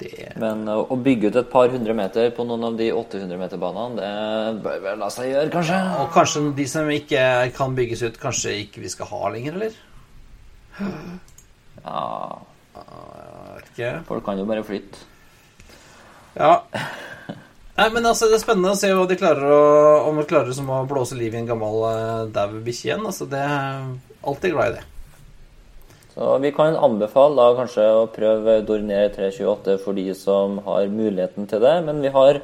Det 0.00 0.32
Men 0.44 0.68
å 0.68 0.84
å 0.92 0.96
bygge 1.08 1.28
ut 1.32 1.40
et 1.40 1.52
par 1.52 1.68
hundre 1.72 1.94
meter 1.96 2.28
på 2.36 2.44
noen 2.44 2.64
av 2.68 2.76
de 2.76 2.92
800 2.92 3.40
meter-banene, 3.40 3.96
det 3.96 4.60
bør 4.60 4.76
vel 4.90 5.00
la 5.00 5.08
seg 5.12 5.32
gjøre, 5.32 5.50
kanskje? 5.56 5.80
Og 6.04 6.12
kanskje 6.12 6.52
de 6.60 6.66
som 6.68 6.84
ikke 6.92 7.48
kan 7.56 7.72
bygges 7.80 8.04
ut, 8.04 8.20
kanskje 8.20 8.60
ikke 8.66 8.84
vi 8.84 8.92
skal 8.92 9.08
ha 9.08 9.32
lenger, 9.32 9.56
eller? 9.56 9.72
Ja, 11.80 12.44
vet 12.74 13.70
ikke. 13.72 13.92
folk 14.08 14.24
kan 14.26 14.38
jo 14.38 14.48
bare 14.48 14.66
flytte. 14.66 15.06
Ja. 16.36 16.60
Nei, 17.80 17.88
men 17.94 18.04
altså, 18.04 18.28
Det 18.28 18.36
er 18.36 18.42
spennende 18.42 18.74
å 18.74 18.78
se 18.78 18.90
hva 18.92 19.06
de 19.08 19.16
klarer 19.16 19.50
å, 19.56 19.60
om 20.10 20.18
de 20.20 20.26
klarer 20.28 20.52
som 20.52 20.68
å 20.68 20.84
blåse 20.88 21.16
liv 21.16 21.32
i 21.32 21.40
en 21.40 21.48
gammel 21.48 21.84
uh, 21.86 22.30
dau 22.32 22.58
bikkje 22.60 22.90
igjen. 22.90 23.06
Altså, 23.08 23.28
det 23.30 23.40
er 23.40 23.86
alltid 24.20 24.52
glad 24.52 24.72
i 24.72 24.78
det. 24.78 24.86
Så 26.10 26.34
vi 26.42 26.50
kan 26.52 26.76
anbefale 26.76 27.38
da 27.38 27.54
kanskje 27.56 27.86
å 27.96 28.08
prøve 28.12 28.58
Dornier 28.66 29.08
328 29.14 29.78
for 29.80 29.96
de 29.96 30.10
som 30.18 30.58
har 30.66 30.90
muligheten 30.92 31.46
til 31.48 31.62
det. 31.62 31.76
Men 31.86 32.02
vi 32.04 32.12
har 32.12 32.42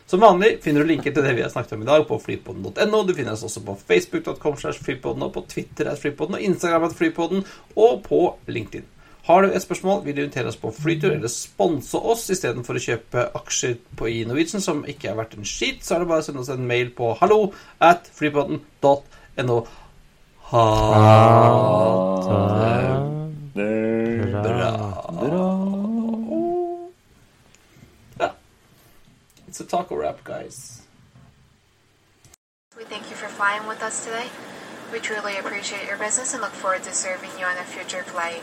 Som 0.07 0.23
vanlig 0.23 0.61
finner 0.63 0.85
du 0.85 0.91
linker 0.93 1.11
til 1.11 1.25
det 1.27 1.33
vi 1.35 1.43
har 1.43 1.51
snakket 1.51 1.73
om 1.75 1.81
i 1.83 1.89
dag 1.89 2.05
på 2.07 2.19
flypodden.no. 2.23 2.99
Du 3.03 3.15
finner 3.15 3.35
oss 3.35 3.43
også 3.47 3.63
på 3.67 3.75
facebook.com 3.89 4.59
slash 4.61 4.85
flypodden 4.87 5.25
og 5.27 5.33
på 5.35 5.43
Twitter 5.51 5.91
at 5.91 5.99
flypodden 5.99 6.39
og 6.39 6.45
Instagram 6.47 6.87
at 6.87 6.95
flypodden 6.95 7.43
og 7.75 8.05
på 8.07 8.21
LinkedIn. 8.47 8.87
Har 9.27 9.43
du 9.43 9.51
et 9.51 9.63
spørsmål, 9.63 10.05
vil 10.05 10.15
du 10.15 10.21
invitere 10.23 10.47
oss 10.47 10.61
på 10.63 10.71
flytur 10.71 11.11
eller 11.11 11.27
sponse 11.33 11.99
oss 11.99 12.29
istedenfor 12.31 12.79
å 12.79 12.85
kjøpe 12.85 13.25
aksjer 13.41 13.75
på 13.99 14.07
i 14.13 14.23
Norwegian 14.29 14.63
som 14.63 14.85
ikke 14.87 15.11
er 15.11 15.19
verdt 15.19 15.35
en 15.35 15.49
skit, 15.49 15.83
så 15.83 15.97
er 15.97 16.05
det 16.05 16.11
bare 16.13 16.23
å 16.23 16.29
sende 16.29 16.47
oss 16.47 16.55
en 16.55 16.71
mail 16.71 16.95
på 16.95 17.11
hallo 17.19 17.51
at 17.83 18.07
flypodden.no. 18.15 19.61
Ha 20.55 20.67
det 22.63 23.26
bra. 23.57 25.05
Ja. 28.19 28.35
It's 29.49 29.61
a 29.61 29.65
taco 29.65 29.97
wrap, 29.97 30.23
guys. 30.25 30.83
We 32.77 32.85
thank 32.85 33.09
you 33.09 33.17
for 33.17 33.29
flying 33.29 33.67
with 33.67 33.83
us 33.83 34.05
today. 34.05 34.29
We 34.93 35.01
truly 35.01 35.39
appreciate 35.39 35.87
your 35.87 35.97
business 35.97 36.35
and 36.35 36.43
look 36.43 36.53
forward 36.53 36.83
to 36.83 36.93
serving 36.93 37.31
you 37.39 37.47
on 37.47 37.57
a 37.57 37.65
future 37.65 38.03
flight. 38.03 38.43